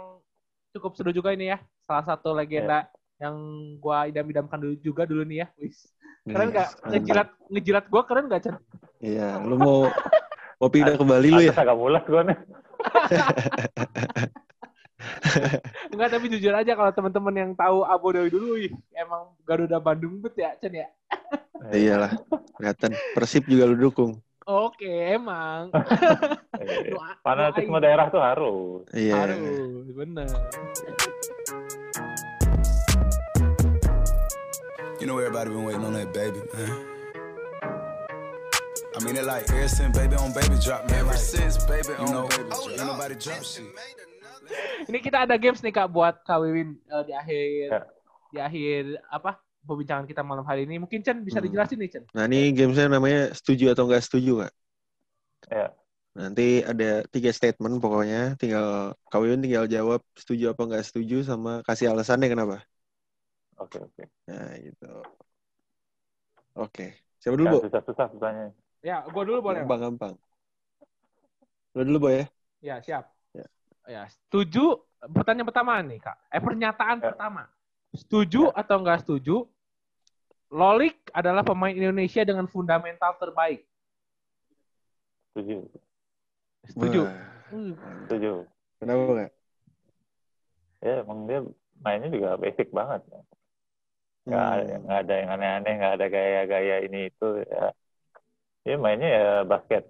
cukup 0.72 0.96
seru 0.96 1.12
juga 1.12 1.36
ini 1.36 1.52
ya. 1.52 1.60
Salah 1.84 2.04
satu 2.08 2.32
legenda 2.32 2.88
yang 3.20 3.36
gua 3.84 4.08
idam-idamkan 4.08 4.56
dulu 4.60 4.76
juga 4.80 5.04
dulu 5.04 5.24
nih 5.28 5.44
ya. 5.44 5.48
Wis. 5.60 5.92
Keren 6.28 6.48
nggak? 6.54 6.70
Ngejilat 6.86 7.30
ngejilat 7.50 7.86
gua 7.90 8.04
keren 8.06 8.26
nggak, 8.30 8.42
Chan? 8.46 8.56
Iya, 9.02 9.42
lu 9.42 9.58
mau 9.58 9.90
mau 10.62 10.70
pindah 10.70 10.94
ke 10.94 11.06
Bali 11.06 11.30
lu 11.34 11.42
ya? 11.42 11.54
Agak 11.58 11.78
mulas 11.78 12.06
gue 12.06 12.22
nih. 12.22 12.38
Enggak, 15.90 16.10
tapi 16.14 16.30
jujur 16.30 16.54
aja 16.54 16.78
kalau 16.78 16.94
teman-teman 16.94 17.34
yang 17.34 17.52
tahu 17.58 17.82
Abo 17.82 18.14
dari 18.14 18.30
dulu, 18.30 18.54
ih, 18.62 18.70
emang 18.94 19.34
Garuda 19.42 19.82
Bandung 19.82 20.22
bet 20.22 20.38
ya, 20.38 20.54
Chan 20.62 20.70
ya. 20.70 20.86
Iyalah, 21.74 22.14
kelihatan. 22.54 22.94
Persib 23.18 23.50
juga 23.50 23.66
lu 23.66 23.90
dukung. 23.90 24.22
Oke, 24.46 25.18
emang. 25.18 25.70
Iya. 26.58 26.98
Fanatisme 27.26 27.78
daerah 27.82 28.10
tuh 28.14 28.22
harus. 28.22 28.86
Iya. 28.94 29.14
Harus, 29.18 29.86
bener. 29.94 30.30
You 35.02 35.10
know 35.10 35.18
everybody 35.18 35.50
been 35.50 35.66
waiting 35.66 35.82
on 35.82 35.98
that 35.98 36.14
baby, 36.14 36.38
man. 36.54 36.70
I 38.94 38.98
mean 39.02 39.18
it 39.18 39.26
like 39.26 39.50
ever 39.50 39.66
since 39.66 39.98
baby 39.98 40.14
on 40.14 40.30
baby 40.30 40.62
drop, 40.62 40.86
man. 40.94 41.02
Ever 41.02 41.18
since 41.18 41.58
baby 41.66 41.98
on 41.98 42.06
know, 42.06 42.30
baby 42.30 42.54
drop. 42.54 42.70
Ain't 42.70 42.86
nobody 42.86 43.16
drop 43.18 43.42
shit. 43.42 43.66
Ini 44.86 44.98
kita 45.02 45.26
ada 45.26 45.42
games 45.42 45.66
nih 45.66 45.74
Kak 45.74 45.90
buat 45.90 46.22
Kak 46.22 46.38
Wiwin 46.46 46.78
eh, 46.78 47.04
di 47.10 47.14
akhir 47.18 47.42
Ya. 47.66 47.82
di 48.30 48.40
akhir 48.46 48.82
apa 49.10 49.42
perbincangan 49.66 50.06
kita 50.06 50.22
malam 50.22 50.46
hari 50.46 50.70
ini. 50.70 50.78
Mungkin 50.78 51.02
Chen 51.02 51.26
bisa 51.26 51.42
Hmm. 51.42 51.50
dijelasin 51.50 51.82
nih 51.82 51.90
Chen. 51.98 52.04
Nah 52.14 52.30
ini 52.30 52.54
gamesnya 52.54 52.86
namanya 52.86 53.34
setuju 53.34 53.74
atau 53.74 53.90
nggak 53.90 54.06
setuju 54.06 54.46
kak? 54.46 54.54
Ya. 55.50 55.66
Nanti 56.14 56.62
ada 56.62 57.02
tiga 57.10 57.34
statement 57.34 57.82
pokoknya, 57.82 58.38
tinggal 58.38 58.94
kawin 59.10 59.42
tinggal 59.42 59.66
jawab 59.66 60.06
setuju 60.14 60.54
apa 60.54 60.62
nggak 60.62 60.86
setuju 60.86 61.26
sama 61.26 61.66
kasih 61.66 61.90
alasannya 61.90 62.30
kenapa. 62.30 62.62
Oke, 63.62 63.78
oke. 63.78 64.04
Nah 64.26 64.58
gitu. 64.58 64.92
Oke, 66.58 66.86
siapa 67.22 67.36
dulu 67.38 67.48
Nah, 67.48 67.54
bu? 67.56 67.60
susah-susah 67.64 68.06
susahnya. 68.12 68.48
Ya, 68.82 69.06
gua 69.06 69.24
dulu 69.24 69.40
boleh. 69.40 69.62
Bang? 69.62 69.78
Gampang 69.80 69.82
gampang. 69.96 70.14
Lo 71.72 71.82
dulu 71.86 71.98
boy 72.02 72.14
ya? 72.18 72.26
Ya, 72.60 72.76
siap. 72.82 73.04
Ya. 73.32 73.46
Ya, 73.88 74.02
setuju 74.10 74.82
pertanyaan 75.00 75.48
pertama 75.48 75.80
nih, 75.80 76.02
Kak. 76.02 76.18
Eh 76.28 76.42
pernyataan 76.42 76.98
Ya. 77.00 77.06
pertama. 77.14 77.44
Setuju 77.94 78.50
atau 78.52 78.76
enggak 78.82 79.06
setuju? 79.06 79.46
Lolik 80.52 81.00
adalah 81.16 81.48
pemain 81.48 81.72
Indonesia 81.72 82.28
dengan 82.28 82.44
fundamental 82.46 83.16
terbaik. 83.16 83.64
Setuju. 85.32 85.64
Setuju. 86.68 87.02
Wah, 87.08 87.30
Hmm. 87.52 87.76
Setuju. 88.08 88.48
Kenapa 88.80 89.02
nggak? 89.12 89.32
Ya 90.82 91.04
emang 91.04 91.20
dia 91.28 91.40
mainnya 91.78 92.08
juga 92.08 92.40
basic 92.40 92.72
banget. 92.72 93.04
Nggak 94.22 94.46
ada, 94.46 94.64
Hmm. 94.70 94.82
nggak 94.86 95.00
ada 95.02 95.14
yang 95.18 95.30
aneh-aneh, 95.32 95.74
nggak 95.76 95.94
ada 95.98 96.06
gaya-gaya 96.08 96.76
ini 96.86 97.00
itu. 97.10 97.28
Ya, 97.42 97.66
dia 98.62 98.76
mainnya 98.78 99.10
ya 99.10 99.28
basket. 99.44 99.84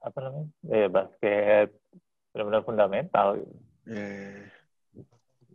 Apa 0.00 0.18
namanya? 0.20 0.48
Ya 0.64 0.88
basket. 0.88 1.68
Benar-benar 2.32 2.62
fundamental. 2.64 3.26
gitu. 3.36 3.54
Ya. 3.86 4.08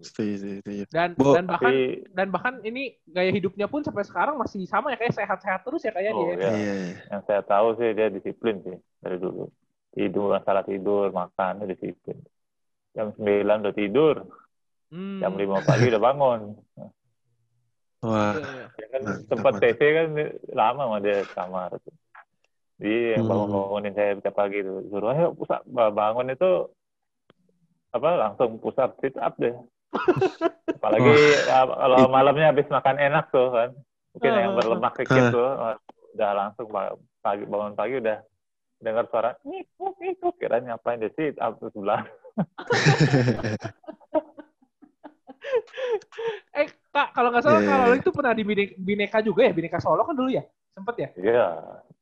Setuju, 0.01 0.33
setuju, 0.33 0.57
setuju. 0.65 0.83
Dan 0.89 1.09
Bo, 1.13 1.37
dan 1.37 1.45
bahkan 1.45 1.69
Tapi, 1.69 2.09
dan 2.09 2.27
bahkan 2.33 2.53
ini 2.65 2.97
gaya 3.05 3.29
hidupnya 3.29 3.69
pun 3.69 3.85
sampai 3.85 4.01
sekarang 4.01 4.33
masih 4.33 4.65
sama 4.65 4.89
ya 4.89 4.97
kayak 4.97 5.13
sehat-sehat 5.13 5.61
terus 5.61 5.85
ya 5.85 5.93
kayak 5.93 6.09
oh 6.11 6.25
dia. 6.25 6.33
ya, 6.41 6.51
Iya. 6.57 6.73
yang 7.13 7.21
saya 7.29 7.41
tahu 7.45 7.77
sih 7.77 7.93
dia 7.93 8.09
disiplin 8.09 8.57
sih 8.65 8.77
dari 8.97 9.21
dulu. 9.21 9.45
Tidur, 9.93 10.33
masalah 10.33 10.65
tidur, 10.65 11.13
makan, 11.13 11.69
disiplin. 11.69 12.17
Jam 12.97 13.13
9 13.13 13.61
udah 13.61 13.75
tidur, 13.77 14.15
Hmm. 14.89 15.21
jam 15.21 15.37
5 15.37 15.61
pagi 15.61 15.85
udah 15.87 16.01
bangun. 16.01 16.39
Wah, 18.01 18.33
Iya, 18.33 18.41
iya. 18.41 18.65
Ya 18.73 18.85
kan 18.87 18.99
Mantap, 19.03 19.27
tempat 19.29 19.53
mantap. 19.53 19.69
TC 19.69 19.79
kan 19.93 20.05
lama 20.51 20.81
sama 20.83 20.97
dia 20.99 21.17
kamar 21.31 21.69
tuh. 21.77 21.93
Jadi 22.75 22.93
yang 23.13 23.21
Hmm. 23.21 23.29
bangun-bangunin 23.29 23.93
saya 23.93 24.09
tiap 24.17 24.33
pagi 24.33 24.57
tuh. 24.59 24.77
Suruh 24.89 25.09
ayo 25.11 25.31
pusat 25.31 25.61
bangun 25.69 26.27
itu 26.29 26.51
apa 27.91 28.09
langsung 28.17 28.57
push 28.57 28.75
up 28.75 28.91
sit 28.97 29.13
up 29.15 29.33
deh. 29.37 29.53
Apalagi 30.73 31.13
kalau 31.45 32.07
malamnya 32.07 32.49
habis 32.49 32.65
makan 32.67 32.97
enak 32.97 33.29
tuh 33.29 33.47
kan. 33.49 33.69
Mungkin 34.11 34.29
yang 34.33 34.51
Ah. 34.51 34.55
berlemak 34.57 34.93
dikit 34.97 35.21
Ah. 35.21 35.29
tuh 35.29 35.47
udah 36.11 36.29
langsung 36.33 36.67
pagi 37.21 37.43
bangun 37.45 37.73
pagi 37.73 37.95
udah 37.97 38.17
dengar 38.81 39.05
suara 39.07 39.29
ngikuk 39.45 39.93
ngikuk 39.95 40.33
kira 40.35 40.57
ngapain 40.57 40.97
dia 40.97 41.13
sit 41.13 41.37
up 41.37 41.55
tuh 41.55 41.69
sebelah. 41.69 42.01
Eh 46.51 46.67
kak 46.91 47.07
kalau 47.15 47.29
nggak 47.31 47.43
salah 47.45 47.61
Iya, 47.61 47.67
kalau 47.71 47.93
iya. 47.93 47.95
itu 47.95 48.09
pernah 48.11 48.33
di 48.35 48.43
Bine- 48.43 48.75
bineka 48.75 49.19
juga 49.23 49.41
ya 49.47 49.51
bineka 49.55 49.77
Solo 49.79 50.03
kan 50.03 50.15
dulu 50.15 50.29
ya 50.31 50.43
sempet 50.75 50.95
ya 51.03 51.09
Iya, 51.19 51.31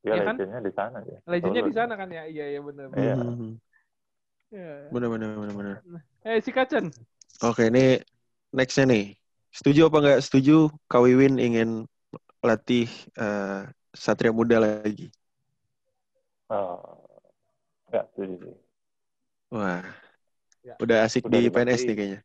dia 0.03 0.13
Iya 0.13 0.21
kan? 0.27 0.35
legendnya 0.37 0.59
di 0.67 0.71
sana 0.77 0.97
dia. 1.05 1.17
legendnya 1.29 1.63
di 1.69 1.73
sana 1.77 1.93
kan 1.99 2.09
ya 2.09 2.23
iya 2.33 2.43
iya 2.53 2.59
benar. 2.67 2.87
Iya. 2.97 3.13
Hmm. 3.15 3.59
Iya. 4.51 4.89
Bener, 4.91 5.09
bener, 5.09 5.29
bener, 5.37 5.55
bener. 5.55 5.77
Eh 6.25 6.41
si 6.41 6.51
Kacen 6.51 6.85
Oke, 7.47 7.63
ini 7.71 7.79
nextnya 8.57 8.83
nih. 8.91 9.03
Setuju 9.57 9.79
apa 9.89 9.97
nggak 10.03 10.19
setuju 10.25 10.53
Kak 10.91 11.01
Wiwin 11.05 11.35
ingin 11.45 11.69
latih 12.47 12.85
eh, 13.21 13.59
Satria 14.03 14.31
Muda 14.39 14.57
lagi? 14.65 15.05
Oh, 16.49 17.19
nggak 17.89 18.05
setuju 18.11 18.35
sih. 18.43 18.55
Wah, 19.53 19.81
Ya. 20.63 20.75
udah 20.83 20.97
asik 21.05 21.23
Udah 21.25 21.39
di 21.43 21.49
PNS 21.53 21.81
nih 21.87 21.95
kayaknya. 21.97 22.19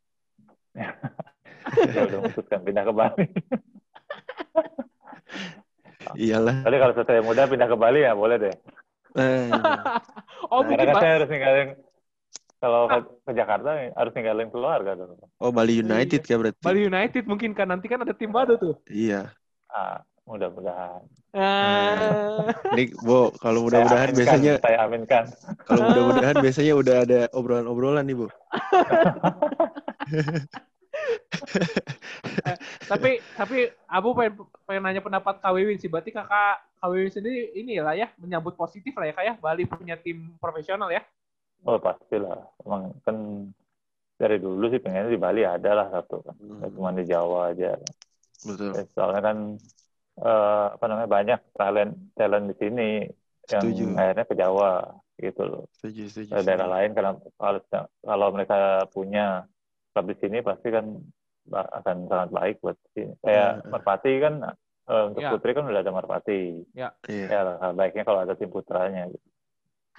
Dia 1.89 2.01
udah 2.05 2.19
memutuskan 2.21 2.59
pindah 2.61 2.83
ke 2.85 2.93
Bali. 2.93 3.25
Iyalah. 6.21 6.61
Tapi 6.61 6.77
kalau 6.77 6.93
saya 6.93 7.21
muda 7.25 7.49
pindah 7.49 7.67
ke 7.67 7.77
Bali 7.77 8.05
ya 8.05 8.13
boleh 8.13 8.37
deh. 8.37 8.55
Eh, 9.15 9.47
oh 10.51 10.61
Nah, 10.61 10.75
Karena 10.75 10.93
saya 10.99 11.13
harus 11.17 11.29
ninggalin 11.31 11.67
kalau 12.59 12.81
ke, 12.89 12.97
ke 13.29 13.31
Jakarta 13.37 13.69
harus 13.93 14.11
ninggalin 14.13 14.49
keluarga 14.49 14.91
dong. 14.97 15.17
oh, 15.21 15.51
Bali 15.53 15.79
United 15.79 16.21
ya 16.25 16.35
berarti? 16.39 16.61
Bali 16.63 16.81
United 16.85 17.23
mungkin 17.29 17.51
kan 17.53 17.69
nanti 17.69 17.85
kan 17.87 18.01
ada 18.03 18.13
tim 18.13 18.31
baru 18.33 18.57
tuh. 18.57 18.75
Iya. 18.89 19.31
Ah, 19.69 20.01
mudah-mudahan. 20.25 21.01
Ah. 21.37 22.49
Ini, 22.73 22.97
Bo, 23.01 23.29
kalau 23.37 23.69
mudah-mudahan 23.69 24.11
biasanya 24.13 24.57
saya 24.61 24.77
aminkan. 24.85 25.29
kalau 25.69 25.93
mudah-mudahan 25.93 26.37
biasanya 26.41 26.73
udah 26.73 26.95
ada 27.05 27.19
obrolan-obrolan 27.31 28.05
nih, 28.09 28.17
Bu. 28.17 28.27
tapi 32.91 33.19
tapi 33.37 33.69
Abu 33.85 34.15
pengen, 34.17 34.33
pengen 34.65 34.81
nanya 34.83 35.01
pendapat 35.03 35.37
Kak 35.41 35.53
Wiwin 35.53 35.77
sih. 35.77 35.89
Berarti 35.91 36.11
kakak 36.11 36.65
Kak 36.81 36.89
Wiwin 36.89 37.11
sendiri 37.11 37.53
ini 37.53 37.77
lah 37.79 37.93
ya 37.93 38.09
menyambut 38.17 38.57
positif 38.57 38.95
lah 38.97 39.09
ya 39.09 39.13
kayak 39.13 39.39
Bali 39.41 39.65
punya 39.69 39.95
tim 39.99 40.35
profesional 40.41 40.89
ya. 40.89 41.01
Oh 41.65 41.77
pastilah. 41.77 42.49
Emang 42.63 42.93
kan 43.05 43.15
dari 44.15 44.39
dulu 44.39 44.71
sih 44.71 44.79
pengennya 44.79 45.11
di 45.11 45.19
Bali 45.19 45.41
ada 45.43 45.71
lah 45.75 45.87
satu 45.91 46.23
kan. 46.23 46.35
Hmm, 46.39 46.63
cuma 46.71 46.95
di 46.95 47.03
Jawa 47.03 47.51
aja. 47.51 47.75
betul. 48.45 48.71
Ya, 48.71 48.83
Soalnya 48.93 49.21
kan 49.21 49.37
eh, 50.19 50.65
apa 50.75 50.85
namanya 50.89 51.09
banyak 51.17 51.39
talent 51.57 51.91
talent 52.17 52.45
di 52.51 52.55
sini 52.61 52.83
yang 53.51 53.67
Setuju. 53.67 53.85
akhirnya 53.99 54.25
ke 54.29 54.35
Jawa 54.37 54.71
gitu 55.21 55.41
loh. 55.47 55.63
Setuju, 55.71 56.09
setuju. 56.09 56.35
Ke 56.35 56.41
daerah 56.45 56.67
setuju. 56.67 56.73
lain 56.75 56.91
karena 56.97 57.11
kalau 57.39 57.59
kalau 58.03 58.27
mereka 58.35 58.55
punya 58.95 59.45
klub 59.93 60.05
di 60.11 60.15
sini 60.21 60.37
pasti 60.43 60.67
kan 60.73 60.85
akan 61.53 61.97
sangat 62.09 62.29
baik 62.33 62.55
buat 62.63 62.77
sini. 62.95 63.13
Kayak 63.23 63.49
Hmm. 63.63 63.71
Merpati 63.71 64.11
kan 64.23 64.33
eh, 64.91 65.03
untuk 65.09 65.23
Ya. 65.23 65.29
putri 65.29 65.51
kan 65.55 65.65
udah 65.69 65.81
ada 65.83 65.93
Merpati. 65.93 66.65
Iya. 66.73 66.95
Ya 67.29 67.37
alangkah 67.43 67.71
baiknya 67.79 68.03
kalau 68.07 68.19
ada 68.25 68.33
tim 68.39 68.49
putranya. 68.53 69.01
Gitu. 69.13 69.27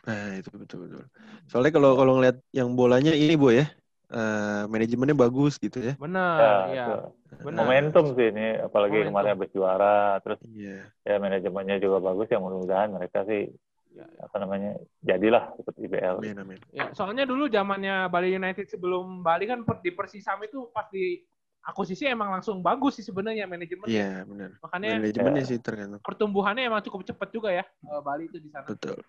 Nah, 0.07 0.39
itu 0.39 0.49
betul 0.63 0.79
betul. 0.87 1.03
Soalnya 1.51 1.73
kalau 1.77 1.91
kalau 1.99 2.13
ngeliat 2.17 2.37
yang 2.59 2.69
bolanya 2.79 3.11
ini, 3.23 3.33
Bu 3.43 3.49
ya. 3.59 3.65
Eh, 4.09 4.63
manajemennya 4.67 5.17
bagus 5.17 5.59
gitu 5.59 5.79
ya. 5.79 5.95
Benar, 5.97 6.39
Ya, 6.39 6.55
iya. 6.69 6.85
itu. 6.85 6.95
Benar. 7.43 7.59
Momentum 7.63 8.05
sih 8.15 8.27
ini, 8.31 8.47
apalagi 8.59 8.93
Momentum. 8.97 9.11
kemarin 9.13 9.31
habis 9.35 9.51
juara, 9.51 9.99
terus 10.23 10.39
Iya. 10.47 10.79
ya 11.03 11.15
manajemennya 11.19 11.77
juga 11.79 11.99
bagus. 12.01 12.27
Ya 12.29 12.39
mudah-mudahan 12.39 12.91
mereka 12.91 13.27
sih 13.27 13.51
Ya. 13.93 14.05
apa 14.21 14.37
namanya 14.39 14.77
jadilah 15.01 15.57
seperti 15.57 15.89
IBL. 15.89 16.21
Amin 16.21 16.37
amin. 16.37 16.59
Ya, 16.71 16.93
soalnya 16.93 17.25
dulu 17.25 17.49
zamannya 17.49 18.07
Bali 18.07 18.29
United 18.31 18.69
sebelum 18.69 19.25
Bali 19.25 19.49
kan 19.49 19.65
per- 19.65 19.81
di 19.81 19.89
Persisam 19.91 20.37
itu 20.45 20.69
pas 20.69 20.85
di 20.87 21.25
akuisisi 21.65 22.07
emang 22.07 22.31
langsung 22.31 22.61
bagus 22.61 22.95
sih 22.95 23.03
sebenarnya 23.03 23.49
manajemen. 23.49 23.89
Iya, 23.89 24.23
benar. 24.23 24.55
Makanya 24.63 25.03
Manajemennya 25.03 25.43
Ya. 25.43 25.51
sih 25.51 25.59
tergantung. 25.59 25.99
pertumbuhannya 25.99 26.63
emang 26.63 26.85
cukup 26.85 27.03
cepat 27.03 27.29
juga 27.33 27.51
ya 27.51 27.65
eh, 27.65 28.01
Bali 28.05 28.29
itu 28.29 28.39
di 28.39 28.53
sana. 28.53 28.69
Betul. 28.69 29.01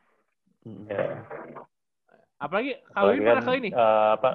Mm. 0.65 0.83
Ya. 0.89 1.21
Apalagi 2.37 2.71
Apalagi 2.91 3.17
Kawin 3.17 3.27
pernah 3.27 3.43
kan, 3.43 3.53
ke 3.53 3.59
ini. 3.59 3.69
eh, 3.71 4.09
apa 4.15 4.29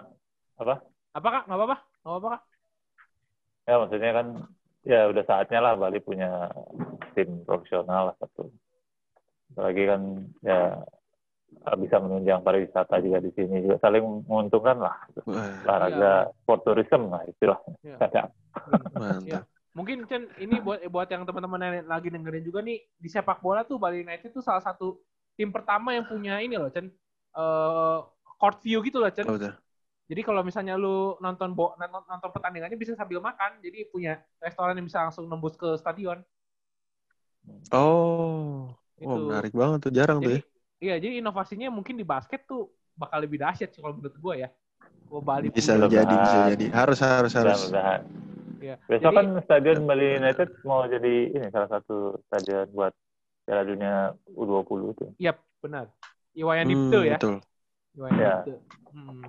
apa 0.58 0.84
Apa 1.12 1.28
kak? 1.28 1.42
Nggak 1.48 1.58
apa-apa? 1.58 1.76
Nggak 2.02 2.12
apa-apa 2.12 2.28
kak? 2.36 2.42
ya 3.62 3.78
maksudnya 3.78 4.10
kan 4.10 4.26
ya 4.82 5.00
udah 5.06 5.24
saatnya 5.26 5.60
lah 5.62 5.72
Bali 5.78 6.02
punya 6.02 6.50
tim 7.14 7.46
profesional 7.46 8.10
lah 8.10 8.16
satu. 8.18 8.50
Apalagi 9.54 9.82
kan 9.86 10.02
ya 10.42 10.82
bisa 11.78 12.00
menunjang 12.00 12.42
pariwisata 12.42 12.98
juga 13.04 13.22
di 13.22 13.30
sini 13.36 13.62
juga 13.62 13.76
saling 13.84 14.24
menguntungkan 14.26 14.82
lah 14.82 14.96
olahraga 15.28 16.32
sport 16.42 16.60
tourism 16.66 17.12
lah 17.12 17.22
istilahnya. 17.28 17.76
Iya. 17.84 17.96
Kadang. 18.02 18.28
mantap. 18.96 19.44
Mungkin 19.72 20.04
Chen 20.04 20.28
ini 20.36 20.60
buat 20.60 20.84
buat 20.92 21.08
yang 21.08 21.24
teman-teman 21.24 21.60
yang 21.64 21.88
lagi 21.88 22.12
dengerin 22.12 22.44
juga 22.44 22.60
nih 22.60 22.76
di 23.00 23.08
sepak 23.08 23.40
bola 23.40 23.64
tuh 23.64 23.80
Bali 23.80 24.04
United 24.04 24.28
tuh 24.34 24.44
salah 24.44 24.60
satu 24.60 25.00
tim 25.32 25.48
pertama 25.48 25.96
yang 25.96 26.04
punya 26.04 26.40
ini 26.44 26.60
loh 26.60 26.68
Chen 26.68 26.92
eh 27.32 27.98
court 28.36 28.58
view 28.60 28.82
gitu 28.84 29.00
loh 29.00 29.08
Chen. 29.12 29.24
Oh, 29.28 29.36
betul. 29.38 29.54
Jadi 30.10 30.20
kalau 30.20 30.42
misalnya 30.42 30.74
lu 30.76 31.14
nonton 31.18 31.54
bo 31.54 31.72
nonton, 31.78 32.02
nonton 32.04 32.30
pertandingannya 32.30 32.76
bisa 32.76 32.92
sambil 32.94 33.22
makan. 33.22 33.62
Jadi 33.62 33.86
punya 33.88 34.18
restoran 34.38 34.76
yang 34.76 34.86
bisa 34.86 35.02
langsung 35.02 35.24
nembus 35.26 35.56
ke 35.56 35.78
stadion. 35.78 36.20
Oh, 37.74 38.70
Itu. 38.98 39.08
oh 39.08 39.18
menarik 39.30 39.50
banget 39.50 39.78
tuh, 39.88 39.92
jarang 39.94 40.22
tuh 40.22 40.30
Jadi, 40.30 40.38
ya. 40.38 40.42
iya, 40.78 40.94
jadi 41.02 41.14
inovasinya 41.18 41.68
mungkin 41.74 41.98
di 41.98 42.06
basket 42.06 42.46
tuh 42.46 42.70
bakal 42.94 43.18
lebih 43.18 43.42
dahsyat 43.42 43.74
sih 43.74 43.82
kalau 43.82 43.98
menurut 43.98 44.14
gua 44.22 44.34
ya. 44.38 44.48
Gua 45.10 45.20
Bali 45.20 45.50
Bisa 45.50 45.74
jadi, 45.74 46.06
bisa 46.06 46.38
jadi. 46.54 46.66
Harus, 46.70 46.98
harus, 47.02 47.32
harus. 47.34 47.58
Mudah-mudahan. 47.66 48.00
Iya. 48.62 48.76
Besok 48.86 49.10
Jadi- 49.10 49.16
kan 49.18 49.26
stadion 49.42 49.78
Bali 49.90 50.06
United 50.22 50.48
mau 50.62 50.86
jadi 50.86 51.14
ini 51.34 51.46
salah 51.50 51.66
satu 51.66 52.14
stadion 52.30 52.70
buat 52.70 52.94
Piala 53.42 53.66
Dunia 53.66 54.14
U20 54.38 54.94
itu. 54.94 55.04
Iya, 55.18 55.34
benar. 55.58 55.90
Iwayan 56.32 56.66
Hmm, 56.70 56.70
Dipte 56.70 56.98
ya. 57.02 57.16
Betul. 57.18 57.36
Iwayan 57.98 58.14
Iya. 58.14 58.34
Dipte. 58.38 58.54
Hmm. 58.94 59.22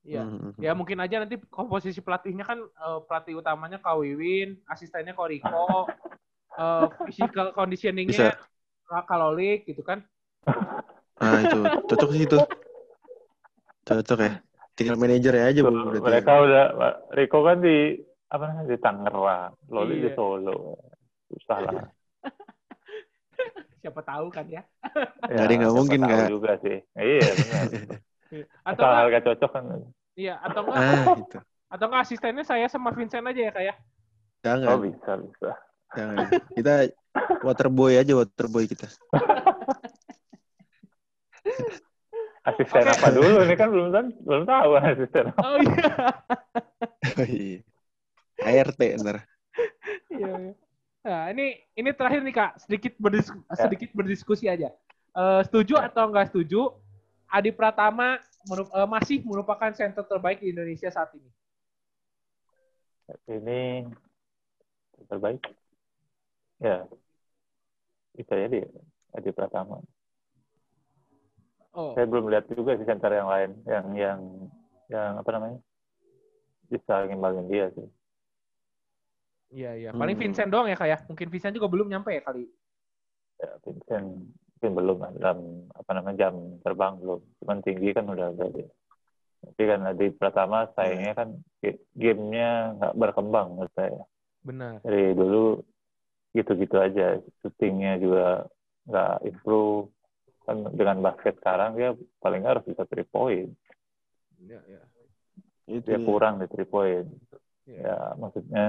Iya. 0.00 0.24
Hmm, 0.24 0.56
Ya 0.56 0.72
mungkin 0.72 0.96
aja 1.00 1.20
nanti 1.20 1.36
komposisi 1.52 2.00
pelatihnya 2.00 2.44
kan 2.48 2.58
eh, 2.60 2.98
pelatih 3.04 3.36
utamanya 3.40 3.76
Kak 3.80 4.00
Wiwin, 4.00 4.56
asistennya 4.64 5.12
Kak 5.12 5.28
Riko, 5.28 5.86
eh, 6.60 6.86
physical 7.08 7.52
conditioningnya 7.52 8.36
Kak 8.88 9.04
Kalolik 9.06 9.68
gitu 9.68 9.84
kan. 9.84 10.00
Nah, 11.20 11.36
itu 11.44 11.60
cocok 11.84 12.10
sih 12.16 12.22
itu. 12.24 12.38
Cocok 13.84 14.18
ya. 14.24 14.32
Tinggal 14.72 14.96
manajernya 14.96 15.44
aja, 15.52 15.60
Bu. 15.60 15.68
berarti. 15.68 16.00
Mereka 16.00 16.32
udah 16.32 16.64
Rico 17.12 17.38
kan 17.44 17.60
di 17.60 18.00
apa 18.30 18.42
namanya 18.48 18.68
di 18.72 18.78
Tangerang, 18.80 19.52
Loli 19.68 19.94
di 20.00 20.08
Iya. 20.08 20.16
Solo. 20.16 20.80
Susah 21.28 21.58
lah. 21.60 21.84
Siapa 23.84 24.00
tahu 24.00 24.32
kan 24.32 24.48
ya. 24.48 24.64
Nggak 25.28 25.44
ada 25.44 25.52
yang 25.52 25.60
nggak 25.60 25.76
mungkin, 25.76 26.00
Kak. 26.08 26.28
juga 26.32 26.52
sih. 26.64 26.76
Iya, 26.96 27.28
benar. 27.36 27.64
Atau 28.30 28.46
Asal 28.62 28.84
enggak, 28.86 28.98
harga 29.02 29.18
cocok 29.26 29.50
kan. 29.50 29.64
iya, 30.14 30.34
atau 30.38 30.60
enggak, 30.62 30.78
Ah, 30.78 31.04
gitu. 31.18 31.38
atau 31.66 31.84
enggak 31.86 32.02
asistennya 32.04 32.44
saya 32.44 32.66
sama 32.66 32.94
Vincent 32.94 33.26
aja 33.26 33.40
ya 33.40 33.52
kayak. 33.52 33.76
Jangan, 34.40 34.66
Oh, 34.70 34.78
bisa, 34.80 35.10
bisa. 35.18 35.50
jangan. 35.92 36.16
Kita 36.54 36.72
waterboy 37.42 37.98
aja, 37.98 38.12
waterboy 38.14 38.64
kita. 38.64 38.86
asisten 42.40 42.82
Oke. 42.82 42.92
apa 42.96 43.08
dulu 43.12 43.44
nih 43.44 43.56
kan 43.56 43.68
belum 43.68 43.88
kan 43.92 44.04
belum 44.24 44.42
tahu 44.48 44.70
asisten 44.80 45.24
apa. 45.28 45.40
Oh 45.44 45.58
iya. 45.60 45.94
Iya. 47.20 47.60
ART 48.40 48.80
ntar. 48.96 49.16
Iya, 50.08 50.32
iya. 50.40 50.52
Nah, 51.00 51.22
ini 51.32 51.56
ini 51.74 51.90
terakhir 51.92 52.20
nih 52.20 52.34
Kak, 52.34 52.50
sedikit 52.60 52.92
berdis 52.96 53.28
Ya. 53.28 53.56
sedikit 53.60 53.90
berdiskusi 53.92 54.48
aja. 54.48 54.72
Eh, 55.10 55.40
setuju 55.44 55.76
atau 55.76 56.08
enggak 56.08 56.32
setuju? 56.32 56.72
Adi 57.30 57.50
Pratama 57.54 58.18
eh, 58.18 58.88
masih 58.90 59.22
merupakan 59.22 59.70
center 59.72 60.02
terbaik 60.04 60.42
di 60.42 60.50
Indonesia 60.50 60.90
saat 60.90 61.14
ini. 61.14 61.30
ini 63.26 63.82
terbaik 65.10 65.42
ya 66.62 66.86
bisa 68.14 68.34
jadi 68.36 68.66
Adi 69.16 69.30
Pratama 69.34 69.82
Oh, 71.70 71.94
saya 71.94 72.06
belum 72.10 72.26
lihat 72.34 72.50
juga 72.50 72.74
sih 72.74 72.86
center 72.86 73.14
yang 73.14 73.30
lain 73.30 73.50
yang 73.62 73.86
yang 73.94 74.18
yang 74.90 75.10
apa 75.22 75.30
namanya 75.30 75.58
bisa 76.66 77.06
ngimbangin 77.06 77.46
dia 77.46 77.66
sih 77.74 77.86
iya 79.54 79.70
iya. 79.78 79.90
Paling 79.94 80.14
Hmm. 80.18 80.22
Vincent 80.26 80.50
doang 80.50 80.66
ya 80.70 80.78
Kak 80.78 80.88
ya. 80.90 80.98
Mungkin 81.10 81.26
Vincent 81.30 81.54
juga 81.54 81.66
belum 81.70 81.90
nyampe 81.90 82.10
ya 82.14 82.22
kali. 82.22 82.46
ya 83.38 83.50
Vincent 83.62 84.06
mungkin 84.60 84.76
belum 84.76 84.96
lah 85.00 85.10
dalam 85.16 85.38
apa 85.72 85.90
namanya 85.96 86.16
jam 86.28 86.34
terbang 86.60 87.00
belum. 87.00 87.20
Cuman 87.40 87.58
tinggi 87.64 87.96
kan 87.96 88.04
udah 88.04 88.28
ada 88.36 88.46
dia 88.52 88.68
tapi 89.40 89.62
kan 89.64 89.80
Adi 89.88 90.06
Pratama 90.12 90.68
sayangnya 90.76 91.12
kan 91.16 91.28
ge- 91.64 91.80
gamenya 91.96 92.76
nggak 92.76 92.96
berkembang 92.96 93.56
menurut 93.56 93.72
saya. 93.72 94.04
Benar. 94.40 94.80
dari 94.80 95.12
dulu 95.12 95.60
gitu-gitu 96.32 96.76
aja. 96.80 97.20
Syutingnya 97.44 98.00
juga 98.00 98.48
nggak 98.88 99.14
improve. 99.28 99.92
Kan 100.48 100.64
dengan 100.72 101.04
basket 101.04 101.36
sekarang 101.40 101.76
dia 101.76 101.92
paling 102.20 102.40
nggak 102.40 102.52
harus 102.60 102.68
bisa 102.68 102.82
three 102.88 103.08
point. 103.08 103.52
Iya, 104.40 104.60
iya. 104.64 104.82
Itu 105.68 105.88
dia 105.88 106.00
kurang 106.00 106.40
di 106.40 106.46
three 106.48 106.68
point. 106.68 107.08
Iya. 107.68 107.80
ya 107.84 107.96
maksudnya 108.16 108.64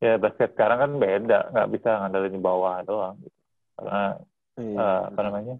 ya 0.00 0.12
basket 0.20 0.52
sekarang 0.56 0.78
kan 0.84 0.92
beda. 1.00 1.52
Nggak 1.52 1.68
bisa 1.72 1.90
ngandelin 2.04 2.36
di 2.36 2.40
bawah 2.40 2.80
doang 2.84 3.16
gitu. 3.20 3.36
karena 3.78 4.18
Iya. 4.58 4.76
eh, 4.78 5.00
apa 5.14 5.20
namanya 5.22 5.54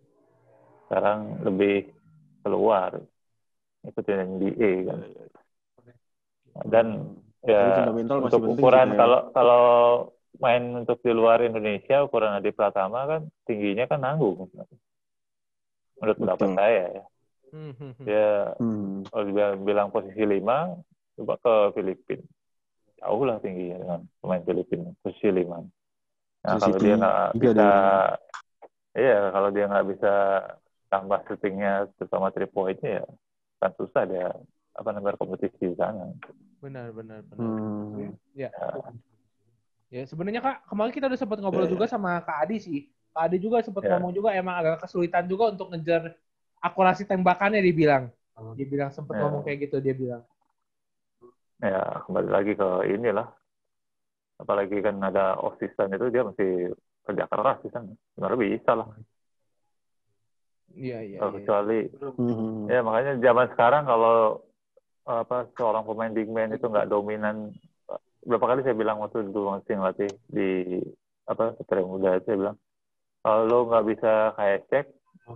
sekarang 0.88 1.18
lebih 1.46 1.76
keluar 2.42 2.90
ikutin 3.86 4.18
NBA 4.38 4.70
kan 4.88 4.99
dan 6.66 6.86
Tapi 7.38 7.55
ya 7.55 7.62
fundamental 7.78 8.16
masih 8.18 8.24
untuk 8.26 8.40
penting 8.42 8.62
ukuran 8.66 8.88
ya. 8.90 8.99
kalau 8.99 9.20
kalau 9.30 9.62
main 10.42 10.62
untuk 10.74 10.99
di 11.01 11.12
luar 11.14 11.38
Indonesia 11.46 12.03
ukuran 12.03 12.34
Adi 12.34 12.51
Pratama 12.51 13.07
kan 13.07 13.22
tingginya 13.46 13.86
kan 13.86 14.03
nanggung 14.03 14.51
menurut 15.99 16.16
pendapat 16.18 16.49
saya 16.59 16.84
ya 16.99 17.05
Hmm, 17.49 17.72
hmm, 17.72 17.92
hmm. 17.96 18.05
dia 18.05 18.53
Hmm. 18.61 19.09
kalau 19.09 19.24
dibilang 19.24 19.55
bilang 19.64 19.88
posisi 19.88 20.20
lima 20.20 20.76
coba 21.16 21.40
ke 21.40 21.55
Filipina 21.80 22.20
jauh 23.01 23.22
lah 23.24 23.40
tingginya 23.40 23.76
dengan 23.80 24.01
pemain 24.20 24.42
Filipina 24.44 24.92
posisi 25.01 25.32
lima 25.32 25.64
nah 26.44 26.61
kalau 26.61 26.76
dia 26.76 26.94
nggak 27.01 27.24
bisa 27.40 27.51
dia. 27.57 27.72
Iya 28.99 29.30
kalau 29.30 29.49
dia 29.55 29.64
nggak 29.70 29.86
bisa 29.94 30.12
tambah 30.90 31.20
syutingnya 31.30 31.86
terutama 31.96 32.34
three 32.34 32.51
pointnya 32.51 33.05
ya 33.05 33.07
kan 33.62 33.70
susah 33.78 34.03
dia 34.05 34.28
apa 34.74 34.88
namanya 34.90 35.14
berkompetisi 35.14 35.72
di 35.72 35.76
sana 35.78 36.11
Benar, 36.59 36.90
benar, 36.90 37.22
benar. 37.30 37.46
Hmm. 37.94 38.11
Ya. 38.34 38.51
Ya, 39.94 40.03
sebenarnya 40.11 40.42
Kak, 40.42 40.66
kemarin 40.66 40.90
kita 40.90 41.07
udah 41.07 41.14
sempat 41.14 41.38
ngobrol 41.38 41.70
Iya. 41.70 41.72
juga 41.78 41.86
sama 41.86 42.18
Kak 42.20 42.44
Adi 42.44 42.59
sih. 42.59 42.80
Kak 43.14 43.30
Adi 43.30 43.38
juga 43.38 43.62
sempat 43.62 43.86
Iya. 43.86 43.94
ngomong 43.94 44.11
juga 44.11 44.34
emang 44.34 44.59
agak 44.59 44.82
kesulitan 44.82 45.30
juga 45.30 45.55
untuk 45.55 45.70
ngejar 45.70 46.18
akurasi 46.59 47.07
tembakannya 47.07 47.62
dia 47.62 47.70
bilang. 47.72 48.05
Dia 48.59 48.66
bilang 48.66 48.90
sempat 48.90 49.16
Iya. 49.16 49.22
ngomong 49.22 49.46
kayak 49.46 49.70
gitu 49.70 49.78
dia 49.78 49.94
bilang. 49.94 50.22
ya 51.59 52.03
kembali 52.07 52.26
lagi 52.30 52.53
ke 52.55 52.68
inilah 52.90 53.26
apalagi 54.38 54.78
kan 54.78 54.94
ada 55.03 55.34
off 55.38 55.59
season 55.59 55.90
itu 55.90 56.07
dia 56.11 56.22
mesti 56.22 56.70
kerja 57.09 57.24
keras 57.24 57.59
di 57.64 57.70
sana 57.72 57.88
sebenarnya 58.12 58.38
bisa 58.38 58.72
lah 58.76 58.88
Iya, 60.68 61.00
iya, 61.02 61.16
Kalau 61.18 61.32
iya. 61.32 61.36
kecuali 61.40 61.78
Hmm. 62.20 62.68
ya 62.68 62.84
makanya 62.84 63.16
zaman 63.18 63.46
sekarang 63.56 63.82
kalau 63.88 64.44
apa 65.09 65.48
seorang 65.56 65.88
pemain 65.88 66.12
big 66.12 66.28
man 66.28 66.52
itu 66.52 66.68
nggak 66.68 66.86
dominan 66.86 67.56
berapa 68.28 68.44
kali 68.44 68.61
saya 68.61 68.76
bilang 68.76 69.00
waktu 69.00 69.24
dulu 69.32 69.56
masih 69.56 69.74
ngelatih 69.80 70.12
di 70.28 70.78
apa 71.24 71.56
satria 71.56 71.88
muda 71.88 72.20
saya 72.22 72.36
bilang 72.36 72.56
kalau 73.24 73.42
lo 73.48 73.59
nggak 73.72 73.86
bisa 73.88 74.12
kayak 74.36 74.61
cek 74.68 74.86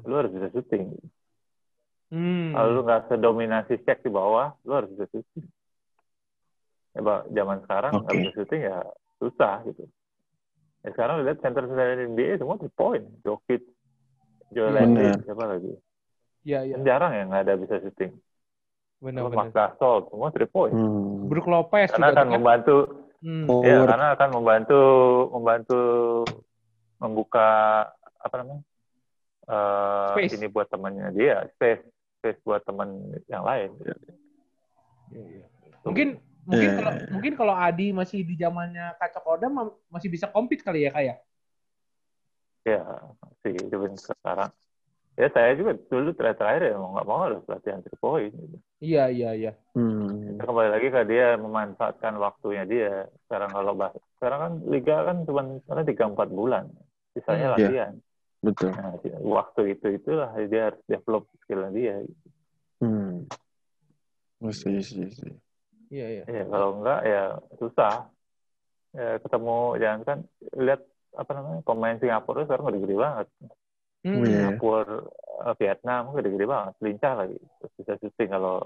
lo 0.04 0.14
harus 0.20 0.32
bisa 0.36 0.48
syuting 0.52 0.92
Hmm. 2.12 2.52
kalau 2.52 2.68
lo 2.76 2.80
nggak 2.84 3.08
sedominasi 3.08 3.80
cek 3.80 4.04
di 4.04 4.12
bawah 4.12 4.52
lo 4.68 4.72
harus 4.76 4.92
bisa 4.92 5.08
syuting 5.08 5.48
ya 6.92 7.00
Pak, 7.00 7.20
zaman 7.32 7.58
sekarang 7.64 7.92
nggak 8.04 8.12
Oke. 8.12 8.20
bisa 8.20 8.32
syuting 8.36 8.60
ya 8.68 8.78
susah 9.16 9.54
gitu 9.64 9.88
ya 10.82 10.88
sekarang 10.90 11.22
lihat 11.22 11.38
center 11.38 11.62
center 11.64 11.86
NBA 12.06 12.36
semua 12.36 12.56
three 12.56 12.72
point 12.72 13.04
Jokic 13.20 13.62
Joel 14.50 14.74
Iya, 14.74 14.82
Embiid 14.82 15.06
benar. 15.08 15.24
siapa 15.24 15.44
lagi 15.46 15.72
Iya, 16.42 16.58
iya. 16.64 16.74
Kan 16.74 16.82
jarang 16.82 17.12
yang 17.12 17.26
nggak 17.28 17.42
ada 17.42 17.54
bisa 17.56 17.74
syuting 17.78 18.12
Benar, 18.98 19.22
benar. 19.26 19.50
Gasol 19.50 20.06
semua 20.08 20.28
three 20.28 20.46
point 20.46 20.70
Hmm. 20.70 21.26
Brook 21.26 21.46
Lopez 21.46 21.88
karena 21.88 22.08
juga 22.08 22.14
akan 22.14 22.26
kan. 22.26 22.34
membantu 22.34 22.76
Hmm. 23.18 23.46
Oh, 23.46 23.62
ya 23.62 23.86
karena 23.86 24.06
akan 24.12 24.28
membantu 24.32 24.80
membantu 25.30 25.80
membuka 26.98 27.48
apa 28.16 28.34
namanya 28.36 28.62
eh, 29.44 30.10
Space. 30.16 30.34
ini 30.36 30.46
buat 30.46 30.66
temannya 30.66 31.06
dia 31.12 31.46
space 31.52 31.82
space 32.18 32.38
buat 32.40 32.62
teman 32.62 32.90
yang 33.26 33.42
lain 33.42 33.70
Iya, 33.78 33.94
iya. 35.12 35.46
Mungkin 35.82 36.18
mungkin 36.42 36.68
Iya, 36.68 36.76
kalau 36.78 36.92
mungkin 37.10 37.32
kalau 37.38 37.54
Adi 37.54 37.94
masih 37.94 38.26
di 38.26 38.34
zamannya 38.34 38.98
Kacok 38.98 39.24
Oda 39.26 39.46
ma- 39.46 39.76
masih 39.88 40.08
bisa 40.10 40.26
compete 40.26 40.62
kali 40.62 40.86
ya 40.86 40.90
kayak. 40.90 41.18
ya 42.62 42.78
sih 43.42 43.58
cuman 43.74 43.98
sekarang 43.98 44.50
ya 45.18 45.26
saya 45.34 45.50
juga 45.58 45.74
dulu 45.90 46.14
terakhir 46.14 46.38
terakhir 46.38 46.62
ya 46.70 46.74
mau 46.78 46.94
nggak 46.94 47.06
mau 47.10 47.18
harus 47.26 47.42
latihan 47.50 47.82
three 47.82 47.98
point 47.98 48.30
gitu. 48.30 48.56
Iya 48.78 49.04
iya 49.10 49.30
iya. 49.34 49.52
Hmm. 49.74 50.38
Kita 50.38 50.46
kembali 50.46 50.70
lagi 50.70 50.88
ke 50.92 51.02
dia 51.10 51.34
memanfaatkan 51.38 52.14
waktunya 52.22 52.62
dia 52.62 52.92
sekarang 53.26 53.50
kalau 53.50 53.72
bahas 53.74 53.98
sekarang 54.18 54.40
kan 54.40 54.52
liga 54.70 54.96
kan 55.02 55.16
cuma 55.26 55.42
karena 55.66 55.82
tiga 55.82 56.04
empat 56.06 56.28
bulan 56.30 56.64
sisanya 57.14 57.50
Hmm. 57.50 57.58
Iya. 57.58 57.66
latihan 57.66 57.92
Betul. 58.42 58.70
nah, 58.74 58.94
waktu 59.22 59.60
itu 59.78 59.86
itulah 59.98 60.30
dia 60.46 60.62
harus 60.70 60.82
develop 60.86 61.30
skillnya 61.42 61.70
dia 61.70 61.94
Hmm. 62.82 63.26
Oh, 64.42 64.50
setuju, 64.50 64.82
setuju, 64.82 65.06
setuju. 65.14 65.34
Iya 65.92 66.06
iya. 66.08 66.24
Ya, 66.24 66.44
kalau 66.48 66.80
enggak 66.80 67.00
ya 67.04 67.22
susah. 67.60 68.08
Ya, 68.96 69.20
ketemu 69.20 69.56
jangan 69.80 70.00
kan 70.04 70.18
lihat 70.56 70.80
apa 71.12 71.30
namanya 71.36 71.60
pemain 71.64 71.96
Singapura 72.00 72.48
sekarang 72.48 72.72
gede-gede 72.72 72.96
banget. 72.96 73.26
Hmm. 74.02 74.24
Iya. 74.24 74.28
Singapura, 74.32 74.96
eh, 75.44 75.54
Vietnam 75.60 76.02
gede-gede 76.16 76.46
banget, 76.48 76.74
lincah 76.80 77.12
lagi. 77.12 77.36
Terus 77.36 77.72
bisa 77.76 77.92
syuting 78.00 78.30
kalau 78.32 78.56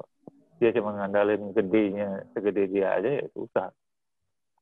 dia 0.56 0.70
cuma 0.72 0.94
ngandalin 0.96 1.52
gedenya 1.52 2.22
segede 2.32 2.70
dia 2.70 2.94
aja 2.94 3.10
ya 3.22 3.26
susah. 3.34 3.68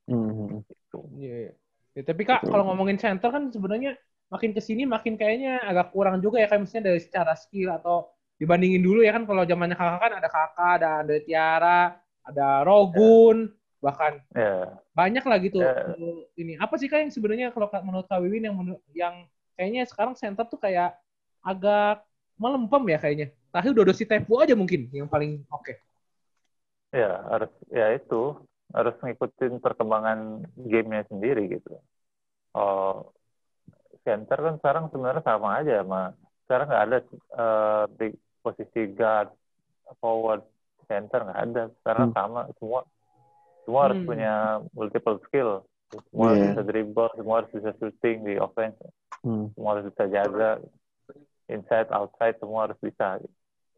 Hmm. 0.08 0.64
Gitu. 0.64 0.98
Iya, 1.20 1.34
iya. 1.48 1.52
Ya, 1.94 2.02
tapi 2.02 2.26
Kak, 2.26 2.42
Betul. 2.42 2.50
kalau 2.50 2.64
ngomongin 2.72 2.98
center 2.98 3.30
kan 3.30 3.52
sebenarnya 3.54 3.94
makin 4.32 4.50
ke 4.50 4.58
sini 4.58 4.82
makin 4.82 5.14
kayaknya 5.14 5.62
agak 5.62 5.94
kurang 5.94 6.18
juga 6.18 6.42
ya 6.42 6.50
kayak 6.50 6.66
misalnya 6.66 6.90
dari 6.90 7.00
secara 7.00 7.38
skill 7.38 7.70
atau 7.70 8.10
dibandingin 8.34 8.82
dulu 8.82 9.06
ya 9.06 9.14
kan 9.14 9.28
kalau 9.30 9.46
zamannya 9.46 9.78
kakak 9.78 10.00
kan 10.02 10.12
ada 10.18 10.28
kakak, 10.32 10.72
ada 10.82 10.88
Andre 11.06 11.22
Tiara, 11.22 11.94
ada 12.24 12.64
Rogun, 12.64 13.52
bahkan. 13.78 14.20
Ya, 14.32 14.80
banyak 14.94 15.24
lah 15.26 15.38
gitu. 15.42 15.58
Eh, 15.60 16.30
ini 16.38 16.54
apa 16.56 16.78
sih 16.78 16.86
kak 16.86 17.02
yang 17.02 17.12
sebenarnya 17.12 17.50
kalau 17.50 17.66
menurut 17.82 18.06
Kak 18.06 18.22
Wiwin 18.22 18.46
yang 18.46 18.56
yang 18.94 19.14
kayaknya 19.58 19.82
sekarang 19.90 20.14
center 20.14 20.46
tuh 20.46 20.62
kayak 20.62 20.94
agak 21.42 22.06
melempem 22.38 22.82
ya 22.94 22.98
kayaknya. 23.02 23.28
Terakhir 23.50 23.70
udah 23.74 23.94
si 23.94 24.06
Tepu 24.06 24.38
aja 24.38 24.54
mungkin 24.54 24.86
yang 24.94 25.10
paling 25.10 25.42
oke. 25.50 25.74
Ya 26.94 27.26
harus 27.26 27.50
ya 27.74 27.90
itu. 27.92 28.38
Harus 28.74 28.96
ngikutin 29.02 29.62
perkembangan 29.62 30.50
gamenya 30.58 31.06
sendiri 31.06 31.46
gitu. 31.46 31.78
Oh, 32.54 33.14
center 34.02 34.38
kan 34.38 34.54
sekarang 34.58 34.84
sebenarnya 34.90 35.22
sama 35.22 35.48
aja 35.62 35.82
sama 35.82 36.02
sekarang 36.44 36.66
nggak 36.70 36.84
ada 36.86 36.98
eh, 37.38 37.84
di 37.98 38.08
posisi 38.44 38.80
guard, 38.92 39.30
forward, 39.98 40.42
center 40.86 41.20
nggak 41.22 41.40
ada. 41.40 41.62
Sekarang 41.80 42.08
Hmm. 42.10 42.16
sama 42.16 42.40
semua 42.56 42.80
semua 43.64 43.80
harus 43.88 43.98
Hmm. 44.00 44.08
punya 44.08 44.32
multiple 44.72 45.18
skill. 45.24 45.50
Semua 46.10 46.24
harus 46.28 46.38
Iya. 46.38 46.48
bisa 46.52 46.62
dribble, 46.64 47.10
semua 47.14 47.34
harus 47.40 47.50
bisa 47.52 47.70
shooting 47.78 48.16
di 48.22 48.34
offense, 48.36 48.76
Hmm. 49.22 49.46
semua 49.54 49.70
harus 49.76 49.86
bisa 49.88 50.04
jaga 50.10 50.48
inside 51.46 51.88
outside 51.92 52.36
semua 52.38 52.66
harus 52.66 52.78
bisa. 52.80 53.20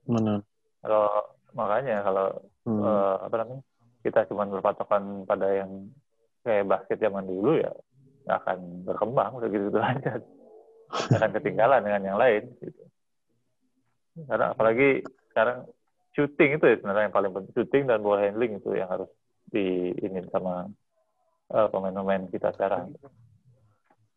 Benar. 0.06 0.40
Kalau 0.80 1.06
makanya 1.52 2.02
kalau 2.02 2.26
Hmm. 2.64 2.82
eh, 2.82 3.16
apa 3.20 3.34
namanya 3.36 3.62
kita 4.02 4.20
cuma 4.26 4.46
berpatokan 4.46 5.02
pada 5.24 5.50
yang 5.50 5.90
kayak 6.46 6.66
basket 6.66 6.98
zaman 6.98 7.26
dulu 7.26 7.58
ya 7.58 7.74
nggak 8.22 8.38
akan 8.38 8.58
berkembang 8.82 9.34
udah 9.34 9.48
gitu 9.50 9.66
gitu 9.66 9.78
aja 9.82 10.12
akan 11.10 11.30
ketinggalan 11.34 11.82
dengan 11.82 12.02
yang 12.06 12.18
lain 12.18 12.42
gitu. 12.58 12.82
Karena 14.24 14.50
apalagi 14.50 15.02
sekarang 15.30 15.68
shooting 16.16 16.56
itu 16.56 16.64
ya 16.64 16.76
sebenarnya 16.80 17.04
yang 17.06 17.14
paling 17.14 17.32
penting. 17.36 17.52
Shooting 17.52 17.82
dan 17.86 18.00
ball 18.00 18.18
handling 18.18 18.56
itu 18.56 18.72
yang 18.72 18.88
harus 18.88 19.10
diinin 19.52 20.26
sama 20.32 20.72
eh, 21.52 21.68
pemain-pemain 21.70 22.26
kita 22.32 22.50
sekarang. 22.56 22.96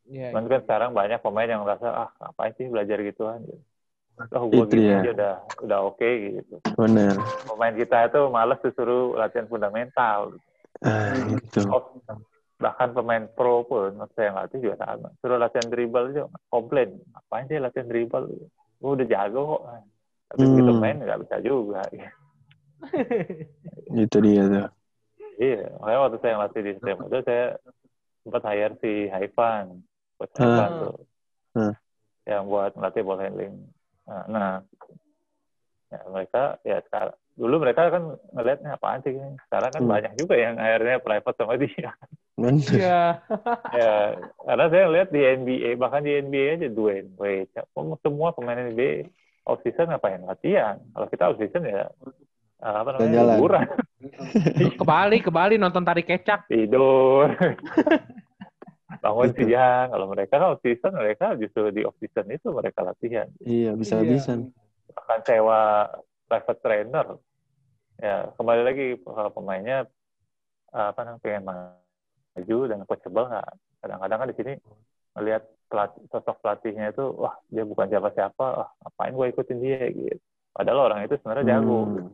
Iya. 0.10 0.34
Cuman 0.34 0.50
kan 0.50 0.62
sekarang 0.66 0.90
banyak 0.96 1.20
pemain 1.22 1.46
yang 1.46 1.62
merasa 1.62 1.88
ah 1.92 2.10
ngapain 2.18 2.56
sih 2.58 2.66
belajar 2.66 2.98
gituan 3.06 3.46
gitu. 3.46 3.62
Oh, 4.36 4.52
gue 4.52 4.68
Itu 4.68 4.76
gini 4.76 4.84
dia. 4.84 5.00
aja 5.00 5.10
udah 5.16 5.34
udah 5.64 5.80
oke 5.88 6.10
gitu. 6.10 6.56
Bener. 6.76 7.16
Pemain 7.48 7.72
kita 7.72 8.12
itu 8.12 8.22
males 8.28 8.60
disuruh 8.60 9.16
latihan 9.16 9.48
fundamental. 9.48 10.36
Ah, 10.84 11.16
itu. 11.16 11.64
Oh, 11.72 12.04
bahkan 12.60 12.92
pemain 12.92 13.24
pro 13.32 13.64
pun 13.64 13.96
saya 14.18 14.34
yang 14.34 14.38
latih 14.44 14.60
juga 14.60 14.76
sama. 14.84 15.08
Suruh 15.24 15.40
latihan 15.40 15.72
dribble 15.72 16.12
aja 16.12 16.28
komplain. 16.52 17.00
Ngapain 17.16 17.48
sih 17.48 17.64
latihan 17.64 17.88
dribble? 17.88 18.28
Gue 18.84 18.92
udah 19.00 19.08
jago 19.08 19.42
kok. 19.56 19.62
Tapi 20.30 20.42
Hmm. 20.46 20.52
begitu 20.54 20.72
main 20.78 20.98
nggak 21.02 21.20
bisa 21.26 21.36
juga. 21.42 21.82
Itu 24.04 24.18
dia 24.22 24.44
tuh. 24.46 24.70
Iya, 25.40 25.72
makanya 25.80 26.00
waktu 26.04 26.18
saya 26.20 26.36
latih 26.36 26.62
di 26.62 26.72
STM 26.76 27.00
itu 27.08 27.18
saya 27.24 27.46
sempat 28.22 28.44
hire 28.44 28.76
si 28.84 29.08
Haifan, 29.08 29.80
coach 30.20 30.36
Ah. 30.36 30.44
Haifan 30.44 30.70
tuh, 30.84 30.96
Ah. 31.56 31.74
yang 32.28 32.44
buat 32.46 32.76
melatih 32.76 33.08
ball 33.08 33.24
handling. 33.24 33.56
Nah, 34.04 34.24
nah, 34.28 34.52
ya 35.90 36.00
mereka 36.12 36.60
ya 36.68 36.84
sekarang 36.84 37.16
dulu 37.40 37.56
mereka 37.64 37.88
kan 37.88 38.04
ngelihatnya 38.36 38.76
apaan 38.76 39.00
sih. 39.00 39.16
Sekarang 39.48 39.72
kan 39.72 39.82
Hmm. 39.88 39.92
banyak 39.96 40.14
juga 40.20 40.36
yang 40.36 40.60
akhirnya 40.60 41.00
private 41.00 41.38
sama 41.40 41.56
dia. 41.56 41.92
Iya. 42.40 43.20
ya, 43.76 44.16
karena 44.48 44.66
saya 44.72 44.86
lihat 44.88 45.12
di 45.12 45.20
NBA, 45.20 45.76
bahkan 45.76 46.00
di 46.00 46.16
NBA 46.16 46.56
aja 46.56 46.68
Dwayne 46.72 47.12
Wade, 47.20 47.52
semua 48.00 48.32
pemain 48.32 48.56
NBA 48.56 49.12
off 49.50 49.62
season 49.66 49.90
ngapain 49.90 50.22
latihan. 50.22 50.78
Kalau 50.94 51.08
kita 51.10 51.24
off 51.34 51.40
season 51.42 51.66
ya 51.66 51.90
apa 52.60 52.92
namanya 52.92 53.40
liburan, 53.40 53.64
ke 54.80 54.84
Bali, 54.84 55.18
ke 55.24 55.32
Bali 55.32 55.56
nonton 55.56 55.80
tari 55.82 56.04
kecak. 56.04 56.44
tidur. 56.52 57.32
bangun 59.00 59.32
Gitu. 59.32 59.48
siang. 59.48 59.96
Kalau 59.96 60.06
mereka 60.12 60.34
kan 60.36 60.52
off 60.54 60.62
season, 60.62 60.92
mereka 60.98 61.38
justru 61.40 61.72
di 61.72 61.88
off 61.88 61.96
season 62.04 62.28
itu 62.30 62.52
mereka 62.52 62.84
latihan. 62.84 63.32
Iya, 63.40 63.78
bisa-bisa. 63.80 64.36
Bahkan 64.92 65.20
sewa 65.24 65.88
private 66.28 66.60
trainer. 66.60 67.08
Ya, 68.00 68.32
kembali 68.36 68.62
lagi 68.64 68.86
kalau 69.04 69.32
pemainnya 69.32 69.88
apa 70.72 71.00
namanya 71.02 71.22
pengen 71.24 71.44
maju 71.48 72.58
dan 72.68 72.80
coachable 72.84 73.26
nggak. 73.28 73.50
Kadang-kadang 73.80 74.18
kan 74.20 74.28
di 74.28 74.36
sini 74.36 74.54
melihat 75.16 75.44
pelatih, 75.70 76.02
sosok 76.10 76.42
pelatihnya 76.42 76.90
itu, 76.90 77.06
wah 77.14 77.38
dia 77.48 77.64
bukan 77.64 77.86
siapa-siapa, 77.88 78.46
wah 78.58 78.70
ngapain 78.82 79.14
gue 79.14 79.28
ikutin 79.30 79.60
dia 79.62 79.86
gitu. 79.88 80.18
Padahal 80.50 80.90
orang 80.90 81.06
itu 81.06 81.16
sebenarnya 81.16 81.56
jago. 81.56 81.86
Hmm. 81.86 82.10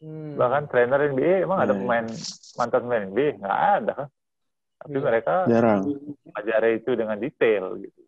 Hmm. 0.00 0.32
Bahkan 0.34 0.62
trainer 0.68 1.00
NBA 1.08 1.44
emang 1.44 1.58
ada 1.60 1.70
Iya. 1.70 1.80
pemain 1.80 2.06
mantan 2.56 2.80
pemain 2.84 3.04
NBA 3.06 3.28
nggak 3.38 3.58
ada 3.78 3.92
kan. 3.94 4.08
Tapi 4.80 4.96
Iya. 4.96 5.04
mereka 5.04 5.34
Jarang. 5.46 5.80
pelajari 6.26 6.70
itu 6.76 6.90
dengan 6.92 7.16
detail 7.16 7.64
gitu. 7.78 8.00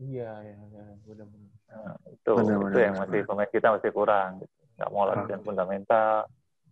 Iya, 0.00 0.30
iya, 0.40 0.56
iya, 0.72 0.84
benar-benar. 1.04 1.52
Nah, 1.70 1.96
itu 2.08 2.30
Benar, 2.32 2.48
itu 2.48 2.56
benar, 2.64 2.80
yang 2.80 2.94
benar. 2.96 3.06
masih 3.06 3.20
pemain 3.22 3.50
kita 3.52 3.66
masih 3.70 3.90
kurang 3.92 4.30
gitu. 4.40 4.54
nggak 4.74 4.90
mau 4.90 5.04
latihan 5.04 5.42
fundamental 5.44 6.24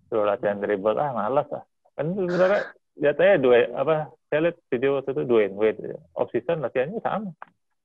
suruh 0.08 0.24
latihan 0.24 0.56
dribble 0.56 0.96
ah 0.96 1.12
malas 1.12 1.44
ah 1.52 1.60
kan 1.92 2.08
sebenarnya 2.08 2.72
lihat 2.98 3.16
aja 3.16 3.36
dua 3.38 3.56
apa 3.72 3.94
saya 4.26 4.40
lihat 4.44 4.56
video 4.68 4.98
waktu 4.98 5.10
itu 5.12 5.22
Dwayne 5.24 5.54
Wade 5.54 5.82
off 6.12 6.28
season 6.30 6.60
latihannya 6.60 6.98
sama 7.00 7.30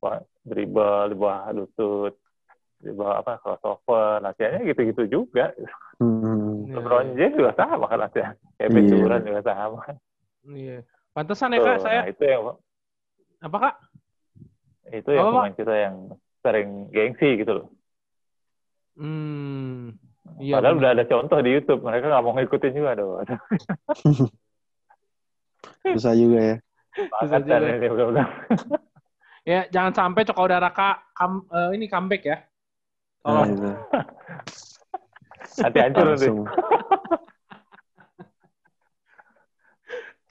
Wah, 0.02 0.20
dribble 0.44 1.08
di 1.08 1.16
bawah 1.16 1.48
lutut 1.54 2.14
di 2.78 2.92
bawah 2.92 3.22
apa 3.22 3.40
crossover 3.40 4.20
latihannya 4.20 4.68
gitu-gitu 4.68 5.04
juga 5.08 5.54
Hmm. 6.02 6.66
Iya, 6.66 6.82
LeBron 6.82 7.14
James 7.14 7.38
juga 7.38 7.54
sama 7.54 7.86
kan 7.86 8.02
latihan 8.02 8.34
Kevin 8.58 8.82
Iya. 8.82 8.92
Durant 8.92 9.24
juga 9.24 9.42
sama 9.44 9.80
Iya. 10.44 10.78
Pantesan 11.14 11.54
ya 11.54 11.60
kak, 11.62 11.78
saya 11.80 12.00
nah, 12.02 12.10
itu 12.10 12.24
yang 12.26 12.42
apa 13.40 13.58
kak? 13.60 13.76
itu 14.92 15.10
yang 15.10 15.24
Apa, 15.24 15.36
pemain 15.38 15.56
kita 15.56 15.74
yang 15.78 15.96
sering 16.40 16.70
gengsi 16.90 17.30
gitu 17.38 17.52
loh 17.54 17.68
Hmm. 18.94 19.94
Iya. 20.38 20.58
Padahal 20.58 20.76
benar. 20.76 20.82
udah 20.82 20.92
ada 20.94 21.06
contoh 21.06 21.38
di 21.40 21.50
YouTube, 21.52 21.82
mereka 21.82 22.06
nggak 22.08 22.24
mau 22.24 22.34
ngikutin 22.34 22.74
juga 22.74 22.92
dong. 22.94 23.12
Susah 25.94 26.14
juga 26.16 26.40
ya. 26.40 26.56
Banget 26.94 27.42
juga. 27.48 28.24
Ya, 29.44 29.68
jangan 29.68 29.92
sampai 29.92 30.24
Udara 30.40 30.72
kak 30.72 31.04
kam, 31.20 31.44
eh, 31.52 31.76
ini 31.76 31.92
comeback 31.92 32.24
ya. 32.24 32.38
Nah, 33.28 33.44
Tolong. 33.44 33.52
itu. 33.52 33.72
Hati 35.68 35.80
hancur 35.84 36.06
nanti. 36.08 36.32
Langsung. 36.32 36.48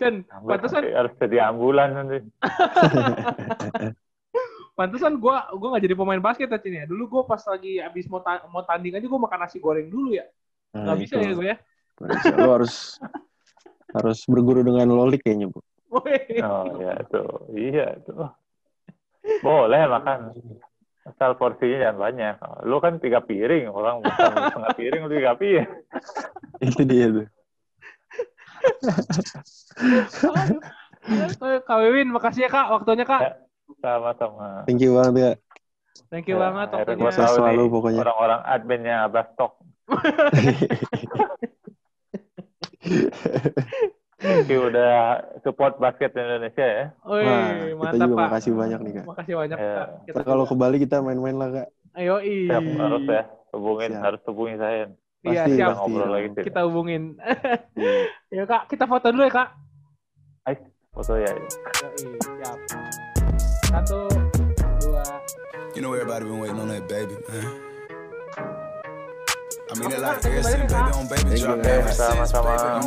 Chen, 0.01 0.25
pantesan 0.25 0.83
harus 0.89 1.13
jadi 1.21 1.53
ambulan 1.53 1.93
nanti. 1.93 2.25
pantesan 4.73 5.21
gua 5.21 5.53
gua 5.61 5.77
nggak 5.77 5.85
jadi 5.85 5.95
pemain 5.95 6.23
basket 6.25 6.49
ya 6.49 6.57
Cen 6.57 6.73
ya. 6.73 6.85
Dulu 6.89 7.05
gua 7.13 7.23
pas 7.29 7.45
lagi 7.45 7.85
abis 7.85 8.09
mau 8.09 8.25
ta- 8.25 8.49
mau 8.49 8.65
tanding 8.65 8.97
aja 8.97 9.05
gua 9.05 9.21
makan 9.29 9.45
nasi 9.45 9.61
goreng 9.61 9.93
dulu 9.93 10.17
ya. 10.17 10.25
Nah, 10.73 10.89
Nggak 10.89 10.99
bisa 11.05 11.15
itu. 11.21 11.25
ya 11.29 11.33
gue 11.37 11.47
ya. 11.53 11.57
Nggak 12.01 12.11
bisa. 12.17 12.33
Lo 12.41 12.49
harus 12.57 12.97
harus 13.93 14.19
berguru 14.29 14.65
dengan 14.65 14.89
lolik 14.91 15.23
kayaknya, 15.23 15.49
Bu. 15.49 15.61
Oh 15.93 16.01
iya 16.81 16.97
tuh, 17.13 17.53
iya 17.53 17.93
tuh. 18.01 18.33
Boleh 19.45 19.85
makan. 19.87 20.33
Asal 21.03 21.35
porsinya 21.35 21.91
jangan 21.91 21.99
banyak. 21.99 22.35
Lu 22.65 22.79
kan 22.79 22.97
tiga 22.97 23.21
piring, 23.21 23.69
orang 23.69 24.01
makan 24.01 24.33
setengah 24.49 24.73
piring, 24.79 25.01
lu 25.05 25.11
tiga 25.13 25.33
piring. 25.37 25.69
Itu 26.63 26.83
dia 26.87 27.07
tuh. 27.11 27.27
Kak 31.67 31.79
Wiwin, 31.83 32.09
makasih 32.15 32.47
ya 32.47 32.51
Kak 32.51 32.67
waktunya 32.71 33.05
Kak. 33.05 33.21
Ya. 33.21 33.33
Sama-sama. 33.83 34.63
Thank 34.65 34.81
you 34.81 34.95
banget 34.97 35.15
ya. 35.19 35.33
Thank 36.09 36.29
you 36.29 36.37
Ya, 36.37 36.49
banget 36.49 36.67
waktunya. 36.73 37.11
tahu 37.13 37.35
selalu 37.37 37.63
pokoknya. 37.69 38.01
Orang-orang 38.05 38.41
adminnya 38.47 38.97
Abastok. 39.09 39.53
Thank 44.23 44.47
you 44.49 44.71
udah 44.71 45.19
support 45.43 45.83
basket 45.83 46.15
Indonesia 46.15 46.63
ya. 46.63 46.85
Wah, 47.03 47.19
kita 47.19 47.75
mantap 47.75 47.99
juga 47.99 48.15
Pak. 48.15 48.27
makasih 48.31 48.53
banyak 48.55 48.81
nih, 48.81 48.93
Kak. 48.95 49.05
Makasih 49.11 49.35
banyak 49.35 49.59
Ya. 49.59 49.73
Kak. 49.75 49.89
Kita 50.07 50.21
kalau 50.23 50.45
ke 50.47 50.55
Bali 50.55 50.77
kita 50.79 50.97
main-main 51.03 51.35
lah, 51.35 51.49
Kak. 51.51 51.69
Ayo 51.93 52.15
Siap, 52.23 52.63
harus 52.79 53.03
ya. 53.05 53.23
Hubungin, 53.53 53.91
Siap. 53.91 54.03
harus 54.03 54.21
hubungi 54.25 54.57
saya. 54.57 54.85
Iya, 55.23 55.43
Pasti, 55.43 55.51
siap. 55.53 55.69
Kita 55.69 55.75
ngobrol 55.77 56.09
lagi 56.09 56.29
sih. 56.33 56.45
Kita 56.47 56.61
hubungin. 56.65 57.03
Ya 58.33 58.45
Kak, 58.47 58.63
kita 58.71 58.85
foto 58.87 59.07
dulu 59.11 59.23
ya 59.23 59.33
Kak. 59.35 59.49
Ayo, 60.47 60.59
foto 60.91 61.13
ya. 61.19 61.29
Yoi, 61.29 62.07
siap. 62.17 62.57
Satu, 63.67 64.07
dua, 64.81 65.05
You 65.75 65.81
know 65.81 65.93
everybody 65.93 66.25
been 66.25 66.39
waiting 66.39 66.57
on 66.57 66.69
that 66.69 66.87
baby, 66.87 67.19
man. 67.27 67.72
I 69.73 69.75
mean 69.75 69.91
it 69.91 69.99
Oke, 69.99 70.03
like 70.03 70.21
Kak, 70.21 70.23
ever 70.23 70.23
thank 70.23 70.37
you 70.37 70.43
since 70.43 70.69
banyak, 70.69 70.69
baby 70.69 70.93
on 70.93 71.09
baby 71.09 71.33
Thank 71.33 71.41
drop 71.41 71.57
you, 71.57 71.65
ever 71.65 71.89
Kak. 71.89 71.97
since 71.97 71.97
Sama-sama. 71.97 72.85